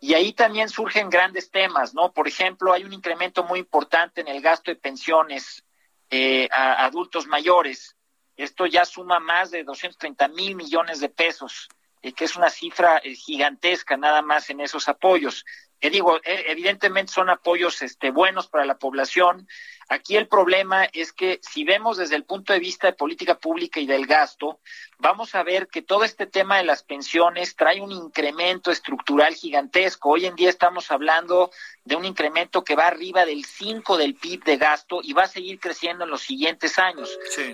Y 0.00 0.14
ahí 0.14 0.32
también 0.32 0.68
surgen 0.68 1.10
grandes 1.10 1.50
temas, 1.50 1.94
¿no? 1.94 2.12
Por 2.12 2.28
ejemplo, 2.28 2.72
hay 2.72 2.84
un 2.84 2.92
incremento 2.92 3.44
muy 3.44 3.60
importante 3.60 4.20
en 4.20 4.28
el 4.28 4.42
gasto 4.42 4.70
de 4.70 4.76
pensiones 4.76 5.64
eh, 6.10 6.48
a 6.52 6.84
adultos 6.84 7.26
mayores. 7.26 7.96
Esto 8.36 8.66
ya 8.66 8.84
suma 8.84 9.18
más 9.18 9.50
de 9.50 9.64
230 9.64 10.28
mil 10.28 10.54
millones 10.54 11.00
de 11.00 11.08
pesos, 11.08 11.68
eh, 12.02 12.12
que 12.12 12.26
es 12.26 12.36
una 12.36 12.50
cifra 12.50 13.00
gigantesca 13.02 13.96
nada 13.96 14.20
más 14.20 14.50
en 14.50 14.60
esos 14.60 14.88
apoyos. 14.88 15.44
Que 15.80 15.90
digo, 15.90 16.16
eh, 16.18 16.44
evidentemente 16.48 17.12
son 17.12 17.28
apoyos 17.30 17.82
este, 17.82 18.10
buenos 18.10 18.48
para 18.48 18.64
la 18.64 18.78
población, 18.78 19.46
Aquí 19.88 20.16
el 20.16 20.26
problema 20.26 20.84
es 20.84 21.12
que 21.12 21.38
si 21.42 21.62
vemos 21.62 21.96
desde 21.96 22.16
el 22.16 22.24
punto 22.24 22.52
de 22.52 22.58
vista 22.58 22.88
de 22.88 22.94
política 22.94 23.38
pública 23.38 23.78
y 23.78 23.86
del 23.86 24.06
gasto, 24.06 24.58
vamos 24.98 25.36
a 25.36 25.44
ver 25.44 25.68
que 25.68 25.80
todo 25.80 26.02
este 26.02 26.26
tema 26.26 26.56
de 26.56 26.64
las 26.64 26.82
pensiones 26.82 27.54
trae 27.54 27.80
un 27.80 27.92
incremento 27.92 28.72
estructural 28.72 29.34
gigantesco. 29.34 30.10
Hoy 30.10 30.26
en 30.26 30.34
día 30.34 30.50
estamos 30.50 30.90
hablando 30.90 31.52
de 31.84 31.94
un 31.94 32.04
incremento 32.04 32.64
que 32.64 32.74
va 32.74 32.88
arriba 32.88 33.24
del 33.24 33.44
5 33.44 33.96
del 33.96 34.16
PIB 34.16 34.42
de 34.42 34.56
gasto 34.56 35.00
y 35.04 35.12
va 35.12 35.22
a 35.22 35.28
seguir 35.28 35.60
creciendo 35.60 36.02
en 36.02 36.10
los 36.10 36.22
siguientes 36.22 36.80
años. 36.80 37.08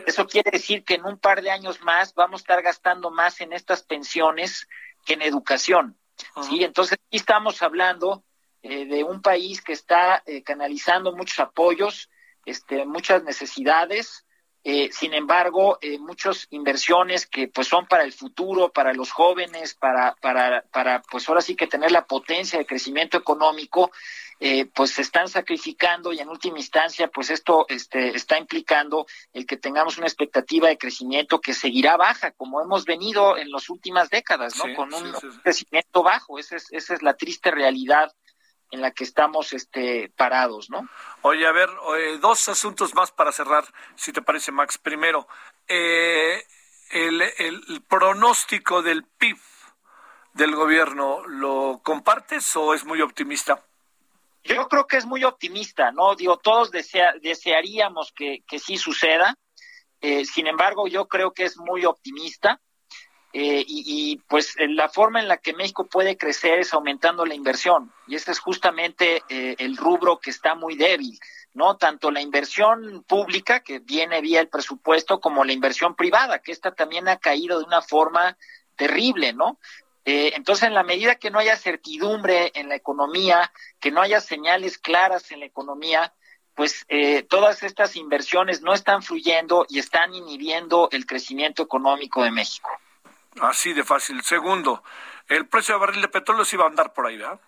Eso 0.06 0.26
quiere 0.26 0.50
decir 0.50 0.84
que 0.84 0.94
en 0.94 1.04
un 1.04 1.18
par 1.18 1.42
de 1.42 1.50
años 1.50 1.82
más 1.82 2.14
vamos 2.14 2.40
a 2.40 2.44
estar 2.44 2.62
gastando 2.62 3.10
más 3.10 3.42
en 3.42 3.52
estas 3.52 3.82
pensiones 3.82 4.66
que 5.04 5.14
en 5.14 5.22
educación. 5.22 5.98
¿Sí? 6.42 6.64
Entonces, 6.64 6.94
aquí 6.94 7.16
estamos 7.16 7.62
hablando 7.62 8.24
eh, 8.62 8.86
de 8.86 9.04
un 9.04 9.22
país 9.22 9.62
que 9.62 9.72
está 9.72 10.22
eh, 10.26 10.42
canalizando 10.42 11.14
muchos 11.14 11.38
apoyos 11.40 12.10
este, 12.44 12.84
muchas 12.84 13.22
necesidades, 13.22 14.26
eh, 14.64 14.90
sin 14.92 15.12
embargo, 15.12 15.78
eh, 15.80 15.98
muchas 15.98 16.46
inversiones 16.50 17.26
que 17.26 17.48
pues 17.48 17.66
son 17.66 17.86
para 17.86 18.04
el 18.04 18.12
futuro, 18.12 18.72
para 18.72 18.92
los 18.92 19.10
jóvenes, 19.10 19.74
para, 19.74 20.14
para, 20.20 20.62
para 20.70 21.02
pues 21.02 21.28
ahora 21.28 21.40
sí 21.40 21.56
que 21.56 21.66
tener 21.66 21.90
la 21.90 22.04
potencia 22.06 22.60
de 22.60 22.66
crecimiento 22.66 23.18
económico, 23.18 23.90
eh, 24.38 24.66
pues 24.66 24.92
se 24.92 25.02
están 25.02 25.26
sacrificando 25.26 26.12
y 26.12 26.20
en 26.20 26.28
última 26.28 26.58
instancia, 26.58 27.08
pues 27.08 27.30
esto 27.30 27.66
este, 27.68 28.16
está 28.16 28.38
implicando 28.38 29.06
el 29.32 29.46
que 29.46 29.56
tengamos 29.56 29.98
una 29.98 30.06
expectativa 30.06 30.68
de 30.68 30.78
crecimiento 30.78 31.40
que 31.40 31.54
seguirá 31.54 31.96
baja, 31.96 32.30
como 32.30 32.60
hemos 32.60 32.84
venido 32.84 33.36
en 33.36 33.50
las 33.50 33.68
últimas 33.68 34.10
décadas, 34.10 34.56
¿no? 34.56 34.74
Con 34.76 34.94
un 34.94 35.12
crecimiento 35.42 36.04
bajo. 36.04 36.38
Esa 36.38 36.56
es, 36.56 36.72
esa 36.72 36.94
es 36.94 37.02
la 37.02 37.14
triste 37.14 37.50
realidad 37.50 38.12
en 38.72 38.80
la 38.80 38.90
que 38.90 39.04
estamos 39.04 39.52
este, 39.52 40.10
parados, 40.16 40.70
¿no? 40.70 40.88
Oye, 41.20 41.46
a 41.46 41.52
ver, 41.52 41.68
eh, 41.98 42.18
dos 42.20 42.48
asuntos 42.48 42.94
más 42.94 43.12
para 43.12 43.30
cerrar, 43.30 43.64
si 43.96 44.12
te 44.12 44.22
parece, 44.22 44.50
Max. 44.50 44.78
Primero, 44.78 45.28
eh, 45.68 46.42
el, 46.90 47.82
pronóstico 47.86 48.82
del 48.82 49.04
PIB 49.04 49.38
del 50.32 50.56
gobierno, 50.56 51.22
¿lo 51.26 51.80
compartes 51.84 52.56
o 52.56 52.72
es 52.72 52.84
muy 52.86 53.02
optimista? 53.02 53.62
Yo 54.42 54.66
creo 54.68 54.86
que 54.86 54.96
es 54.96 55.04
muy 55.04 55.22
optimista, 55.22 55.92
¿no? 55.92 56.16
Digo, 56.16 56.38
todos 56.38 56.70
desearíamos 56.70 58.12
que, 58.12 58.42
que 58.48 58.58
sí 58.58 58.78
suceda. 58.78 59.36
Eh, 60.00 60.24
sin 60.24 60.46
embargo, 60.46 60.88
yo 60.88 61.06
creo 61.06 61.32
que 61.32 61.44
es 61.44 61.58
muy 61.58 61.84
optimista 61.84 62.58
eh, 63.34 63.64
y, 63.66 64.16
pues 64.28 64.56
la 64.58 64.90
forma 64.90 65.18
en 65.20 65.26
la 65.26 65.38
que 65.38 65.54
México 65.54 65.86
puede 65.86 66.18
crecer 66.18 66.58
es 66.58 66.74
aumentando 66.74 67.24
la 67.24 67.34
inversión 67.34 67.90
y 68.06 68.14
este 68.14 68.30
es 68.30 68.38
justamente 68.38 69.22
eh, 69.30 69.54
el 69.58 69.78
rubro 69.78 70.18
que 70.18 70.28
está 70.28 70.54
muy 70.54 70.76
débil, 70.76 71.18
¿no? 71.54 71.78
Tanto 71.78 72.10
la 72.10 72.20
inversión 72.20 73.02
pública 73.08 73.60
que 73.60 73.78
viene 73.78 74.20
vía 74.20 74.40
el 74.40 74.48
presupuesto 74.48 75.18
como 75.18 75.44
la 75.44 75.52
inversión 75.54 75.94
privada, 75.94 76.40
que 76.40 76.52
esta 76.52 76.74
también 76.74 77.08
ha 77.08 77.16
caído 77.16 77.58
de 77.58 77.64
una 77.64 77.80
forma 77.80 78.36
terrible, 78.76 79.32
¿no? 79.32 79.58
Eh, 80.04 80.32
entonces, 80.34 80.64
en 80.68 80.74
la 80.74 80.82
medida 80.82 81.14
que 81.14 81.30
no 81.30 81.38
haya 81.38 81.56
certidumbre 81.56 82.52
en 82.54 82.68
la 82.68 82.74
economía, 82.74 83.50
que 83.80 83.90
no 83.90 84.02
haya 84.02 84.20
señales 84.20 84.76
claras 84.76 85.30
en 85.32 85.40
la 85.40 85.46
economía, 85.46 86.12
pues 86.54 86.84
todas 87.30 87.62
estas 87.62 87.96
inversiones 87.96 88.60
no 88.60 88.74
están 88.74 89.02
fluyendo 89.02 89.64
y 89.70 89.78
están 89.78 90.14
inhibiendo 90.14 90.90
el 90.92 91.06
crecimiento 91.06 91.62
económico 91.62 92.22
de 92.24 92.30
México. 92.30 92.68
Así 93.40 93.72
de 93.72 93.84
fácil. 93.84 94.22
Segundo, 94.22 94.82
el 95.28 95.46
precio 95.46 95.74
de 95.74 95.80
barril 95.80 96.02
de 96.02 96.08
petróleo 96.08 96.44
sí 96.44 96.56
va 96.56 96.64
a 96.64 96.68
andar 96.68 96.92
por 96.92 97.06
ahí, 97.06 97.16
¿verdad? 97.16 97.40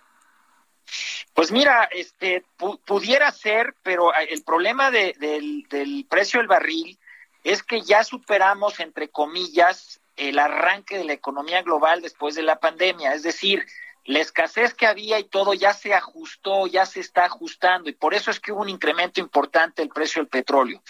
Pues 1.33 1.51
mira, 1.51 1.85
este 1.85 2.45
pudiera 2.87 3.33
ser, 3.33 3.75
pero 3.83 4.15
el 4.15 4.43
problema 4.45 4.91
del, 4.91 5.67
del 5.69 6.07
precio 6.09 6.41
del 6.41 6.47
barril 6.47 6.99
es 7.43 7.63
que 7.63 7.83
ya 7.83 8.05
superamos, 8.05 8.81
entre 8.81 9.09
comillas, 9.09 10.01
el 10.17 10.39
arranque 10.39 10.99
de 10.99 11.05
la 11.05 11.13
economía 11.13 11.63
global 11.63 12.01
después 12.01 12.35
de 12.35 12.43
la 12.43 12.61
pandemia. 12.61 13.15
Es 13.15 13.23
decir, 13.23 13.67
la 14.05 14.21
escasez 14.21 14.75
que 14.75 14.87
había 14.87 15.19
y 15.19 15.25
todo 15.25 15.55
ya 15.55 15.73
se 15.73 15.95
ajustó, 15.95 16.67
ya 16.67 16.87
se 16.87 17.01
está 17.01 17.25
ajustando, 17.25 17.89
y 17.89 17.95
por 17.95 18.15
eso 18.15 18.31
es 18.31 18.39
que 18.39 18.53
hubo 18.53 18.61
un 18.61 18.69
incremento 18.69 19.21
importante 19.21 19.83
del 19.83 19.89
precio 19.89 20.23
del 20.23 20.29
petróleo. 20.29 20.83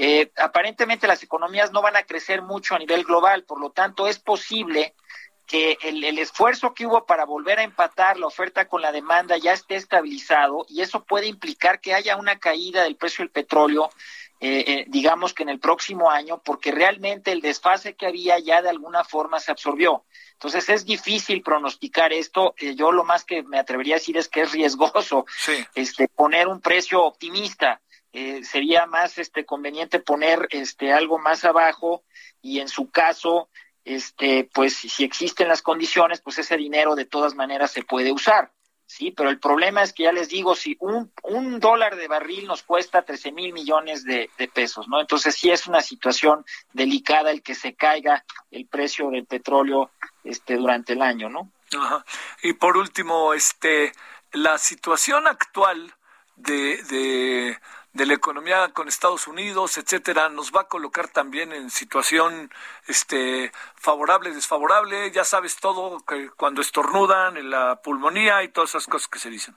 Eh, 0.00 0.30
aparentemente 0.36 1.08
las 1.08 1.24
economías 1.24 1.72
no 1.72 1.82
van 1.82 1.96
a 1.96 2.04
crecer 2.04 2.40
mucho 2.40 2.76
a 2.76 2.78
nivel 2.78 3.02
global, 3.02 3.42
por 3.42 3.60
lo 3.60 3.70
tanto 3.70 4.06
es 4.06 4.20
posible 4.20 4.94
que 5.44 5.76
el, 5.82 6.16
esfuerzo 6.20 6.72
que 6.72 6.86
hubo 6.86 7.04
para 7.04 7.24
volver 7.24 7.58
a 7.58 7.64
empatar 7.64 8.16
la 8.16 8.28
oferta 8.28 8.68
con 8.68 8.80
la 8.80 8.92
demanda 8.92 9.36
ya 9.38 9.52
esté 9.52 9.74
estabilizado 9.74 10.66
y 10.68 10.82
eso 10.82 11.02
puede 11.02 11.26
implicar 11.26 11.80
que 11.80 11.94
haya 11.94 12.16
una 12.16 12.38
caída 12.38 12.84
del 12.84 12.94
precio 12.94 13.24
del 13.24 13.32
petróleo, 13.32 13.90
eh, 14.38 14.62
eh, 14.68 14.84
digamos 14.86 15.34
que 15.34 15.42
en 15.42 15.48
el 15.48 15.58
próximo 15.58 16.12
año, 16.12 16.40
porque 16.44 16.70
realmente 16.70 17.32
el 17.32 17.40
desfase 17.40 17.96
que 17.96 18.06
había 18.06 18.38
ya 18.38 18.62
de 18.62 18.68
alguna 18.68 19.02
forma 19.02 19.40
se 19.40 19.50
absorbió. 19.50 20.04
Entonces 20.34 20.68
es 20.68 20.84
difícil 20.84 21.42
pronosticar 21.42 22.12
esto. 22.12 22.54
yo 22.76 22.92
lo 22.92 23.02
más 23.02 23.24
que 23.24 23.42
me 23.42 23.58
atrevería 23.58 23.96
a 23.96 23.98
decir 23.98 24.16
es 24.16 24.28
que 24.28 24.42
es 24.42 24.52
riesgoso 24.52 25.26
este, 25.74 26.06
poner 26.06 26.46
un 26.46 26.60
precio 26.60 27.02
optimista 27.02 27.80
eh, 28.12 28.42
sería 28.42 28.86
más 28.86 29.18
este 29.18 29.44
conveniente 29.44 30.00
poner 30.00 30.48
este 30.50 30.92
algo 30.92 31.18
más 31.18 31.44
abajo 31.44 32.04
y 32.40 32.60
en 32.60 32.68
su 32.68 32.90
caso 32.90 33.50
este 33.84 34.48
pues 34.52 34.76
si 34.76 35.04
existen 35.04 35.48
las 35.48 35.62
condiciones 35.62 36.20
pues 36.20 36.38
ese 36.38 36.56
dinero 36.56 36.94
de 36.94 37.04
todas 37.04 37.34
maneras 37.34 37.70
se 37.70 37.82
puede 37.82 38.10
usar 38.10 38.50
sí 38.86 39.10
pero 39.10 39.28
el 39.28 39.38
problema 39.38 39.82
es 39.82 39.92
que 39.92 40.04
ya 40.04 40.12
les 40.12 40.30
digo 40.30 40.54
si 40.54 40.76
un, 40.80 41.12
un 41.22 41.60
dólar 41.60 41.96
de 41.96 42.08
barril 42.08 42.46
nos 42.46 42.62
cuesta 42.62 43.02
13 43.02 43.32
mil 43.32 43.52
millones 43.52 44.04
de, 44.04 44.30
pesos 44.54 44.88
no 44.88 45.00
entonces 45.00 45.34
sí 45.34 45.50
es 45.50 45.66
una 45.66 45.82
situación 45.82 46.46
delicada 46.72 47.30
el 47.30 47.42
que 47.42 47.54
se 47.54 47.74
caiga 47.74 48.24
el 48.50 48.66
precio 48.66 49.10
del 49.10 49.26
petróleo 49.26 49.90
este 50.24 50.56
durante 50.56 50.94
el 50.94 51.02
año 51.02 51.28
no 51.28 51.52
Ajá. 51.78 52.06
y 52.42 52.54
por 52.54 52.78
último 52.78 53.34
este 53.34 53.92
la 54.32 54.56
situación 54.56 55.26
actual 55.26 55.94
de, 56.36 56.82
de 56.84 57.58
de 57.98 58.06
la 58.06 58.14
economía 58.14 58.68
con 58.72 58.86
Estados 58.86 59.26
Unidos, 59.26 59.76
etcétera, 59.76 60.28
nos 60.28 60.52
va 60.52 60.62
a 60.62 60.68
colocar 60.68 61.08
también 61.08 61.52
en 61.52 61.68
situación 61.68 62.48
este 62.86 63.50
favorable, 63.74 64.32
desfavorable, 64.32 65.10
ya 65.10 65.24
sabes 65.24 65.56
todo 65.56 65.98
que 66.06 66.30
cuando 66.30 66.60
estornudan, 66.60 67.36
en 67.36 67.50
la 67.50 67.82
pulmonía 67.82 68.44
y 68.44 68.48
todas 68.48 68.70
esas 68.70 68.86
cosas 68.86 69.08
que 69.08 69.18
se 69.18 69.30
dicen. 69.30 69.56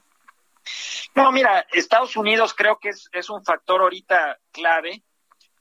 No, 1.14 1.32
mira, 1.32 1.68
Estados 1.72 2.18
Unidos 2.18 2.56
creo 2.56 2.80
que 2.80 2.89
es, 2.89 3.30
un 3.30 3.46
factor 3.46 3.82
ahorita 3.82 4.39
clave 4.52 5.04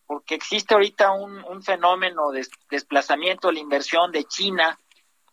porque 0.06 0.34
existe 0.34 0.72
ahorita 0.72 1.12
un, 1.12 1.44
un 1.44 1.62
fenómeno 1.62 2.30
de 2.30 2.46
desplazamiento 2.70 3.48
de 3.48 3.54
la 3.54 3.60
inversión 3.60 4.10
de 4.10 4.24
China 4.24 4.78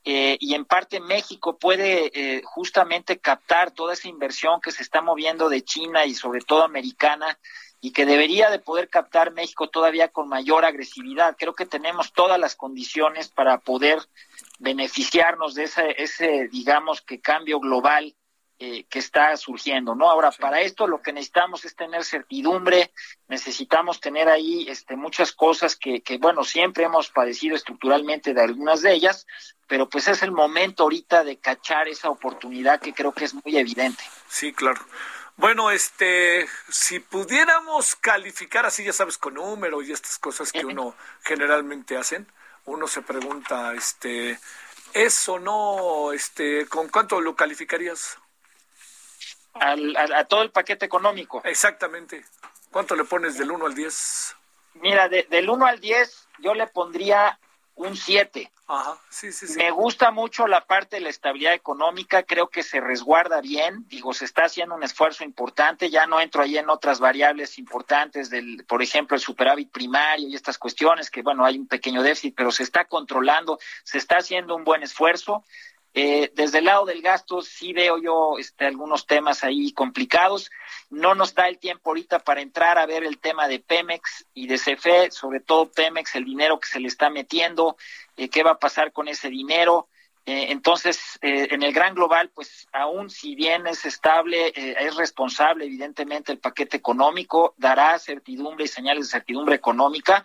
eh, 0.10 0.38
y 0.40 0.54
en 0.54 0.64
parte 0.64 1.02
México 1.02 1.58
puede 1.58 2.12
eh, 2.14 2.42
justamente 2.46 3.18
captar 3.18 3.72
toda 3.72 3.92
esa 3.92 4.08
inversión 4.08 4.62
que 4.62 4.72
se 4.72 4.82
está 4.82 5.02
moviendo 5.02 5.50
de 5.50 5.66
China 5.66 6.06
y 6.06 6.16
sobre 6.16 6.40
todo 6.40 6.64
americana 6.64 7.38
y 7.82 7.92
que 7.92 8.06
debería 8.06 8.50
de 8.50 8.60
poder 8.60 8.88
captar 8.88 9.34
México 9.34 9.68
todavía 9.68 10.08
con 10.08 10.30
mayor 10.30 10.64
agresividad. 10.64 11.36
Creo 11.38 11.56
que 11.56 11.66
tenemos 11.66 12.14
todas 12.14 12.40
las 12.40 12.56
condiciones 12.56 13.28
para 13.28 13.58
poder 13.58 14.00
beneficiarnos 14.60 15.56
de 15.56 15.66
ese, 15.66 16.02
ese 16.02 16.48
digamos 16.54 17.02
que 17.02 17.20
cambio 17.20 17.60
global 17.60 18.16
eh, 18.60 18.86
que 18.90 19.00
está 19.00 19.38
surgiendo, 19.38 19.94
¿no? 19.94 20.10
Ahora, 20.10 20.32
para 20.32 20.62
esto 20.62 20.88
lo 20.88 21.02
que 21.02 21.14
necesitamos 21.14 21.64
es 21.64 21.76
tener 21.76 22.04
certidumbre, 22.04 22.92
necesitamos 23.28 24.00
tener 24.00 24.30
ahí 24.30 24.66
este, 24.68 24.96
muchas 24.96 25.32
cosas 25.32 25.76
que, 25.76 26.02
que, 26.02 26.18
bueno, 26.18 26.44
siempre 26.44 26.84
hemos 26.84 27.10
padecido 27.10 27.56
estructuralmente 27.56 28.34
de 28.34 28.42
algunas 28.42 28.82
de 28.82 28.94
ellas, 28.94 29.28
pero 29.68 29.88
pues 29.88 30.08
es 30.08 30.24
el 30.24 30.32
momento 30.32 30.84
ahorita 30.84 31.24
de 31.24 31.38
cachar 31.38 31.88
esa 31.88 32.10
oportunidad 32.10 32.80
que 32.80 32.94
creo 32.94 33.12
que 33.12 33.26
es 33.26 33.34
muy 33.34 33.58
evidente. 33.58 34.04
Sí, 34.28 34.54
claro. 34.54 34.82
Bueno, 35.36 35.70
este, 35.70 36.48
si 36.68 37.00
pudiéramos 37.00 37.96
calificar 37.96 38.66
así, 38.66 38.84
ya 38.84 38.92
sabes, 38.92 39.20
con 39.20 39.36
número 39.36 39.84
y 39.84 39.92
estas 39.92 40.18
cosas 40.18 40.52
que 40.52 40.66
uno 40.66 40.96
generalmente 41.22 41.96
hacen, 41.96 42.28
uno 42.66 42.88
se 42.88 43.04
pregunta, 43.04 43.76
este, 43.76 44.40
¿eso 44.94 45.38
no, 45.38 46.12
este, 46.12 46.66
con 46.66 46.90
cuánto 46.90 47.22
lo 47.22 47.36
calificarías? 47.36 48.18
A, 49.60 50.24
todo 50.26 50.44
el 50.44 50.52
paquete 50.52 50.86
económico. 50.86 51.42
Exactamente. 51.44 52.24
¿Cuánto 52.72 52.96
le 52.96 53.04
pones 53.04 53.38
del 53.38 53.52
1 53.52 53.66
al 53.66 53.76
10? 53.76 54.36
Mira, 54.76 55.10
del 55.10 55.50
1 55.50 55.66
al 55.66 55.80
10 55.80 56.28
yo 56.40 56.54
le 56.54 56.68
pondría 56.68 57.40
un 57.76 57.96
7. 57.96 58.52
Ajá, 58.70 58.98
sí, 59.10 59.32
sí, 59.32 59.48
sí. 59.48 59.58
Me 59.58 59.72
gusta 59.72 60.12
mucho 60.12 60.46
la 60.46 60.66
parte 60.66 60.98
de 60.98 61.02
la 61.02 61.10
estabilidad 61.10 61.54
económica, 61.54 62.24
creo 62.24 62.50
que 62.50 62.64
se 62.64 62.82
resguarda 62.82 63.40
bien, 63.40 63.86
digo, 63.88 64.14
se 64.14 64.26
está 64.26 64.44
haciendo 64.44 64.76
un 64.76 64.84
esfuerzo 64.84 65.24
importante, 65.24 65.90
ya 65.90 66.06
no 66.06 66.20
entro 66.20 66.44
ahí 66.44 66.58
en 66.58 66.70
otras 66.70 67.00
variables 67.00 67.58
importantes 67.60 68.30
del, 68.30 68.66
por 68.68 68.84
ejemplo, 68.84 69.16
el 69.16 69.22
superávit 69.22 69.72
primario 69.72 70.28
y 70.28 70.36
estas 70.36 70.58
cuestiones, 70.58 71.10
que 71.10 71.22
bueno, 71.22 71.46
hay 71.46 71.58
un 71.58 71.68
pequeño 71.68 72.04
déficit, 72.04 72.36
pero 72.36 72.52
se 72.52 72.64
está 72.64 72.84
controlando, 72.86 73.58
se 73.86 74.00
está 74.00 74.18
haciendo 74.18 74.54
un 74.54 74.66
buen 74.66 74.84
esfuerzo. 74.84 75.46
Eh, 76.00 76.32
desde 76.36 76.60
el 76.60 76.66
lado 76.66 76.86
del 76.86 77.02
gasto 77.02 77.42
sí 77.42 77.74
veo 77.74 77.98
yo 77.98 78.38
este, 78.38 78.68
algunos 78.68 79.08
temas 79.08 79.44
ahí 79.44 79.72
complicados. 79.72 80.52
No 80.92 81.16
nos 81.16 81.34
da 81.34 81.48
el 81.48 81.58
tiempo 81.58 81.90
ahorita 81.90 82.20
para 82.20 82.42
entrar 82.42 82.78
a 82.78 82.86
ver 82.86 83.04
el 83.04 83.18
tema 83.18 83.48
de 83.48 83.60
Pemex 83.60 84.28
y 84.36 84.46
de 84.46 84.60
CFE, 84.60 85.10
sobre 85.10 85.40
todo 85.40 85.72
Pemex, 85.72 86.14
el 86.14 86.26
dinero 86.26 86.60
que 86.60 86.68
se 86.68 86.80
le 86.80 86.88
está 86.88 87.10
metiendo, 87.10 87.78
eh, 88.16 88.30
qué 88.30 88.44
va 88.44 88.52
a 88.52 88.60
pasar 88.60 88.92
con 88.92 89.08
ese 89.08 89.30
dinero. 89.30 89.88
Eh, 90.28 90.52
entonces, 90.52 91.18
en 91.24 91.64
el 91.64 91.74
gran 91.74 91.96
global, 91.96 92.30
pues 92.30 92.68
aún 92.74 93.10
si 93.10 93.34
bien 93.34 93.66
es 93.66 93.84
estable, 93.86 94.54
es 94.56 94.96
responsable 94.98 95.66
evidentemente 95.66 96.32
el 96.32 96.38
paquete 96.38 96.78
económico, 96.78 97.56
dará 97.58 97.98
certidumbre 97.98 98.66
y 98.66 98.68
señales 98.68 99.08
de 99.08 99.12
certidumbre 99.14 99.56
económica. 99.56 100.24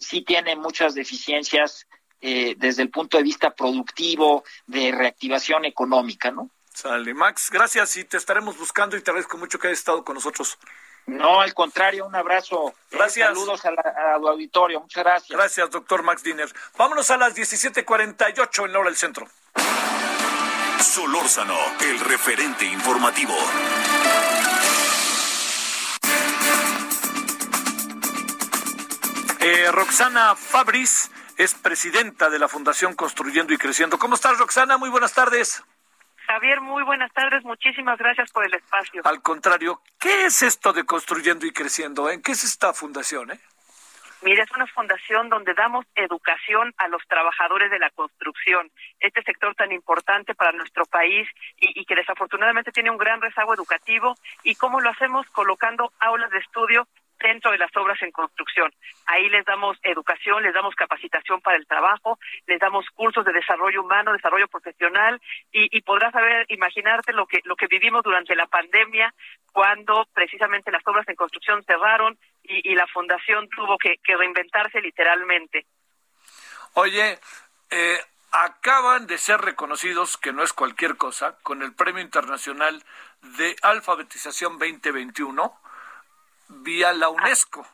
sí 0.00 0.22
tiene 0.22 0.56
muchas 0.56 0.94
deficiencias 0.94 1.86
eh, 2.20 2.54
desde 2.56 2.82
el 2.82 2.90
punto 2.90 3.16
de 3.16 3.22
vista 3.22 3.54
productivo, 3.54 4.44
de 4.66 4.92
reactivación 4.92 5.64
económica, 5.64 6.30
¿no? 6.30 6.50
Sale, 6.72 7.14
Max, 7.14 7.48
gracias 7.50 7.96
y 7.96 8.04
te 8.04 8.16
estaremos 8.16 8.58
buscando 8.58 8.96
y 8.96 9.00
te 9.00 9.10
agradezco 9.10 9.38
mucho 9.38 9.58
que 9.58 9.68
hayas 9.68 9.78
estado 9.78 10.04
con 10.04 10.14
nosotros. 10.14 10.58
No, 11.06 11.40
al 11.40 11.54
contrario, 11.54 12.04
un 12.04 12.14
abrazo. 12.14 12.68
Eh, 12.68 12.96
gracias. 12.96 13.28
saludos 13.28 13.64
a, 13.64 14.18
tu 14.18 14.28
auditorio, 14.28 14.80
muchas 14.80 15.04
gracias. 15.04 15.38
Gracias, 15.38 15.70
doctor 15.70 16.02
Max 16.02 16.22
Diner. 16.22 16.52
Vámonos 16.76 17.10
a 17.10 17.16
las 17.16 17.34
17:48 17.34 18.66
en 18.66 18.72
la 18.72 18.78
hora 18.80 18.90
del 18.90 18.96
centro. 18.96 19.26
Solórzano, 20.80 21.56
el 21.80 22.00
referente 22.00 22.66
informativo. 22.66 23.34
Eh, 29.40 29.70
Roxana 29.70 30.34
Fabris 30.34 31.08
es 31.36 31.54
presidenta 31.54 32.30
de 32.30 32.38
la 32.38 32.48
Fundación 32.48 32.94
Construyendo 32.94 33.52
y 33.52 33.58
Creciendo. 33.58 33.98
¿Cómo 33.98 34.14
estás, 34.14 34.38
Roxana? 34.38 34.78
Muy 34.78 34.90
buenas 34.90 35.12
tardes. 35.12 35.62
Javier, 36.26 36.60
muy 36.60 36.82
buenas 36.82 37.12
tardes. 37.12 37.44
Muchísimas 37.44 37.98
gracias 37.98 38.30
por 38.32 38.44
el 38.44 38.54
espacio. 38.54 39.02
Al 39.04 39.22
contrario, 39.22 39.80
¿qué 40.00 40.24
es 40.24 40.42
esto 40.42 40.72
de 40.72 40.84
Construyendo 40.84 41.46
y 41.46 41.52
Creciendo? 41.52 42.10
¿En 42.10 42.22
qué 42.22 42.32
es 42.32 42.42
esta 42.42 42.72
fundación? 42.72 43.30
Eh? 43.30 43.40
Mira, 44.22 44.42
es 44.42 44.50
una 44.52 44.66
fundación 44.66 45.28
donde 45.28 45.54
damos 45.54 45.84
educación 45.94 46.74
a 46.78 46.88
los 46.88 47.06
trabajadores 47.06 47.70
de 47.70 47.78
la 47.78 47.90
construcción, 47.90 48.70
este 48.98 49.22
sector 49.22 49.54
tan 49.54 49.70
importante 49.72 50.34
para 50.34 50.52
nuestro 50.52 50.84
país 50.86 51.28
y, 51.58 51.80
y, 51.80 51.84
que 51.84 51.94
desafortunadamente 51.94 52.72
tiene 52.72 52.90
un 52.90 52.96
gran 52.96 53.20
rezago 53.20 53.54
educativo. 53.54 54.16
¿Y 54.42 54.54
cómo 54.54 54.80
lo 54.80 54.90
hacemos? 54.90 55.26
Colocando 55.30 55.92
aulas 56.00 56.30
de 56.30 56.38
estudio 56.38 56.88
dentro 57.18 57.50
de 57.50 57.58
las 57.58 57.74
obras 57.76 58.00
en 58.02 58.10
construcción. 58.10 58.72
Ahí 59.06 59.28
les 59.28 59.44
damos 59.44 59.78
educación, 59.82 60.42
les 60.42 60.54
damos 60.54 60.74
capacitación 60.74 61.40
para 61.40 61.56
el 61.56 61.66
trabajo, 61.66 62.18
les 62.46 62.58
damos 62.60 62.86
cursos 62.94 63.24
de 63.24 63.32
desarrollo 63.32 63.82
humano, 63.82 64.12
desarrollo 64.12 64.48
profesional 64.48 65.20
y, 65.52 65.80
podrás 65.82 66.12
saber, 66.12 66.46
imaginarte 66.48 67.12
lo 67.12 67.26
que 67.26 67.40
lo 67.44 67.56
que 67.56 67.66
vivimos 67.66 68.02
durante 68.02 68.34
la 68.34 68.46
pandemia 68.46 69.12
cuando 69.52 70.06
precisamente 70.12 70.70
las 70.70 70.86
obras 70.86 71.08
en 71.08 71.16
construcción 71.16 71.62
cerraron 71.64 72.18
y, 72.42 72.74
la 72.74 72.86
fundación 72.86 73.48
tuvo 73.48 73.78
que, 73.78 73.98
reinventarse 74.04 74.80
literalmente. 74.80 75.66
Oye, 76.74 77.18
eh, 77.70 77.98
acaban 78.32 79.06
de 79.06 79.18
ser 79.18 79.40
reconocidos, 79.40 80.18
que 80.18 80.32
no 80.32 80.42
es 80.42 80.52
cualquier 80.52 80.96
cosa, 80.96 81.38
con 81.42 81.62
el 81.62 81.74
Premio 81.74 82.02
Internacional 82.02 82.84
de 83.38 83.56
Alfabetización 83.62 84.58
2021 84.58 85.58
vía 86.48 86.92
la 86.92 87.08
UNESCO. 87.08 87.66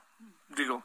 Digo, 0.49 0.85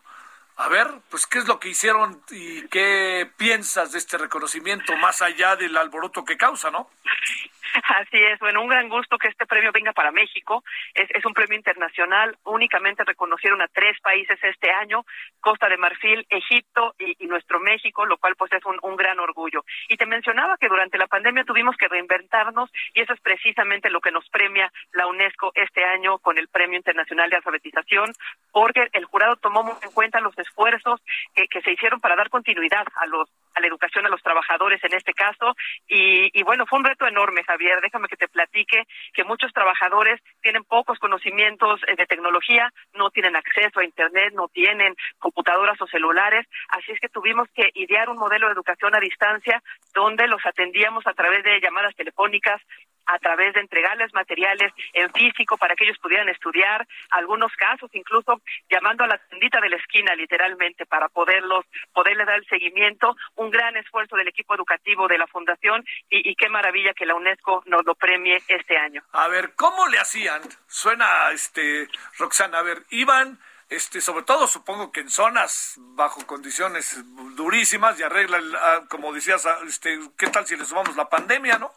a 0.58 0.70
ver, 0.70 0.88
pues 1.10 1.28
qué 1.28 1.40
es 1.40 1.48
lo 1.48 1.60
que 1.60 1.70
hicieron 1.70 2.22
y 2.32 2.68
qué 2.70 3.30
piensas 3.38 3.92
de 3.92 4.00
este 4.00 4.18
reconocimiento 4.18 4.96
más 4.98 5.22
allá 5.22 5.56
del 5.56 5.78
alboroto 5.78 6.26
que 6.26 6.38
causa, 6.38 6.72
¿no? 6.72 6.90
Así 7.84 8.18
es, 8.18 8.40
bueno, 8.40 8.62
un 8.62 8.70
gran 8.70 8.90
gusto 8.90 9.18
que 9.18 9.28
este 9.28 9.46
premio 9.46 9.72
venga 9.72 9.94
para 9.94 10.12
México. 10.12 10.64
Es, 10.94 11.10
es 11.12 11.26
un 11.26 11.34
premio 11.34 11.56
internacional, 11.56 12.38
únicamente 12.44 13.04
reconocieron 13.04 13.62
a 13.62 13.68
tres 13.68 14.00
países 14.02 14.40
este 14.42 14.72
año, 14.72 15.06
Costa 15.40 15.70
de 15.70 15.78
Marfil, 15.78 16.26
Egipto 16.30 16.96
y, 16.98 17.28
nuestro 17.28 17.60
México, 17.78 18.06
lo 18.06 18.18
cual 18.18 18.36
pues 18.36 18.52
es 18.54 18.64
un, 18.66 18.98
gran 18.98 19.20
orgullo. 19.20 19.64
Y 19.88 19.98
te 19.98 20.08
mencionaba 20.08 20.58
que 20.58 20.68
durante 20.68 20.98
la 20.98 21.06
pandemia 21.06 21.44
tuvimos 21.44 21.78
que 21.78 21.88
reinventarnos 21.88 22.72
y 22.96 23.02
eso 23.02 23.14
es 23.14 23.22
precisamente 23.22 23.92
lo 23.92 24.02
que 24.02 24.12
nos 24.12 24.28
premia 24.30 24.72
la 24.94 25.06
UNESCO 25.06 25.52
este 25.54 25.86
año 25.86 26.18
con 26.18 26.40
el 26.40 26.48
Premio 26.48 26.78
Internacional 26.78 27.30
de 27.30 27.36
Alfabetización, 27.36 28.12
porque 28.52 28.88
el 28.94 29.06
jurado 29.06 29.36
tomó 29.36 29.78
en 29.84 29.92
cuenta 29.92 30.20
los 30.20 30.36
esfuerzos 30.40 31.00
que, 31.36 31.48
que 31.48 31.62
se 31.62 31.72
hicieron 31.72 32.00
para 32.00 32.16
dar 32.16 32.30
continuidad 32.30 32.86
a 32.96 33.06
los 33.06 33.30
a 33.54 33.60
la 33.60 33.68
educación 33.68 33.77
a 33.96 34.10
los 34.10 34.22
trabajadores 34.22 34.84
en 34.84 34.94
este 34.94 35.14
caso. 35.14 35.56
Y, 35.88 36.30
y 36.38 36.44
bueno, 36.44 36.66
fue 36.66 36.80
un 36.80 36.86
reto 36.86 37.08
enorme, 37.08 37.44
Javier, 37.44 37.80
déjame 37.82 38.08
que 38.08 38.18
te 38.18 38.28
platique 38.28 38.84
que 39.14 39.24
muchos 39.24 39.52
trabajadores 39.54 40.22
tienen 40.42 40.64
pocos 40.64 41.00
conocimientos 41.00 41.82
eh, 41.88 41.96
de 41.96 42.06
tecnología, 42.06 42.72
no 42.94 43.10
tienen 43.10 43.36
acceso 43.36 43.80
a 43.80 43.86
Internet, 43.86 44.34
no 44.34 44.48
tienen 44.50 44.96
computadoras 45.20 45.80
o 45.82 45.88
celulares, 45.88 46.46
así 46.70 46.92
es 46.92 47.00
que 47.00 47.10
tuvimos 47.10 47.48
que 47.56 47.70
idear 47.76 48.10
un 48.10 48.18
modelo 48.18 48.48
de 48.48 48.54
educación 48.54 48.96
a 48.96 49.00
distancia 49.00 49.62
donde 49.94 50.28
los 50.28 50.46
atendíamos 50.46 51.06
a 51.08 51.14
través 51.14 51.44
de 51.44 51.60
llamadas 51.60 51.96
telefónicas, 51.96 52.62
a 53.08 53.20
través 53.20 53.54
de 53.54 53.62
entregarles 53.62 54.14
materiales 54.14 54.72
en 54.94 55.12
físico 55.14 55.58
para 55.58 55.76
que 55.76 55.86
ellos 55.86 55.98
pudieran 56.00 56.28
estudiar, 56.30 56.86
algunos 57.12 57.54
casos 57.54 57.90
incluso 57.94 58.42
llamando 58.70 59.04
a 59.04 59.08
la 59.08 59.18
tendita 59.30 59.62
de 59.62 59.70
la 59.70 59.78
esquina 59.78 60.14
literalmente 60.14 60.86
para 60.86 61.08
poderlos, 61.08 61.66
poderle 61.94 62.26
dar 62.26 62.38
el 62.38 62.46
seguimiento, 62.48 63.16
un 63.36 63.50
gran 63.50 63.77
esfuerzo 63.80 64.16
del 64.16 64.28
equipo 64.28 64.56
educativo 64.56 65.08
de 65.08 65.18
la 65.18 65.28
fundación 65.28 65.86
y, 66.10 66.36
qué 66.36 66.50
maravilla 66.50 66.94
que 66.94 67.06
la 67.06 67.16
UNESCO 67.16 67.64
nos 67.66 67.86
lo 67.86 67.96
premie 67.96 68.42
este 68.48 68.78
año. 68.78 69.04
A 69.14 69.28
ver, 69.28 69.54
¿cómo 69.56 69.88
le 69.88 70.00
hacían? 70.00 70.42
Suena, 70.68 71.32
este, 71.32 71.88
Roxana, 72.18 72.60
a 72.60 72.64
ver, 72.64 72.84
iban 72.90 73.40
este, 73.70 74.00
sobre 74.00 74.24
todo 74.24 74.48
supongo 74.48 74.92
que 74.94 75.02
en 75.02 75.10
zonas 75.10 75.76
bajo 75.78 76.26
condiciones 76.26 77.04
durísimas 77.36 78.00
y 78.00 78.04
arreglan, 78.04 78.44
ah, 78.56 78.84
como 78.88 79.12
decías, 79.12 79.46
ah, 79.46 79.58
este, 79.68 80.00
¿qué 80.18 80.28
tal 80.28 80.48
si 80.48 80.56
le 80.56 80.64
sumamos 80.64 80.96
la 80.96 81.10
pandemia, 81.10 81.58
no? 81.58 81.74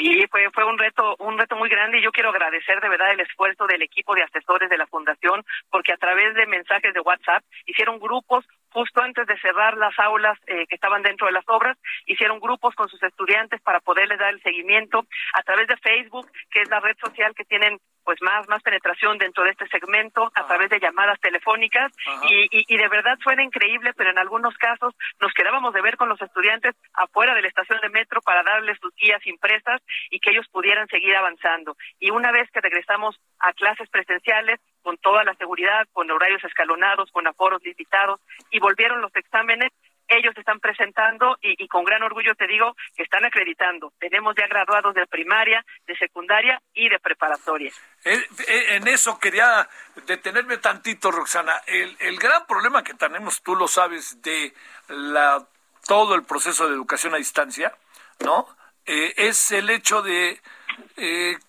Sí, 0.00 0.26
fue, 0.30 0.48
fue 0.54 0.64
un 0.64 0.78
reto, 0.78 1.14
un 1.18 1.36
reto 1.36 1.56
muy 1.56 1.68
grande 1.68 1.98
y 1.98 2.02
yo 2.02 2.10
quiero 2.10 2.30
agradecer 2.30 2.80
de 2.80 2.88
verdad 2.88 3.12
el 3.12 3.20
esfuerzo 3.20 3.66
del 3.66 3.82
equipo 3.82 4.14
de 4.14 4.22
asesores 4.22 4.70
de 4.70 4.78
la 4.78 4.86
fundación 4.86 5.44
porque 5.68 5.92
a 5.92 5.98
través 5.98 6.34
de 6.34 6.46
mensajes 6.46 6.94
de 6.94 7.00
WhatsApp 7.00 7.44
hicieron 7.66 7.98
grupos 7.98 8.46
justo 8.70 9.02
antes 9.02 9.26
de 9.26 9.38
cerrar 9.40 9.76
las 9.76 9.98
aulas 9.98 10.38
eh, 10.46 10.66
que 10.68 10.76
estaban 10.76 11.02
dentro 11.02 11.26
de 11.26 11.34
las 11.34 11.44
obras, 11.48 11.76
hicieron 12.06 12.40
grupos 12.40 12.74
con 12.76 12.88
sus 12.88 13.02
estudiantes 13.02 13.60
para 13.60 13.80
poderles 13.80 14.18
dar 14.18 14.32
el 14.32 14.42
seguimiento 14.42 15.04
a 15.34 15.42
través 15.42 15.68
de 15.68 15.76
Facebook, 15.76 16.30
que 16.50 16.62
es 16.62 16.70
la 16.70 16.80
red 16.80 16.96
social 16.98 17.34
que 17.34 17.44
tienen 17.44 17.78
pues 18.10 18.22
más 18.22 18.48
más 18.48 18.60
penetración 18.64 19.18
dentro 19.18 19.44
de 19.44 19.50
este 19.50 19.68
segmento 19.68 20.32
a 20.34 20.44
través 20.44 20.68
de 20.68 20.80
llamadas 20.80 21.20
telefónicas. 21.20 21.92
Y, 22.28 22.48
y, 22.50 22.76
de 22.76 22.88
verdad 22.88 23.16
suena 23.22 23.44
increíble, 23.44 23.92
pero 23.96 24.10
en 24.10 24.18
algunos 24.18 24.56
casos 24.58 24.96
nos 25.20 25.32
quedábamos 25.32 25.72
de 25.72 25.80
ver 25.80 25.96
con 25.96 26.08
los 26.08 26.20
estudiantes 26.20 26.74
afuera 26.94 27.36
de 27.36 27.42
la 27.42 27.46
estación 27.46 27.78
de 27.80 27.88
metro 27.88 28.20
para 28.22 28.42
darles 28.42 28.78
sus 28.80 28.92
guías 28.96 29.24
impresas 29.28 29.80
y 30.10 30.18
que 30.18 30.30
ellos 30.32 30.48
pudieran 30.50 30.88
seguir 30.88 31.14
avanzando. 31.14 31.76
Y 32.00 32.10
una 32.10 32.32
vez 32.32 32.50
que 32.50 32.60
regresamos 32.60 33.14
a 33.38 33.52
clases 33.52 33.88
presenciales, 33.90 34.58
con 34.82 34.96
toda 34.96 35.22
la 35.22 35.34
seguridad, 35.34 35.86
con 35.92 36.10
horarios 36.10 36.42
escalonados, 36.42 37.12
con 37.12 37.28
aforos 37.28 37.62
limitados, 37.62 38.18
y 38.50 38.58
volvieron 38.58 39.00
los 39.02 39.14
exámenes, 39.14 39.70
ellos 40.10 40.36
están 40.36 40.60
presentando 40.60 41.38
y, 41.40 41.66
con 41.68 41.84
gran 41.84 42.02
orgullo 42.02 42.34
te 42.34 42.46
digo 42.46 42.76
que 42.96 43.02
están 43.02 43.24
acreditando. 43.24 43.92
Tenemos 43.98 44.34
ya 44.36 44.46
graduados 44.46 44.94
de 44.94 45.06
primaria, 45.06 45.64
de 45.86 45.96
secundaria 45.96 46.60
y 46.74 46.88
de 46.88 46.98
preparatoria. 46.98 47.72
Eh, 48.04 48.26
eh, 48.48 48.66
en 48.76 48.88
eso 48.88 49.18
quería 49.18 49.68
detenerme 50.06 50.58
tantito, 50.58 51.10
Roxana. 51.10 51.62
El, 51.66 52.18
gran 52.18 52.46
problema 52.46 52.82
que 52.82 52.94
tenemos, 52.94 53.42
tú 53.42 53.54
lo 53.54 53.68
sabes, 53.68 54.20
de 54.20 54.52
la, 54.88 55.46
todo 55.86 56.14
el 56.14 56.24
proceso 56.24 56.68
de 56.68 56.74
educación 56.74 57.14
a 57.14 57.18
distancia, 57.18 57.74
¿no? 58.20 58.46
Eh, 58.84 59.14
es 59.16 59.52
el 59.52 59.70
hecho 59.70 60.02
de 60.02 60.40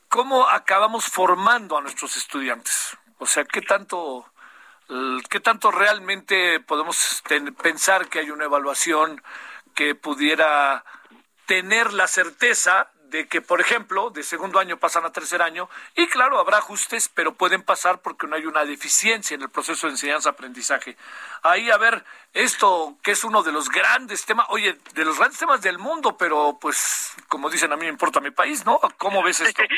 cómo 0.08 0.48
acabamos 0.48 1.06
formando 1.06 1.78
a 1.78 1.82
nuestros 1.82 2.16
estudiantes. 2.18 2.98
O 3.18 3.26
sea, 3.26 3.46
¿qué 3.46 3.62
tanto, 3.62 4.31
qué 5.30 5.40
tanto 5.40 5.72
realmente 5.72 6.60
podemos 6.60 7.24
pensar 7.62 8.10
que 8.10 8.20
hay 8.20 8.32
una 8.32 8.46
evaluación 8.46 9.22
que 9.74 9.96
pudiera 9.96 10.84
tener 11.46 11.94
la 11.94 12.08
certeza 12.08 12.92
de 13.12 13.28
que, 13.28 13.42
por 13.42 13.60
ejemplo, 13.60 14.10
de 14.10 14.24
segundo 14.24 14.58
año 14.60 14.78
pasan 14.78 15.06
a 15.06 15.12
tercer 15.12 15.42
año, 15.42 15.70
y 15.96 16.08
claro, 16.08 16.40
habrá 16.40 16.60
ajustes, 16.60 17.10
pero 17.10 17.36
pueden 17.36 17.62
pasar 17.62 18.02
porque 18.02 18.26
no 18.26 18.38
hay 18.38 18.46
una 18.46 18.64
deficiencia 18.64 19.36
en 19.36 19.42
el 19.42 19.50
proceso 19.50 19.88
de 19.88 19.94
enseñanza-aprendizaje. 19.94 20.96
Ahí, 21.42 21.70
a 21.70 21.78
ver, 21.78 22.06
esto 22.34 22.98
que 23.04 23.12
es 23.12 23.24
uno 23.24 23.44
de 23.44 23.52
los 23.52 23.70
grandes 23.70 24.26
temas, 24.26 24.48
oye, 24.50 24.76
de 24.94 25.06
los 25.06 25.18
grandes 25.18 25.40
temas 25.40 25.62
del 25.62 25.78
mundo, 25.78 26.16
pero 26.18 26.58
pues, 26.60 27.16
como 27.28 27.50
dicen, 27.50 27.74
a 27.74 27.76
mí 27.76 27.86
me 27.86 27.92
importa 27.92 28.22
mi 28.22 28.32
país, 28.32 28.66
¿no? 28.66 28.80
¿Cómo 28.98 29.22
ves 29.24 29.42
esto? 29.42 29.62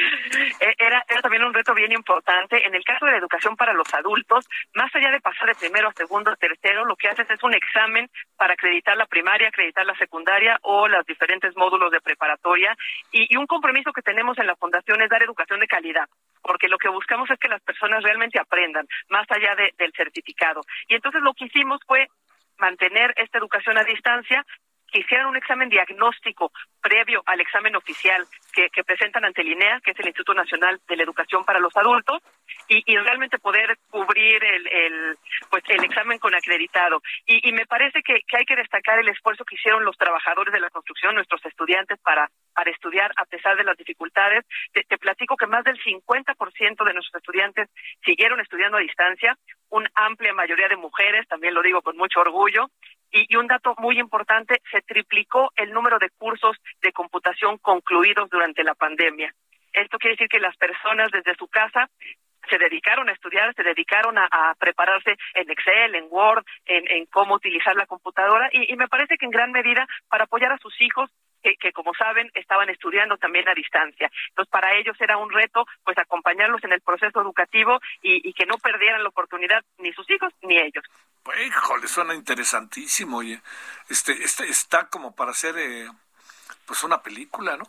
Eh, 0.60 0.76
era, 0.78 1.04
era 1.10 1.22
también 1.22 1.44
un 1.44 1.54
reto 1.54 1.74
bien 1.74 1.92
importante. 1.92 2.66
En 2.66 2.74
el 2.74 2.84
caso 2.84 3.06
de 3.06 3.12
la 3.12 3.18
educación 3.18 3.56
para 3.56 3.74
los 3.74 3.92
adultos, 3.94 4.48
más 4.74 4.94
allá 4.96 5.12
de 5.12 5.20
pasar 5.20 5.48
de 5.48 5.56
primero 5.56 5.90
a 5.90 5.94
segundo 5.94 6.32
a 6.32 6.36
tercero, 6.36 6.86
lo 6.86 6.96
que 6.96 7.10
haces 7.10 7.30
es 7.30 7.44
un 7.44 7.54
examen 7.54 8.10
para 8.38 8.54
acreditar 8.54 8.96
la 8.96 9.06
primaria, 9.06 9.50
acreditar 9.50 9.86
la 9.86 9.96
secundaria 9.96 10.58
o 10.62 10.88
los 10.88 11.06
diferentes 11.06 11.56
módulos 11.56 11.92
de 11.92 12.02
preparatoria. 12.02 12.76
Y, 13.12 13.34
y 13.34 13.38
un 13.38 13.48
compromiso 13.48 13.92
que 13.92 14.02
tenemos 14.02 14.38
en 14.38 14.48
la 14.48 14.56
Fundación 14.56 15.02
es 15.02 15.10
dar 15.10 15.24
educación 15.24 15.60
de 15.60 15.68
calidad 15.68 16.08
porque 16.44 16.68
lo 16.68 16.78
que 16.78 16.90
buscamos 16.90 17.30
es 17.32 17.40
que 17.40 17.48
las 17.48 17.62
personas 17.62 18.04
realmente 18.04 18.40
aprendan, 18.40 18.86
más 19.10 19.26
allá 19.32 19.56
del 19.56 19.94
certificado. 19.96 20.62
Y 20.88 20.96
entonces 20.96 21.22
lo 21.22 21.34
que 21.34 21.46
hicimos 21.46 21.80
fue 21.88 22.10
mantener 22.58 23.14
esta 23.18 23.38
educación 23.38 23.78
a 23.78 23.84
distancia, 23.84 24.46
que 24.94 25.00
hicieran 25.00 25.28
un 25.28 25.36
examen 25.36 25.70
diagnóstico 25.70 26.52
previo 26.80 27.24
al 27.26 27.42
examen 27.42 27.76
oficial 27.76 28.26
que, 28.54 28.70
presentan 28.84 29.26
ante 29.26 29.42
el 29.42 29.52
INEA, 29.54 29.82
que 29.82 29.92
es 29.92 30.00
el 30.00 30.06
Instituto 30.06 30.36
Nacional 30.36 30.80
de 30.88 30.96
la 30.96 31.04
Educación 31.04 31.44
para 31.44 31.60
los 31.60 31.76
Adultos, 31.76 32.22
y, 32.68 32.96
realmente 32.98 33.40
poder 33.40 33.78
cubrir 33.90 34.44
el, 34.44 34.68
el, 34.68 35.18
pues 35.50 35.64
el 35.70 35.84
examen 35.84 36.20
con 36.20 36.36
acreditado. 36.36 37.02
Y, 37.26 37.52
me 37.54 37.66
parece 37.66 38.04
que, 38.04 38.22
hay 38.38 38.46
que 38.46 38.56
destacar 38.56 39.00
el 39.00 39.10
esfuerzo 39.10 39.44
que 39.44 39.56
hicieron 39.56 39.84
los 39.84 39.98
trabajadores 39.98 40.54
de 40.54 40.60
la 40.60 40.70
construcción, 40.70 41.16
nuestros 41.16 41.44
estudiantes, 41.46 42.00
para, 42.02 42.30
para 42.54 42.70
estudiar 42.70 43.12
a 43.18 43.26
pesar 43.26 43.58
de 43.58 43.64
las 43.64 43.78
dificultades. 43.78 44.46
Te, 44.74 44.84
te 44.84 44.98
platico 45.00 45.36
que 45.36 45.48
más 45.48 45.64
del 45.64 45.82
50% 45.82 46.86
de 46.86 46.94
nuestros 46.94 47.16
estudiantes 47.16 47.70
siguieron 48.06 48.40
estudiando 48.40 48.78
a 48.78 48.82
distancia, 48.82 49.36
una 49.70 49.90
amplia 49.96 50.34
mayoría 50.34 50.68
de 50.68 50.78
mujeres, 50.78 51.28
también 51.28 51.56
lo 51.56 51.64
digo 51.64 51.82
con 51.82 51.98
mucho 51.98 52.20
orgullo, 52.20 52.70
y, 53.14 53.36
un 53.36 53.48
dato 53.48 53.76
muy 53.78 54.00
importante, 54.00 54.62
se 54.72 54.82
triplicó 54.82 55.52
el 55.56 55.72
número 55.72 56.00
de 56.00 56.10
cursos 56.10 56.58
de 56.82 56.92
computación 56.92 57.58
concluidos 57.60 58.30
durante 58.30 58.64
la 58.64 58.74
pandemia. 58.74 59.34
Esto 59.72 59.98
quiere 59.98 60.16
decir 60.16 60.28
que 60.28 60.40
las 60.40 60.58
personas 60.58 61.12
desde 61.12 61.36
su 61.36 61.48
casa 61.48 61.90
se 62.50 62.58
dedicaron 62.58 63.08
a 63.08 63.14
estudiar, 63.14 63.54
se 63.56 63.64
dedicaron 63.64 64.18
a, 64.18 64.54
prepararse 64.60 65.16
en 65.34 65.50
Excel, 65.50 65.96
en 65.96 66.08
Word, 66.10 66.44
en, 66.66 67.06
cómo 67.06 67.36
utilizar 67.36 67.76
la 67.76 67.86
computadora 67.86 68.50
y, 68.52 68.76
me 68.76 68.88
parece 68.88 69.18
que 69.18 69.26
en 69.26 69.32
gran 69.32 69.52
medida 69.52 69.88
para 70.10 70.26
apoyar 70.26 70.52
a 70.52 70.58
sus 70.58 70.80
hijos 70.82 71.10
que, 71.44 71.72
como 71.74 71.94
saben 71.94 72.32
estaban 72.34 72.70
estudiando 72.70 73.18
también 73.18 73.48
a 73.50 73.54
distancia. 73.54 74.10
Entonces 74.30 74.52
para 74.52 74.76
ellos 74.76 74.96
era 75.00 75.18
un 75.18 75.30
reto 75.32 75.66
pues 75.84 75.98
acompañarlos 75.98 76.64
en 76.64 76.74
el 76.74 76.82
proceso 76.82 77.22
educativo 77.22 77.80
y, 78.02 78.34
que 78.34 78.46
no 78.46 78.58
perdieran 78.58 79.04
la 79.04 79.10
oportunidad 79.10 79.64
ni 79.78 79.94
sus 79.94 80.10
hijos 80.10 80.34
ni 80.42 80.58
ellos. 80.58 80.84
Híjole, 81.46 81.88
suena 81.88 82.14
interesantísimo, 82.14 83.18
oye. 83.18 83.42
Este, 83.90 84.12
este 84.12 84.46
está 84.46 84.90
como 84.90 85.16
para 85.16 85.32
hacer 85.32 85.56
eh, 85.58 85.88
pues 86.66 86.84
una 86.84 87.02
película, 87.02 87.58
¿no? 87.58 87.66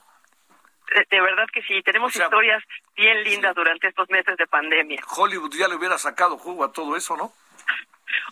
De, 1.11 1.21
verdad 1.21 1.47
que 1.53 1.63
sí, 1.63 1.83
tenemos 1.83 2.15
historias 2.15 2.63
bien 2.95 3.23
lindas 3.25 3.55
durante 3.55 3.89
estos 3.89 4.09
meses 4.11 4.37
de 4.37 4.47
pandemia. 4.47 5.03
Hollywood 5.17 5.55
ya 5.55 5.67
le 5.67 5.77
hubiera 5.77 5.99
sacado 5.99 6.37
jugo 6.37 6.65
a 6.65 6.73
todo 6.73 6.97
eso, 6.97 7.17
¿no? 7.17 7.33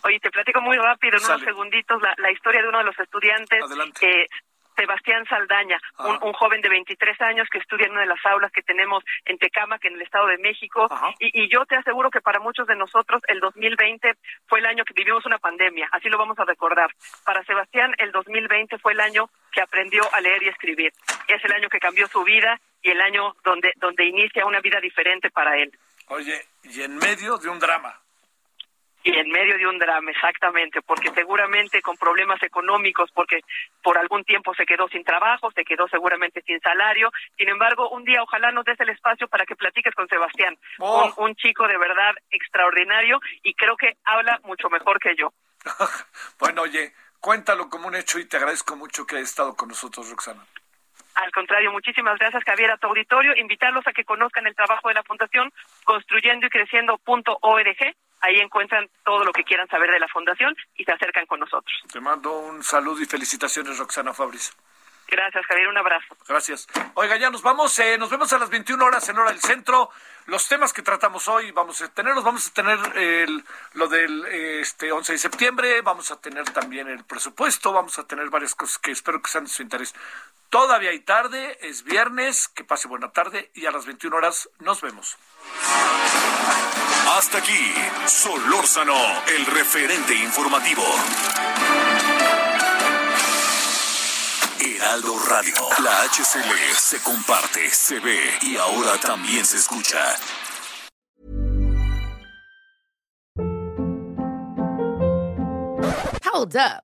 Oye, 0.03 0.19
te 0.19 0.31
platico 0.31 0.61
muy 0.61 0.77
rápido, 0.77 1.17
en 1.17 1.23
unos 1.25 1.41
segunditos, 1.41 2.01
la, 2.17 2.31
historia 2.31 2.61
de 2.61 2.69
uno 2.69 2.77
de 2.79 2.83
los 2.85 2.99
estudiantes 2.99 3.63
que 3.99 4.27
Sebastián 4.75 5.25
Saldaña, 5.25 5.79
un, 5.99 6.17
ah. 6.21 6.37
joven 6.37 6.61
de 6.61 6.69
23 6.69 7.21
años 7.21 7.47
que 7.51 7.59
estudia 7.59 7.85
en 7.85 7.91
una 7.91 8.01
de 8.01 8.07
las 8.07 8.25
aulas 8.25 8.51
que 8.51 8.61
tenemos 8.61 9.03
en 9.25 9.37
Tecámac, 9.37 9.83
en 9.85 9.93
el 9.93 10.01
Estado 10.01 10.27
de 10.27 10.37
México. 10.37 10.87
Y, 11.19 11.43
y, 11.43 11.49
yo 11.49 11.65
te 11.65 11.75
aseguro 11.75 12.09
que 12.09 12.21
para 12.21 12.39
muchos 12.39 12.67
de 12.67 12.75
nosotros 12.75 13.21
el 13.27 13.39
2020 13.39 14.13
fue 14.47 14.59
el 14.59 14.65
año 14.65 14.83
que 14.85 14.93
vivimos 14.93 15.25
una 15.25 15.37
pandemia, 15.37 15.87
así 15.91 16.09
lo 16.09 16.17
vamos 16.17 16.37
a 16.39 16.45
recordar. 16.45 16.91
Para 17.25 17.43
Sebastián 17.43 17.93
el 17.97 18.11
2020 18.11 18.77
fue 18.79 18.93
el 18.93 18.99
año 18.99 19.29
que 19.51 19.61
aprendió 19.61 20.03
a 20.13 20.21
leer 20.21 20.43
y 20.43 20.49
escribir. 20.49 20.91
Es 21.27 21.43
el 21.43 21.53
año 21.53 21.69
que 21.69 21.79
cambió 21.79 22.07
su 22.07 22.23
vida 22.23 22.59
y 22.81 22.91
el 22.91 23.01
año 23.01 23.35
donde, 23.43 23.71
donde 23.77 24.05
inicia 24.05 24.45
una 24.45 24.59
vida 24.59 24.79
diferente 24.79 25.29
para 25.29 25.57
él. 25.57 25.71
Oye, 26.07 26.41
y 26.63 26.81
en 26.81 26.97
medio 26.97 27.37
de 27.37 27.49
un 27.49 27.59
drama 27.59 28.02
y 29.03 29.17
en 29.17 29.29
medio 29.29 29.57
de 29.57 29.67
un 29.67 29.77
drama, 29.77 30.11
exactamente, 30.11 30.81
porque 30.81 31.11
seguramente 31.11 31.81
con 31.81 31.97
problemas 31.97 32.41
económicos, 32.41 33.11
porque 33.11 33.41
por 33.81 33.97
algún 33.97 34.23
tiempo 34.23 34.53
se 34.55 34.65
quedó 34.65 34.87
sin 34.87 35.03
trabajo, 35.03 35.51
se 35.51 35.65
quedó 35.65 35.87
seguramente 35.89 36.41
sin 36.43 36.59
salario. 36.61 37.11
Sin 37.37 37.49
embargo, 37.49 37.89
un 37.89 38.05
día 38.05 38.23
ojalá 38.23 38.51
nos 38.51 38.63
des 38.63 38.79
el 38.79 38.89
espacio 38.89 39.27
para 39.27 39.45
que 39.45 39.57
platiques 39.57 39.93
con 39.93 40.07
Sebastián, 40.07 40.57
oh. 40.79 41.13
un, 41.17 41.35
chico 41.35 41.67
de 41.67 41.77
verdad 41.77 42.15
extraordinario 42.29 43.19
y 43.41 43.53
creo 43.55 43.75
que 43.75 43.97
habla 44.05 44.39
mucho 44.43 44.69
mejor 44.69 44.99
que 44.99 45.15
yo. 45.17 45.33
bueno, 46.39 46.61
oye, 46.61 46.93
cuéntalo 47.19 47.69
como 47.69 47.87
un 47.87 47.95
hecho 47.95 48.19
y 48.19 48.25
te 48.25 48.37
agradezco 48.37 48.77
mucho 48.77 49.05
que 49.05 49.17
hayas 49.17 49.29
estado 49.29 49.55
con 49.55 49.67
nosotros, 49.67 50.09
Roxana. 50.09 50.45
Al 51.15 51.31
contrario, 51.31 51.71
muchísimas 51.71 52.17
gracias, 52.17 52.43
Javier, 52.43 52.71
a 52.71 52.77
tu 52.77 52.87
auditorio. 52.87 53.35
Invitarlos 53.35 53.85
a 53.85 53.93
que 53.93 54.05
conozcan 54.05 54.47
el 54.47 54.55
trabajo 54.55 54.87
de 54.87 54.95
la 54.95 55.03
Fundación 55.03 55.51
Construyendo 55.83 56.47
y 56.47 56.49
Creciendo.org 56.49 57.95
Ahí 58.23 58.39
encuentran 58.39 58.89
todo 59.03 59.25
lo 59.25 59.33
que 59.33 59.43
quieran 59.43 59.67
saber 59.67 59.91
de 59.91 59.99
la 59.99 60.07
fundación 60.07 60.55
y 60.75 60.85
se 60.85 60.91
acercan 60.93 61.25
con 61.25 61.41
nosotros. 61.41 61.73
Te 61.91 61.99
mando 61.99 62.31
un 62.39 62.63
saludo 62.63 63.01
y 63.01 63.05
felicitaciones, 63.05 63.77
Roxana 63.77 64.13
Fabris. 64.13 64.55
Gracias, 65.09 65.45
Javier. 65.45 65.67
Un 65.67 65.77
abrazo. 65.77 66.15
Gracias. 66.27 66.67
Oiga, 66.93 67.17
ya 67.17 67.29
nos 67.29 67.41
vamos. 67.41 67.77
Eh, 67.79 67.97
nos 67.97 68.09
vemos 68.09 68.31
a 68.31 68.39
las 68.39 68.49
21 68.49 68.83
horas 68.83 69.07
en 69.09 69.17
hora 69.17 69.29
del 69.29 69.41
centro. 69.41 69.89
Los 70.27 70.47
temas 70.47 70.71
que 70.71 70.81
tratamos 70.81 71.27
hoy 71.27 71.51
vamos 71.51 71.81
a 71.81 71.93
tenerlos. 71.93 72.23
Vamos 72.23 72.47
a 72.47 72.53
tener 72.53 72.79
el, 72.95 73.43
lo 73.73 73.87
del 73.87 74.25
este 74.25 74.91
11 74.91 75.11
de 75.11 75.19
septiembre. 75.19 75.81
Vamos 75.81 76.09
a 76.11 76.21
tener 76.21 76.45
también 76.45 76.87
el 76.87 77.03
presupuesto. 77.03 77.73
Vamos 77.73 77.99
a 77.99 78.07
tener 78.07 78.29
varias 78.29 78.55
cosas 78.55 78.79
que 78.79 78.91
espero 78.91 79.21
que 79.21 79.29
sean 79.29 79.43
de 79.43 79.49
su 79.49 79.61
interés. 79.61 79.93
Todavía 80.53 80.91
hay 80.91 80.99
tarde. 80.99 81.57
Es 81.67 81.83
viernes. 81.83 82.47
Que 82.47 82.63
pase 82.63 82.87
buena 82.87 83.11
tarde. 83.11 83.49
Y 83.55 83.65
a 83.65 83.71
las 83.71 83.87
21 83.87 84.15
horas 84.15 84.47
nos 84.59 84.81
vemos. 84.81 85.17
Hasta 87.17 87.39
aquí, 87.39 87.73
Solórzano, 88.05 88.95
el 89.35 89.47
referente 89.47 90.13
informativo. 90.13 90.83
Heraldo 94.59 95.17
Radio, 95.27 95.55
la 95.79 96.03
HCL 96.03 96.75
se 96.75 97.01
comparte, 97.01 97.71
se 97.71 97.99
ve 97.99 98.37
y 98.41 98.55
ahora 98.55 98.99
también 98.99 99.43
se 99.45 99.57
escucha. 99.57 100.15
Hold 106.31 106.55
up, 106.57 106.83